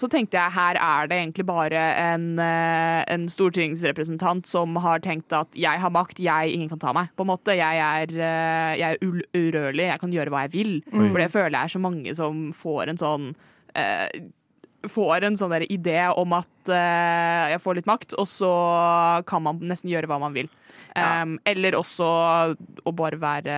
så 0.00 0.08
tenkte 0.08 0.40
jeg 0.40 0.54
her 0.56 0.80
er 0.80 1.10
det 1.10 1.18
egentlig 1.18 1.44
bare 1.44 1.82
en, 2.00 2.38
eh, 2.40 3.04
en 3.12 3.28
stortingsrepresentant 3.28 4.48
som 4.48 4.76
har 4.80 5.00
tenkt 5.04 5.32
at 5.36 5.52
jeg 5.52 5.80
har 5.84 5.92
makt, 5.92 6.22
jeg, 6.22 6.54
ingen 6.56 6.70
kan 6.72 6.80
ta 6.80 6.92
meg. 6.96 7.12
På 7.16 7.26
en 7.26 7.32
måte. 7.34 7.52
Jeg 7.58 7.76
er, 7.76 8.08
eh, 8.16 8.76
jeg 8.80 8.96
er 8.96 9.24
urørlig, 9.36 9.90
jeg 9.90 10.00
kan 10.00 10.12
gjøre 10.12 10.32
hva 10.32 10.46
jeg 10.46 10.54
vil. 10.56 10.72
Mm. 10.88 11.10
For 11.10 11.18
det 11.20 11.32
føler 11.32 11.58
jeg 11.58 11.64
er 11.64 11.76
så 11.76 11.82
mange 11.82 12.16
som 12.16 12.46
får 12.56 12.88
en 12.88 13.02
sånn 13.02 13.34
eh, 13.74 14.08
Får 14.90 15.22
en 15.22 15.36
sånn 15.38 15.52
idé 15.70 16.08
om 16.18 16.32
at 16.34 16.70
eh, 16.74 17.52
jeg 17.52 17.60
får 17.62 17.76
litt 17.78 17.86
makt, 17.86 18.16
og 18.18 18.26
så 18.26 18.50
kan 19.30 19.44
man 19.44 19.60
nesten 19.62 19.92
gjøre 19.92 20.08
hva 20.10 20.18
man 20.18 20.34
vil. 20.34 20.48
Um, 20.96 21.38
eller 21.48 21.78
også 21.78 22.08
å 22.56 22.92
bare 22.96 23.20
være 23.22 23.56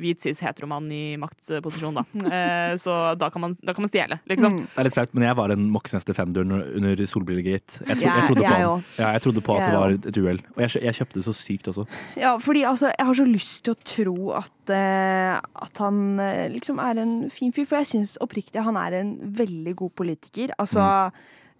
hvit 0.00 0.22
cis 0.24 0.40
heteromann 0.42 0.86
i 0.92 1.16
maktposisjon, 1.20 2.00
da. 2.00 2.04
Eh, 2.32 2.74
så 2.80 2.92
da 3.18 3.28
kan 3.32 3.42
man, 3.44 3.54
da 3.60 3.74
kan 3.74 3.84
man 3.84 3.90
stjele, 3.90 4.16
liksom. 4.30 4.54
Mm. 4.54 4.68
Det 4.72 4.80
er 4.80 4.86
litt 4.86 4.94
flaut, 4.94 5.10
men 5.12 5.26
jeg 5.26 5.36
var 5.36 5.52
en 5.52 5.66
Moxnes 5.74 6.06
Defender 6.08 6.46
under, 6.46 7.02
solbrillegate. 7.10 7.82
Jeg, 7.82 7.98
tro, 7.98 8.06
jeg, 8.06 8.24
trodde 8.30 8.38
på 8.38 8.46
jeg 8.46 9.02
Ja, 9.02 9.10
jeg 9.12 9.24
trodde 9.26 9.42
på 9.44 9.56
at 9.56 9.66
det 9.66 9.74
var 9.76 9.96
et 9.96 10.20
uhell. 10.22 10.40
Og 10.54 10.62
jeg, 10.64 10.94
kjøpte 10.96 11.18
det 11.18 11.26
så 11.26 11.34
sykt 11.36 11.68
også. 11.72 11.84
Ja, 12.20 12.32
fordi 12.40 12.64
altså, 12.68 12.92
jeg 12.94 13.08
har 13.10 13.18
så 13.20 13.26
lyst 13.28 13.66
til 13.66 13.74
å 13.74 13.80
tro 13.92 14.16
at, 14.38 14.56
uh, 14.72 15.36
at 15.66 15.82
han 15.84 16.00
eh, 16.24 16.46
liksom 16.54 16.80
er 16.82 17.02
en 17.02 17.14
fin 17.34 17.52
fyr. 17.52 17.68
For 17.68 17.82
jeg 17.82 17.92
syns 17.92 18.16
oppriktig 18.24 18.64
han 18.64 18.78
er 18.80 19.00
en 19.02 19.16
veldig 19.42 19.76
god 19.82 19.96
politiker. 20.00 20.54
Altså 20.62 20.86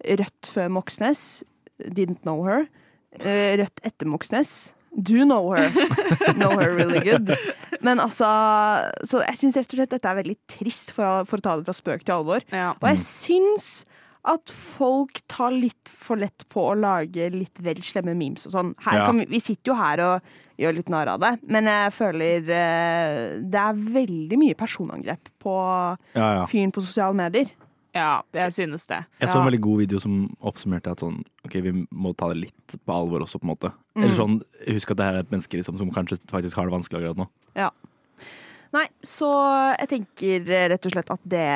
Rødt 0.03 0.49
før 0.51 0.73
Moxnes, 0.79 1.45
didn't 1.85 2.25
know 2.25 2.47
her. 2.49 2.65
Eh, 3.21 3.57
Rødt 3.61 3.83
etter 3.85 4.09
Moxnes, 4.09 4.73
do 4.97 5.25
know 5.25 5.53
her. 5.53 5.69
know 6.41 6.51
her 6.59 6.73
really 6.75 7.01
good. 7.05 7.29
Men 7.83 8.01
altså 8.01 8.27
Så 9.09 9.21
jeg 9.27 9.37
syns 9.41 9.57
rett 9.61 9.73
og 9.73 9.79
slett 9.81 9.91
dette 9.97 10.09
er 10.11 10.21
veldig 10.23 10.37
trist, 10.49 10.93
for, 10.97 11.05
å- 11.05 11.25
for 11.29 11.39
å 11.41 11.45
ta 11.45 11.57
det 11.61 11.67
fra 11.69 11.75
spøk 11.77 12.05
til 12.07 12.15
alvor. 12.19 12.45
Og 12.53 12.87
jeg 12.89 13.03
syns 13.05 13.73
at 14.25 14.53
folk 14.55 15.19
tar 15.33 15.51
litt 15.51 15.91
for 15.91 16.15
lett 16.21 16.45
på 16.53 16.63
å 16.71 16.77
lage 16.79 17.25
litt 17.35 17.59
vel 17.59 17.81
slemme 17.83 18.13
memes 18.15 18.45
og 18.47 18.53
sånn. 18.55 18.69
Her 18.85 18.99
Ja. 19.01 19.07
kan 19.09 19.19
vi, 19.19 19.25
vi 19.33 19.41
sitter 19.43 19.73
jo 19.73 19.79
her 19.81 19.99
og 20.05 20.21
gjør 20.63 20.77
litt 20.77 20.89
narr 20.95 21.09
av 21.11 21.19
det, 21.25 21.33
men 21.51 21.67
jeg 21.67 21.91
føler 21.97 22.47
eh, 22.55 23.41
det 23.43 23.59
er 23.59 23.81
veldig 23.97 24.39
mye 24.39 24.55
personangrep 24.55 25.27
på 25.43 25.57
Ja, 26.15 26.29
ja. 26.39 26.45
fyren 26.47 26.71
på 26.71 26.85
sosiale 26.85 27.19
medier. 27.19 27.51
Ja, 27.93 28.23
jeg 28.33 28.53
synes 28.57 28.87
det. 28.89 29.03
Jeg 29.21 29.29
så 29.29 29.37
en 29.37 29.47
veldig 29.47 29.61
god 29.67 29.81
video 29.83 29.99
som 30.01 30.15
oppsummerte 30.41 30.95
at 30.95 31.03
sånn, 31.05 31.19
ok, 31.45 31.59
vi 31.65 31.73
må 31.93 32.15
ta 32.17 32.31
det 32.33 32.39
litt 32.47 32.77
på 32.81 32.95
alvor 32.95 33.27
også, 33.27 33.41
på 33.43 33.45
en 33.45 33.53
måte. 33.53 33.73
Mm. 33.93 34.05
Eller 34.07 34.17
sånn, 34.17 34.39
husk 34.65 34.95
at 34.95 35.01
det 35.01 35.09
her 35.09 35.19
er 35.19 35.27
et 35.27 35.35
menneske 35.35 35.61
liksom, 35.61 35.77
som 35.81 35.93
kanskje 35.93 36.17
faktisk 36.33 36.57
har 36.57 36.71
det 36.71 36.77
vanskelig 36.79 37.03
akkurat 37.03 37.21
nå. 37.21 37.29
Ja. 37.59 37.69
Nei, 38.73 38.87
så 39.05 39.29
jeg 39.77 39.91
tenker 39.91 40.49
rett 40.73 40.89
og 40.89 40.95
slett 40.95 41.13
at 41.13 41.25
det 41.29 41.53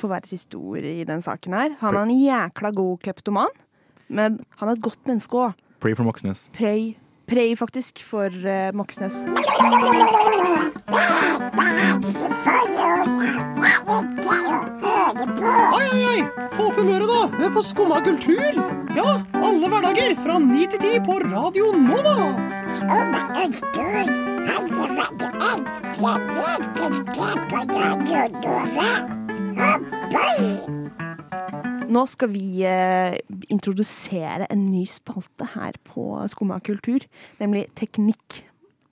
får 0.00 0.14
være 0.16 0.30
siste 0.32 0.58
ord 0.58 0.82
i 0.82 1.06
den 1.06 1.22
saken 1.22 1.54
her. 1.54 1.76
Han 1.84 1.94
er 1.94 2.02
en 2.02 2.16
jækla 2.18 2.74
god 2.74 3.04
kleptoman, 3.06 3.62
men 4.10 4.40
han 4.58 4.72
er 4.72 4.74
et 4.74 4.82
godt 4.82 5.06
menneske 5.06 5.38
òg. 5.38 5.66
Pray 5.78 5.94
for 5.94 6.08
Moxnes. 6.08 6.48
Pray 6.56 6.96
Prey, 7.26 7.56
faktisk, 7.56 8.02
for 8.06 8.30
uh, 8.30 8.70
Moxnes. 8.72 9.24
Oi, 15.74 15.86
oi, 15.92 16.04
oi! 16.06 16.20
Få 16.54 16.68
opp 16.68 16.78
humøret, 16.78 17.08
da! 17.10 17.20
Hør 17.40 17.50
på 17.56 17.62
Skumma 17.66 17.98
kultur! 18.06 18.60
Ja, 18.96 19.08
alle 19.42 19.72
hverdager 19.72 20.14
fra 20.22 20.38
ni 20.42 20.68
til 20.70 20.80
ti 20.86 20.92
på 21.06 21.18
Radio 21.26 21.72
Nova! 21.74 22.16
Nå 31.86 32.02
skal 32.10 32.32
vi 32.32 32.64
eh, 32.66 33.16
introdusere 33.52 34.48
en 34.50 34.66
ny 34.72 34.84
spalte 34.90 35.46
her 35.54 35.78
på 35.86 36.08
Skumma 36.30 36.58
kultur, 36.64 37.04
nemlig 37.40 37.66
Teknikk. 37.78 38.45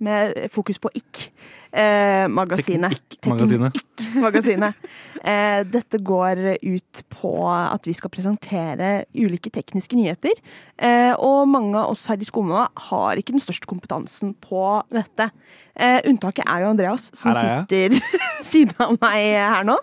Med 0.05 0.47
fokus 0.53 0.81
på 0.83 0.93
ikk. 0.95 1.29
Eh, 1.75 2.29
magasinet. 2.31 3.01
Teknikk-magasinet. 3.11 3.83
Teknikk-magasinet. 3.99 4.75
Eh, 5.25 5.63
dette 5.65 5.97
går 6.05 6.59
ut 6.61 6.99
på 7.09 7.31
at 7.49 7.87
vi 7.89 7.95
skal 7.97 8.11
presentere 8.13 9.07
ulike 9.17 9.49
tekniske 9.49 9.97
nyheter. 9.97 10.35
Eh, 10.77 11.15
og 11.17 11.49
mange 11.49 11.81
av 11.81 11.95
oss 11.95 12.03
her 12.13 12.21
i 12.21 12.29
Skumma 12.29 12.67
har 12.91 13.17
ikke 13.17 13.33
den 13.33 13.41
største 13.41 13.65
kompetansen 13.65 14.35
på 14.37 14.61
dette. 14.93 15.31
Eh, 15.73 16.03
unntaket 16.11 16.45
er 16.45 16.61
jo 16.61 16.75
Andreas, 16.75 17.07
som 17.17 17.33
er 17.33 17.65
sitter 17.65 17.97
siden 18.51 18.77
av 18.85 18.99
meg 18.99 19.31
her 19.41 19.65
nå. 19.65 19.79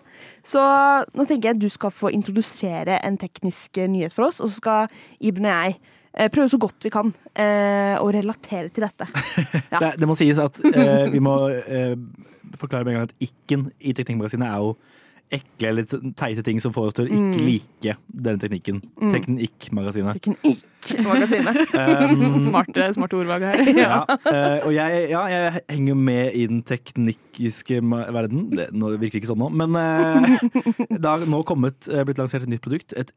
Så 0.46 0.62
nå 0.62 1.26
tenker 1.26 1.50
jeg 1.50 1.58
at 1.58 1.64
du 1.66 1.72
skal 1.74 1.96
få 1.96 2.14
introdusere 2.14 3.02
en 3.02 3.18
teknisk 3.18 3.82
nyhet 3.90 4.14
for 4.14 4.30
oss, 4.30 4.44
og 4.46 4.54
så 4.54 4.62
skal 4.62 4.94
Iben 5.18 5.50
og 5.50 5.58
jeg 5.58 5.80
prøve 6.32 6.50
så 6.52 6.60
godt 6.60 6.84
vi 6.84 6.92
kan 6.94 7.14
eh, 7.36 7.96
å 8.02 8.08
relatere 8.12 8.70
til 8.74 8.84
dette. 8.88 9.08
Det, 9.82 9.94
det 10.02 10.08
må 10.10 10.16
sies 10.20 10.40
at 10.42 10.60
eh, 10.68 11.08
vi 11.14 11.22
må 11.24 11.36
eh, 11.50 11.94
forklare 12.60 12.84
med 12.84 12.94
en 12.94 13.00
gang 13.02 13.08
at 13.12 13.16
ikke-en 13.24 13.70
i 13.80 13.94
Teknikkmagasinet 13.96 14.50
er 14.52 14.60
jo 14.66 14.74
ekle 15.32 15.70
eller 15.72 15.86
teite 16.20 16.44
ting 16.44 16.58
som 16.60 16.74
får 16.76 16.90
oss 16.90 16.96
til 16.98 17.06
å 17.06 17.12
ikke 17.16 17.20
Mm. 17.32 17.46
like 17.48 17.94
denne 18.12 18.42
teknikken. 18.42 18.82
Mm. 19.00 19.12
Teknikk-magasinet. 19.14 20.18
Teknikk-magasinet. 20.26 21.60
Um, 21.72 22.36
smarte, 22.50 22.90
smarte 22.98 23.16
ordvalg 23.16 23.46
her. 23.48 23.64
Ja, 23.80 24.02
eh, 24.28 24.58
og 24.68 24.74
jeg, 24.76 25.06
ja, 25.14 25.22
jeg 25.32 25.64
henger 25.72 25.96
med 25.96 26.36
i 26.36 26.44
den 26.52 26.60
teknikiske 26.68 27.80
verden. 28.12 28.50
Det 28.52 28.68
nå 28.76 28.92
virker 28.98 29.16
det 29.16 29.24
ikke 29.24 29.32
sånn 29.32 29.40
nå, 29.46 29.48
men 29.56 29.80
eh, 29.80 30.44
det 30.92 31.08
har 31.08 31.24
nå 31.32 31.40
kommet, 31.48 31.88
eh, 31.88 32.04
blitt 32.08 32.20
lansert 32.20 32.44
et 32.44 32.52
nytt 32.52 32.66
produkt. 32.68 32.92
Et 33.00 33.16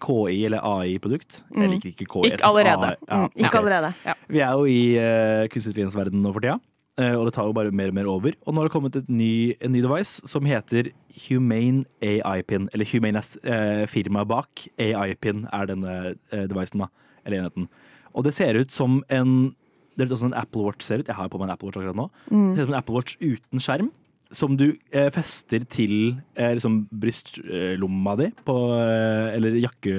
KI- 0.00 0.44
eller 0.46 0.60
AI-produkt. 0.64 1.42
Mm. 1.50 1.62
Jeg 1.62 1.70
liker 1.74 1.90
ikke 1.92 2.06
KI. 2.12 2.30
Ikke 2.32 2.44
allerede. 2.48 2.96
Ja, 3.08 3.16
Mm, 3.26 3.30
ikke 3.36 3.58
allerede. 3.60 3.94
Ja. 4.04 4.14
Vi 4.28 4.40
er 4.40 4.52
jo 4.52 4.64
i 4.66 4.80
uh, 4.98 5.46
kunstig 5.48 5.72
intelligens-verdenen 5.74 6.22
nå 6.22 6.32
for 6.34 6.40
tida. 6.44 6.58
uh, 6.98 7.14
og 7.20 7.26
det 7.26 7.34
tar 7.36 7.44
jo 7.48 7.52
bare 7.52 7.70
mer 7.72 7.88
og 7.88 7.94
mer 7.94 8.06
over. 8.08 8.32
Og 8.46 8.54
nå 8.54 8.60
har 8.60 8.68
det 8.68 8.72
kommet 8.72 8.96
et 8.96 9.08
ny, 9.08 9.54
en 9.60 9.72
ny 9.72 9.82
device 9.84 10.20
som 10.28 10.44
heter 10.44 10.90
Humane 11.28 11.84
AI-pin. 12.02 12.68
Eller 12.72 12.84
Humane 12.92 13.18
uh, 13.20 13.86
firmaet 13.86 14.28
bak. 14.28 14.66
AI-pin 14.78 15.46
er 15.52 15.66
denne 15.66 15.96
uh, 16.32 16.46
devicen, 16.48 16.80
da. 16.84 16.88
Eller 17.26 17.42
enheten. 17.42 17.68
Og 18.14 18.24
det 18.24 18.32
ser 18.34 18.54
ut 18.56 18.70
som 18.72 19.02
en 19.12 19.54
Det 19.96 20.04
er 20.04 20.08
litt 20.10 20.18
sånn 20.20 20.32
en 20.34 20.40
Apple 20.42 20.60
Watch 20.62 20.84
ser 20.84 21.00
ut. 21.00 21.06
Jeg 21.08 21.16
har 21.16 21.28
på 21.32 21.38
meg 21.40 21.48
en 21.48 21.54
Apple 21.54 21.68
Watch 21.70 21.78
akkurat 21.80 21.96
nå. 21.96 22.10
Mm. 22.30 22.50
Det 22.52 22.56
ser 22.56 22.62
ut 22.64 22.68
som 22.68 22.74
en 22.74 22.78
Apple 22.82 22.94
Watch 22.98 23.16
uten 23.20 23.60
skjerm. 23.64 23.90
Som 24.34 24.56
du 24.58 24.72
eh, 24.90 25.06
fester 25.14 25.62
til 25.70 26.16
eh, 26.34 26.52
liksom 26.56 26.80
brystlomma 26.90 28.16
di 28.18 28.26
på 28.46 28.56
eh, 28.74 29.36
Eller 29.36 29.58
jakke... 29.62 29.92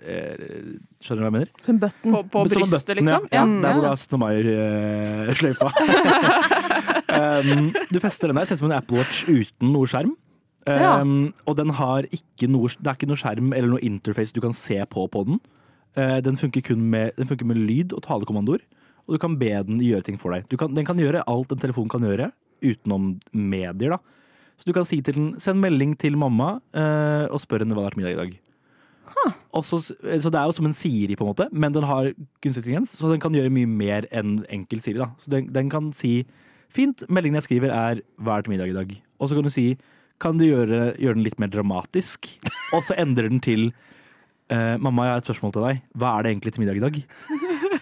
Eh, 0.00 0.78
skjønner 1.04 1.20
du 1.20 1.24
hva 1.24 1.28
jeg 1.28 1.34
mener? 1.34 1.50
Som 1.66 1.80
button. 1.82 2.14
På, 2.14 2.22
på 2.32 2.44
brystet, 2.46 2.72
button, 2.72 3.00
liksom? 3.02 3.26
Ja, 3.28 3.36
ja 3.36 3.44
Mm, 3.46 3.58
der 3.62 3.74
hvor 3.74 3.82
du 3.82 3.86
ja. 3.86 3.92
har 3.92 4.00
17. 4.00 4.20
mai-sløyfa. 4.22 5.68
um, 7.20 7.66
du 7.92 8.00
fester 8.00 8.32
den 8.32 8.40
der, 8.40 8.48
ser 8.48 8.56
ut 8.56 8.62
som 8.62 8.70
en 8.70 8.78
Apple 8.78 9.02
Watch 9.02 9.26
uten 9.28 9.74
noe 9.74 9.90
skjerm. 9.90 10.16
Um, 10.66 11.34
Og 11.46 11.58
den 11.60 11.70
har 11.78 12.08
ikke 12.10 12.48
noe, 12.50 12.72
det 12.72 12.90
er 12.90 12.96
ikke 12.96 13.10
noe 13.12 13.20
skjerm 13.20 13.52
eller 13.54 13.70
noe 13.76 13.84
interface 13.86 14.34
du 14.34 14.40
kan 14.42 14.56
se 14.56 14.80
på 14.90 15.04
på 15.12 15.26
den. 15.28 15.38
Uh, 15.96 16.18
den, 16.24 16.40
funker 16.40 16.64
kun 16.64 16.88
med, 16.90 17.12
den 17.20 17.28
funker 17.28 17.46
med 17.46 17.60
lyd 17.60 17.92
og 17.96 18.02
talekommandoer, 18.08 18.64
og 19.06 19.14
du 19.14 19.20
kan 19.22 19.36
be 19.38 19.52
den 19.68 19.78
gjøre 19.84 20.08
ting 20.08 20.18
for 20.18 20.34
deg. 20.34 20.48
Du 20.50 20.56
kan, 20.56 20.74
den 20.74 20.88
kan 20.88 20.98
gjøre 20.98 21.22
alt 21.28 21.52
en 21.52 21.62
telefon 21.62 21.88
kan 21.92 22.02
gjøre, 22.04 22.32
utenom 22.62 23.14
medier. 23.32 23.96
da. 23.96 23.98
Så 24.56 24.66
du 24.66 24.72
kan 24.72 24.84
si 24.84 25.00
til 25.00 25.14
den 25.14 25.34
'send 25.36 25.60
melding 25.60 25.96
til 25.98 26.16
mamma' 26.16 26.60
uh, 26.74 27.26
og 27.30 27.40
spør 27.40 27.64
henne 27.64 27.74
hva 27.74 27.84
det 27.84 27.86
er 27.86 27.94
til 27.94 28.02
middag 28.02 28.12
i 28.12 28.22
dag. 28.24 28.40
Og 29.56 29.64
så, 29.64 29.80
så 29.80 30.30
det 30.30 30.38
er 30.38 30.44
jo 30.46 30.54
som 30.54 30.68
en 30.68 30.76
Siri, 30.76 31.16
på 31.16 31.24
en 31.24 31.32
måte, 31.32 31.48
men 31.52 31.72
den 31.74 31.86
har 31.88 32.12
kunstig 32.44 32.62
intelligens, 32.62 32.92
så 32.98 33.10
den 33.10 33.22
kan 33.22 33.34
gjøre 33.34 33.52
mye 33.52 33.66
mer 33.66 34.06
enn 34.14 34.44
enkel 34.52 34.82
Siri. 34.84 35.00
da. 35.00 35.10
Så 35.18 35.32
den, 35.32 35.48
den 35.52 35.70
kan 35.72 35.92
si 35.96 36.26
fint, 36.72 37.02
meldingen 37.08 37.40
jeg 37.40 37.48
skriver 37.48 37.72
er 37.72 38.02
'hva 38.20 38.38
er 38.38 38.42
til 38.42 38.52
middag 38.52 38.68
i 38.68 38.76
dag'? 38.76 38.96
Og 39.20 39.28
så 39.28 39.34
kan 39.34 39.44
du 39.44 39.50
si 39.50 39.76
kan 40.20 40.38
du 40.38 40.44
gjøre, 40.44 40.96
gjøre 40.96 41.14
den 41.14 41.24
litt 41.24 41.38
mer 41.40 41.48
dramatisk? 41.48 42.26
Og 42.74 42.82
så 42.84 42.94
endrer 42.96 43.28
den 43.28 43.40
til 43.40 43.72
eh, 44.50 44.76
'mamma, 44.76 45.04
jeg 45.04 45.12
har 45.12 45.18
et 45.18 45.28
spørsmål 45.28 45.52
til 45.52 45.62
deg. 45.62 45.82
Hva 45.96 46.18
er 46.18 46.22
det 46.22 46.30
egentlig 46.32 46.52
til 46.52 46.60
middag 46.60 46.76
i 46.76 46.86
dag?' 46.86 47.04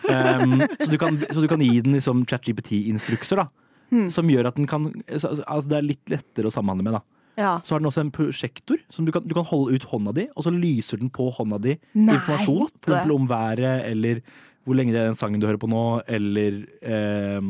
Um, 0.04 0.60
så, 0.84 0.90
du 0.90 0.98
kan, 0.98 1.16
så 1.32 1.40
du 1.40 1.48
kan 1.48 1.60
gi 1.60 1.80
den 1.80 1.94
liksom 1.96 2.26
ChatGPT-instrukser, 2.26 3.36
da. 3.36 3.46
Hmm. 3.90 4.08
Som 4.10 4.30
gjør 4.32 4.48
at 4.48 4.56
den 4.56 4.66
kan 4.66 4.86
altså, 5.06 5.34
altså 5.44 5.68
Det 5.70 5.76
er 5.78 5.84
litt 5.86 6.08
lettere 6.10 6.48
å 6.48 6.54
samhandle 6.54 6.82
med, 6.86 6.96
da. 6.96 7.02
Ja. 7.36 7.52
Så 7.66 7.74
har 7.74 7.80
den 7.82 7.88
også 7.90 8.00
en 8.04 8.12
prosjektor 8.14 8.78
som 8.94 9.04
du 9.06 9.10
kan, 9.14 9.24
du 9.26 9.34
kan 9.34 9.46
holde 9.48 9.74
ut 9.74 9.84
hånda 9.90 10.12
di, 10.14 10.28
og 10.36 10.44
så 10.46 10.52
lyser 10.54 11.00
den 11.02 11.10
på 11.10 11.26
hånda 11.34 11.58
di 11.62 11.74
Nei, 11.98 12.14
informasjon. 12.16 12.68
For 12.80 12.94
eksempel 12.94 13.14
om 13.16 13.26
været, 13.30 13.84
eller 13.90 14.20
hvor 14.64 14.78
lenge 14.78 14.94
det 14.94 15.00
er 15.02 15.10
den 15.10 15.18
sangen 15.18 15.42
du 15.42 15.46
hører 15.48 15.58
på 15.60 15.68
nå, 15.68 15.82
eller 16.08 16.60
eh, 16.80 17.40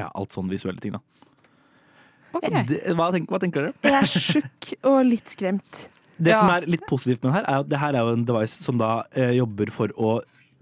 ja, 0.00 0.08
alt 0.08 0.32
sånne 0.34 0.50
visuelle 0.54 0.80
ting, 0.82 0.96
da. 0.96 1.04
Det, 2.38 2.80
hva, 2.96 3.08
tenk, 3.14 3.28
hva 3.32 3.38
tenker 3.42 3.68
dere? 3.68 3.76
Jeg 3.88 3.94
er 3.98 4.10
sjuk 4.12 4.72
og 4.86 4.98
litt 5.08 5.30
skremt. 5.32 5.86
Det 6.18 6.32
Ja. 6.34 6.40
som 6.42 6.50
er 6.52 6.66
litt 6.68 6.82
positivt 6.88 7.22
med 7.22 7.30
den 7.30 7.36
her, 7.38 7.46
er 7.48 7.62
at 7.62 7.68
det 7.70 7.78
her 7.80 7.94
er 7.94 8.04
jo 8.08 8.16
en 8.18 8.24
device 8.28 8.58
som 8.64 8.78
da 8.80 9.02
eh, 9.14 9.32
jobber 9.38 9.70
for 9.74 9.92
å 9.96 10.18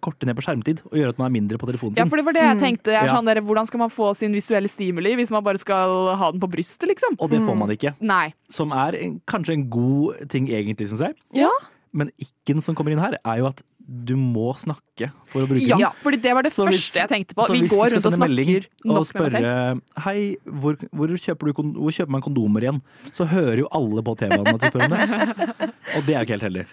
korte 0.07 0.28
ned 0.28 0.38
på 0.38 0.46
skjermtid 0.46 0.82
og 0.86 0.96
gjøre 1.00 1.14
at 1.14 1.20
man 1.20 1.28
er 1.28 1.36
mindre 1.36 1.61
på 1.61 1.68
telefonen 1.68 1.96
sin. 1.96 2.02
Ja, 2.02 2.09
for 2.09 2.20
det 2.20 2.26
var 2.28 2.38
det 2.38 2.44
jeg 2.46 2.62
tenkte. 2.62 2.94
Jeg 2.94 3.02
er 3.02 3.12
sånn 3.12 3.28
der, 3.28 3.42
hvordan 3.44 3.68
skal 3.68 3.82
man 3.82 3.92
få 3.92 4.12
sin 4.18 4.34
visuelle 4.36 4.70
stimuli 4.70 5.16
hvis 5.18 5.32
man 5.34 5.44
bare 5.46 5.61
skal 5.62 6.12
ha 6.18 6.32
den 6.34 6.42
på 6.42 6.50
brystet, 6.57 6.88
liksom? 6.94 7.18
Og 7.20 7.32
det 7.32 7.42
får 7.44 7.59
man 7.59 7.72
ikke. 7.74 7.96
Nei. 8.07 8.28
Som 8.52 8.74
er 8.76 8.98
en, 9.02 9.18
kanskje 9.28 9.59
en 9.59 9.66
god 9.72 10.26
ting 10.32 10.48
egentlig, 10.52 10.90
syns 10.92 11.09
jeg. 11.09 11.18
Ja. 11.42 11.52
Men 11.96 12.12
ikke-en 12.20 12.62
som 12.64 12.76
kommer 12.78 12.94
inn 12.94 13.02
her, 13.02 13.18
er 13.18 13.40
jo 13.42 13.50
at 13.50 13.62
du 13.87 14.16
må 14.18 14.51
snakke 14.59 15.12
for 15.30 15.45
å 15.45 15.47
bruke 15.47 15.62
Ja, 15.62 15.76
den. 15.76 16.01
fordi 16.03 16.18
det 16.22 16.32
var 16.34 16.43
det 16.43 16.51
Så 16.53 16.64
hvis- 16.66 16.91
første 16.91 16.99
jeg 16.99 17.09
tenkte 17.09 17.34
på. 17.37 17.45
så 17.47 17.53
Vi 17.53 17.61
hvis 17.61 17.70
du 17.70 17.76
går 17.76 17.87
skal 17.87 17.95
rundt 17.97 18.07
og 18.07 18.12
sende 18.12 18.26
melding 18.26 18.47
snakker 18.47 18.66
og 18.66 18.87
nok 18.87 18.95
med 18.95 19.01
oss 19.01 19.11
spørre 19.12 19.80
Hei, 20.03 20.37
hvor, 20.47 20.76
hvor, 20.91 21.07
kjøper 21.14 21.47
du, 21.47 21.53
hvor 21.78 21.93
kjøper 21.95 22.09
man 22.11 22.22
kondomer 22.22 22.61
igjen? 22.66 22.80
Så 23.12 23.26
hører 23.28 23.59
jo 23.59 23.68
alle 23.70 24.03
på 24.03 24.16
TV-en 24.18 24.47
at 24.49 24.59
du 24.59 24.66
spør 24.66 24.84
om 24.84 24.91
det. 24.91 25.70
Og 25.97 26.03
det 26.05 26.14
er 26.16 26.24
ikke 26.26 26.34
helt 26.34 26.47
heldig. 26.49 26.64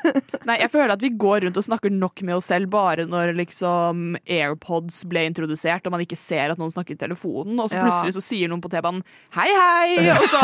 Nei, 0.48 0.56
jeg 0.58 0.70
føler 0.72 0.92
at 0.92 1.00
vi 1.04 1.10
går 1.10 1.44
rundt 1.44 1.56
og 1.60 1.64
snakker 1.66 1.90
nok 1.92 2.22
med 2.22 2.34
oss 2.36 2.46
selv 2.46 2.70
bare 2.70 3.04
når 3.06 3.34
liksom 3.36 4.16
AirPods 4.26 5.04
ble 5.04 5.26
introdusert 5.28 5.84
og 5.86 5.92
man 5.92 6.00
ikke 6.00 6.16
ser 6.16 6.50
at 6.54 6.58
noen 6.58 6.72
snakker 6.72 6.94
i 6.96 6.96
telefonen, 7.02 7.60
og 7.60 7.68
så 7.68 7.76
Ja. 7.76 7.84
plutselig 7.84 8.14
så 8.16 8.22
sier 8.22 8.48
noen 8.48 8.62
på 8.62 8.70
T-banen 8.72 9.02
'hei, 9.30 9.50
hei', 9.52 10.16
og 10.16 10.24
så 10.24 10.40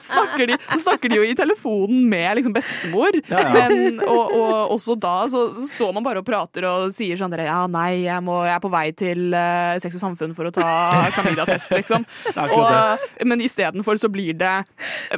snakker, 0.00 0.46
de, 0.48 0.58
så 0.72 0.78
snakker 0.88 1.08
de 1.12 1.16
jo 1.20 1.22
i 1.28 1.34
telefonen 1.38 2.08
med 2.08 2.38
liksom 2.38 2.54
bestemor. 2.56 3.14
Ja, 3.28 3.40
ja. 3.44 3.68
Men, 3.68 4.00
og, 4.00 4.32
og 4.34 4.74
også 4.78 4.93
da 5.00 5.14
så, 5.30 5.46
så 5.54 5.66
står 5.70 5.94
man 5.96 6.04
bare 6.06 6.22
og 6.22 6.26
prater 6.26 6.66
og 6.68 6.92
sier 6.94 7.18
sånn 7.20 7.34
'ja, 7.34 7.64
nei, 7.70 8.04
jeg, 8.04 8.22
må, 8.24 8.40
jeg 8.46 8.54
er 8.56 8.62
på 8.62 8.72
vei 8.72 8.84
til 8.96 9.34
uh, 9.34 9.74
Sex 9.82 9.98
og 9.98 10.02
Samfunn 10.02 10.34
for 10.36 10.50
å 10.50 10.54
ta 10.54 10.68
klamydia-test', 11.16 11.74
liksom. 11.74 12.06
Og, 12.44 13.08
men 13.26 13.42
istedenfor 13.44 13.98
så 14.00 14.10
blir 14.12 14.36
det 14.38 14.54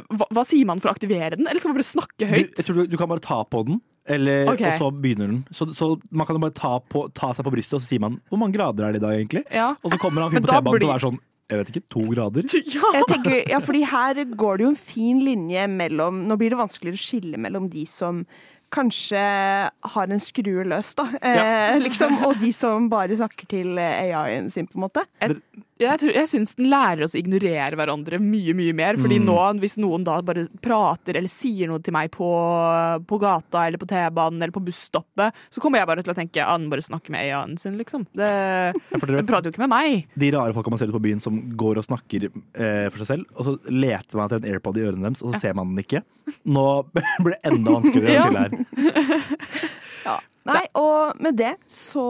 hva, 0.09 0.25
hva 0.31 0.45
sier 0.47 0.65
man 0.67 0.81
for 0.81 0.91
å 0.91 0.95
aktivere 0.95 1.37
den, 1.37 1.47
eller 1.47 1.61
skal 1.61 1.73
man 1.73 1.79
bare 1.79 1.91
snakke 1.91 2.25
Du, 2.25 2.31
høyt? 2.31 2.57
jeg 2.57 2.67
tror 2.67 2.81
du, 2.81 2.83
du 2.91 2.97
kan 2.99 3.11
bare 3.11 3.23
ta 3.23 3.43
på 3.45 3.63
den, 3.67 3.79
eller, 4.07 4.47
okay. 4.53 4.71
og 4.71 4.79
så 4.79 4.91
begynner 4.91 5.27
den. 5.27 5.39
Så, 5.51 5.67
så 5.75 5.93
man 6.09 6.27
kan 6.27 6.37
jo 6.37 6.43
bare 6.45 6.55
ta, 6.55 6.77
på, 6.79 7.07
ta 7.15 7.33
seg 7.35 7.47
på 7.47 7.53
brystet, 7.53 7.77
og 7.77 7.83
så 7.83 7.91
sier 7.91 8.03
man 8.03 8.21
'hvor 8.29 8.39
mange 8.39 8.55
grader 8.55 8.87
er 8.87 8.95
det 8.95 9.03
i 9.03 9.05
dag', 9.05 9.17
egentlig? 9.19 9.43
Ja. 9.51 9.73
Og 9.83 9.91
så 9.91 9.99
kommer 9.99 10.23
han 10.23 10.31
fyren 10.31 10.47
på 10.47 10.53
T-banen 10.53 10.79
til 10.79 10.89
å 10.91 10.95
er 10.95 11.07
sånn 11.09 11.19
jeg 11.47 11.61
vet 11.61 11.69
ikke, 11.71 11.87
to 11.93 12.01
grader? 12.11 12.47
Jeg 12.97 13.07
tenker, 13.07 13.37
ja, 13.47 13.61
fordi 13.63 13.85
her 13.87 14.19
går 14.35 14.59
det 14.59 14.65
jo 14.65 14.71
en 14.73 14.79
fin 14.79 15.21
linje 15.23 15.63
mellom 15.71 16.25
Nå 16.27 16.35
blir 16.39 16.51
det 16.51 16.59
vanskeligere 16.59 16.99
å 16.99 17.03
skille 17.05 17.39
mellom 17.39 17.69
de 17.71 17.85
som 17.87 18.25
kanskje 18.73 19.21
har 19.93 20.11
en 20.13 20.21
skrue 20.21 20.65
løs, 20.67 20.93
da. 20.97 21.07
Eh, 21.21 21.77
liksom, 21.81 22.19
og 22.27 22.37
de 22.41 22.51
som 22.55 22.89
bare 22.91 23.17
snakker 23.17 23.49
til 23.49 23.79
AI-en 23.79 24.51
sin, 24.53 24.67
på 24.67 24.79
en 24.79 24.85
måte. 24.87 25.05
Jeg, 25.21 25.39
jeg, 25.79 25.99
tror- 26.01 26.13
jeg 26.15 26.27
syns 26.31 26.55
den 26.57 26.69
lærer 26.71 27.03
oss 27.05 27.13
å 27.15 27.19
ignorere 27.21 27.77
hverandre 27.77 28.19
mye 28.23 28.53
mye 28.57 28.73
mer. 28.73 28.97
Fordi 28.97 29.19
Mm. 29.19 29.25
nå, 29.29 29.37
hvis 29.61 29.77
noen 29.77 30.03
da 30.03 30.21
bare 30.21 30.47
prater 30.61 31.17
eller 31.17 31.29
sier 31.29 31.67
noe 31.69 31.79
til 31.83 31.93
meg 31.93 32.09
på, 32.11 32.27
på 33.07 33.19
gata 33.21 33.65
eller 33.67 33.77
på 33.81 33.87
T-banen 33.87 34.41
eller 34.41 34.51
på 34.55 34.63
busstoppet, 34.65 35.33
så 35.49 35.61
kommer 35.61 35.79
jeg 35.79 35.87
bare 35.87 36.03
til 36.03 36.13
å 36.13 36.17
tenke 36.17 36.41
at 36.41 36.49
han 36.49 36.69
bare 36.69 36.81
snakker 36.85 37.11
med 37.13 37.21
AI-en 37.27 37.57
sin, 37.57 37.77
liksom. 37.77 38.05
Det, 38.15 38.27
ja, 38.91 38.97
vet, 38.97 39.07
den 39.07 39.25
prater 39.29 39.49
jo 39.51 39.55
ikke 39.55 39.65
med 39.67 39.73
meg. 39.75 40.07
De 40.17 40.31
rare 40.31 40.53
folka 40.57 40.69
man 40.73 40.79
ser 40.81 40.87
ute 40.89 40.97
på 40.97 41.03
byen 41.07 41.21
som 41.21 41.39
går 41.57 41.77
og 41.81 41.87
snakker 41.87 42.27
eh, 42.29 42.87
for 42.89 42.97
seg 43.03 43.07
selv, 43.13 43.25
og 43.37 43.45
så 43.45 43.57
leter 43.71 44.17
man 44.17 44.27
etter 44.29 44.41
en 44.41 44.49
AirPod 44.53 44.77
i 44.81 44.85
ørene 44.87 45.07
deres, 45.09 45.21
og 45.23 45.33
så 45.35 45.39
ser 45.45 45.53
man 45.57 45.73
den 45.75 45.83
ikke. 45.85 46.01
Nå 46.45 46.65
blir 47.23 47.35
det 47.37 47.43
enda 47.53 47.77
vanskeligere 47.77 48.09
å 48.09 48.13
Ja. 48.17 48.25
skille 48.27 48.43
her. 48.43 50.21
Nei, 50.47 50.63
og 50.79 51.19
med 51.23 51.37
det 51.39 51.53
så 51.69 52.05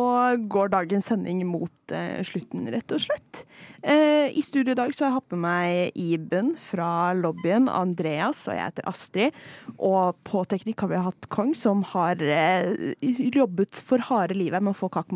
går 0.49 0.69
dagens 0.73 1.07
sending 1.09 1.41
mot 1.47 1.93
eh, 1.95 2.19
slutten, 2.27 2.67
rett 2.73 2.93
og 2.93 3.01
slett. 3.01 3.43
Eh, 3.81 4.29
I 4.29 4.43
studio 4.45 4.73
i 4.75 4.77
dag 4.77 4.93
så 4.93 5.05
har 5.05 5.11
jeg 5.11 5.17
hatt 5.17 5.33
med 5.35 5.41
meg 5.45 5.97
Iben 5.97 6.51
fra 6.61 7.13
lobbyen, 7.17 7.69
Andreas 7.71 8.43
og 8.49 8.57
jeg 8.57 8.69
heter 8.69 8.89
Astrid. 8.91 9.39
Og 9.77 10.17
på 10.27 10.43
teknikk 10.49 10.83
har 10.85 10.91
vi 10.91 11.01
hatt 11.07 11.29
Kong, 11.33 11.53
som 11.57 11.81
har 11.93 12.21
eh, 12.21 12.93
jobbet 13.01 13.81
for 13.81 14.03
harde 14.09 14.37
livet 14.37 14.63
med 14.63 14.75
å 14.75 14.79
få 14.83 14.91
Kakk 14.93 15.13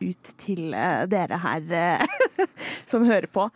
ut 0.00 0.34
til 0.40 0.74
eh, 0.74 1.04
dere 1.10 1.38
her 1.44 1.78
eh, 1.78 2.46
som 2.90 3.06
hører 3.06 3.30
på. 3.30 3.48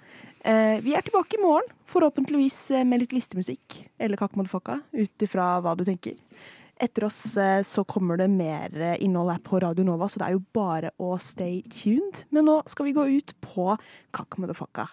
Eh, 0.47 0.79
vi 0.85 0.95
er 0.95 1.03
tilbake 1.03 1.39
i 1.39 1.43
morgen, 1.43 1.67
forhåpentligvis 1.91 2.85
med 2.87 3.03
litt 3.03 3.17
listemusikk 3.17 3.81
eller 3.99 4.21
Kakk 4.21 4.37
Motherfucka, 4.39 4.81
ut 4.95 5.27
ifra 5.27 5.57
hva 5.65 5.75
du 5.75 5.85
tenker. 5.89 6.15
Etter 6.79 7.09
oss 7.09 7.37
eh, 7.37 7.63
så 7.67 7.83
kommer 7.85 8.21
det 8.21 8.29
mer 8.31 8.75
eh, 8.79 8.97
innhold 9.03 9.33
her 9.33 9.43
på 9.43 9.59
Radio 9.65 9.87
Nova, 9.87 10.07
så 10.09 10.21
det 10.21 10.29
er 10.29 10.37
jo 10.37 10.45
bare 10.55 10.93
å 11.03 11.17
stay 11.23 11.61
tuned. 11.75 12.23
Men 12.31 12.47
nå 12.47 12.61
skal 12.71 12.87
vi 12.87 12.95
gå 12.97 13.07
ut 13.19 13.35
på 13.43 13.73
Kakk 14.15 14.39
Motherfucka. 14.39 14.87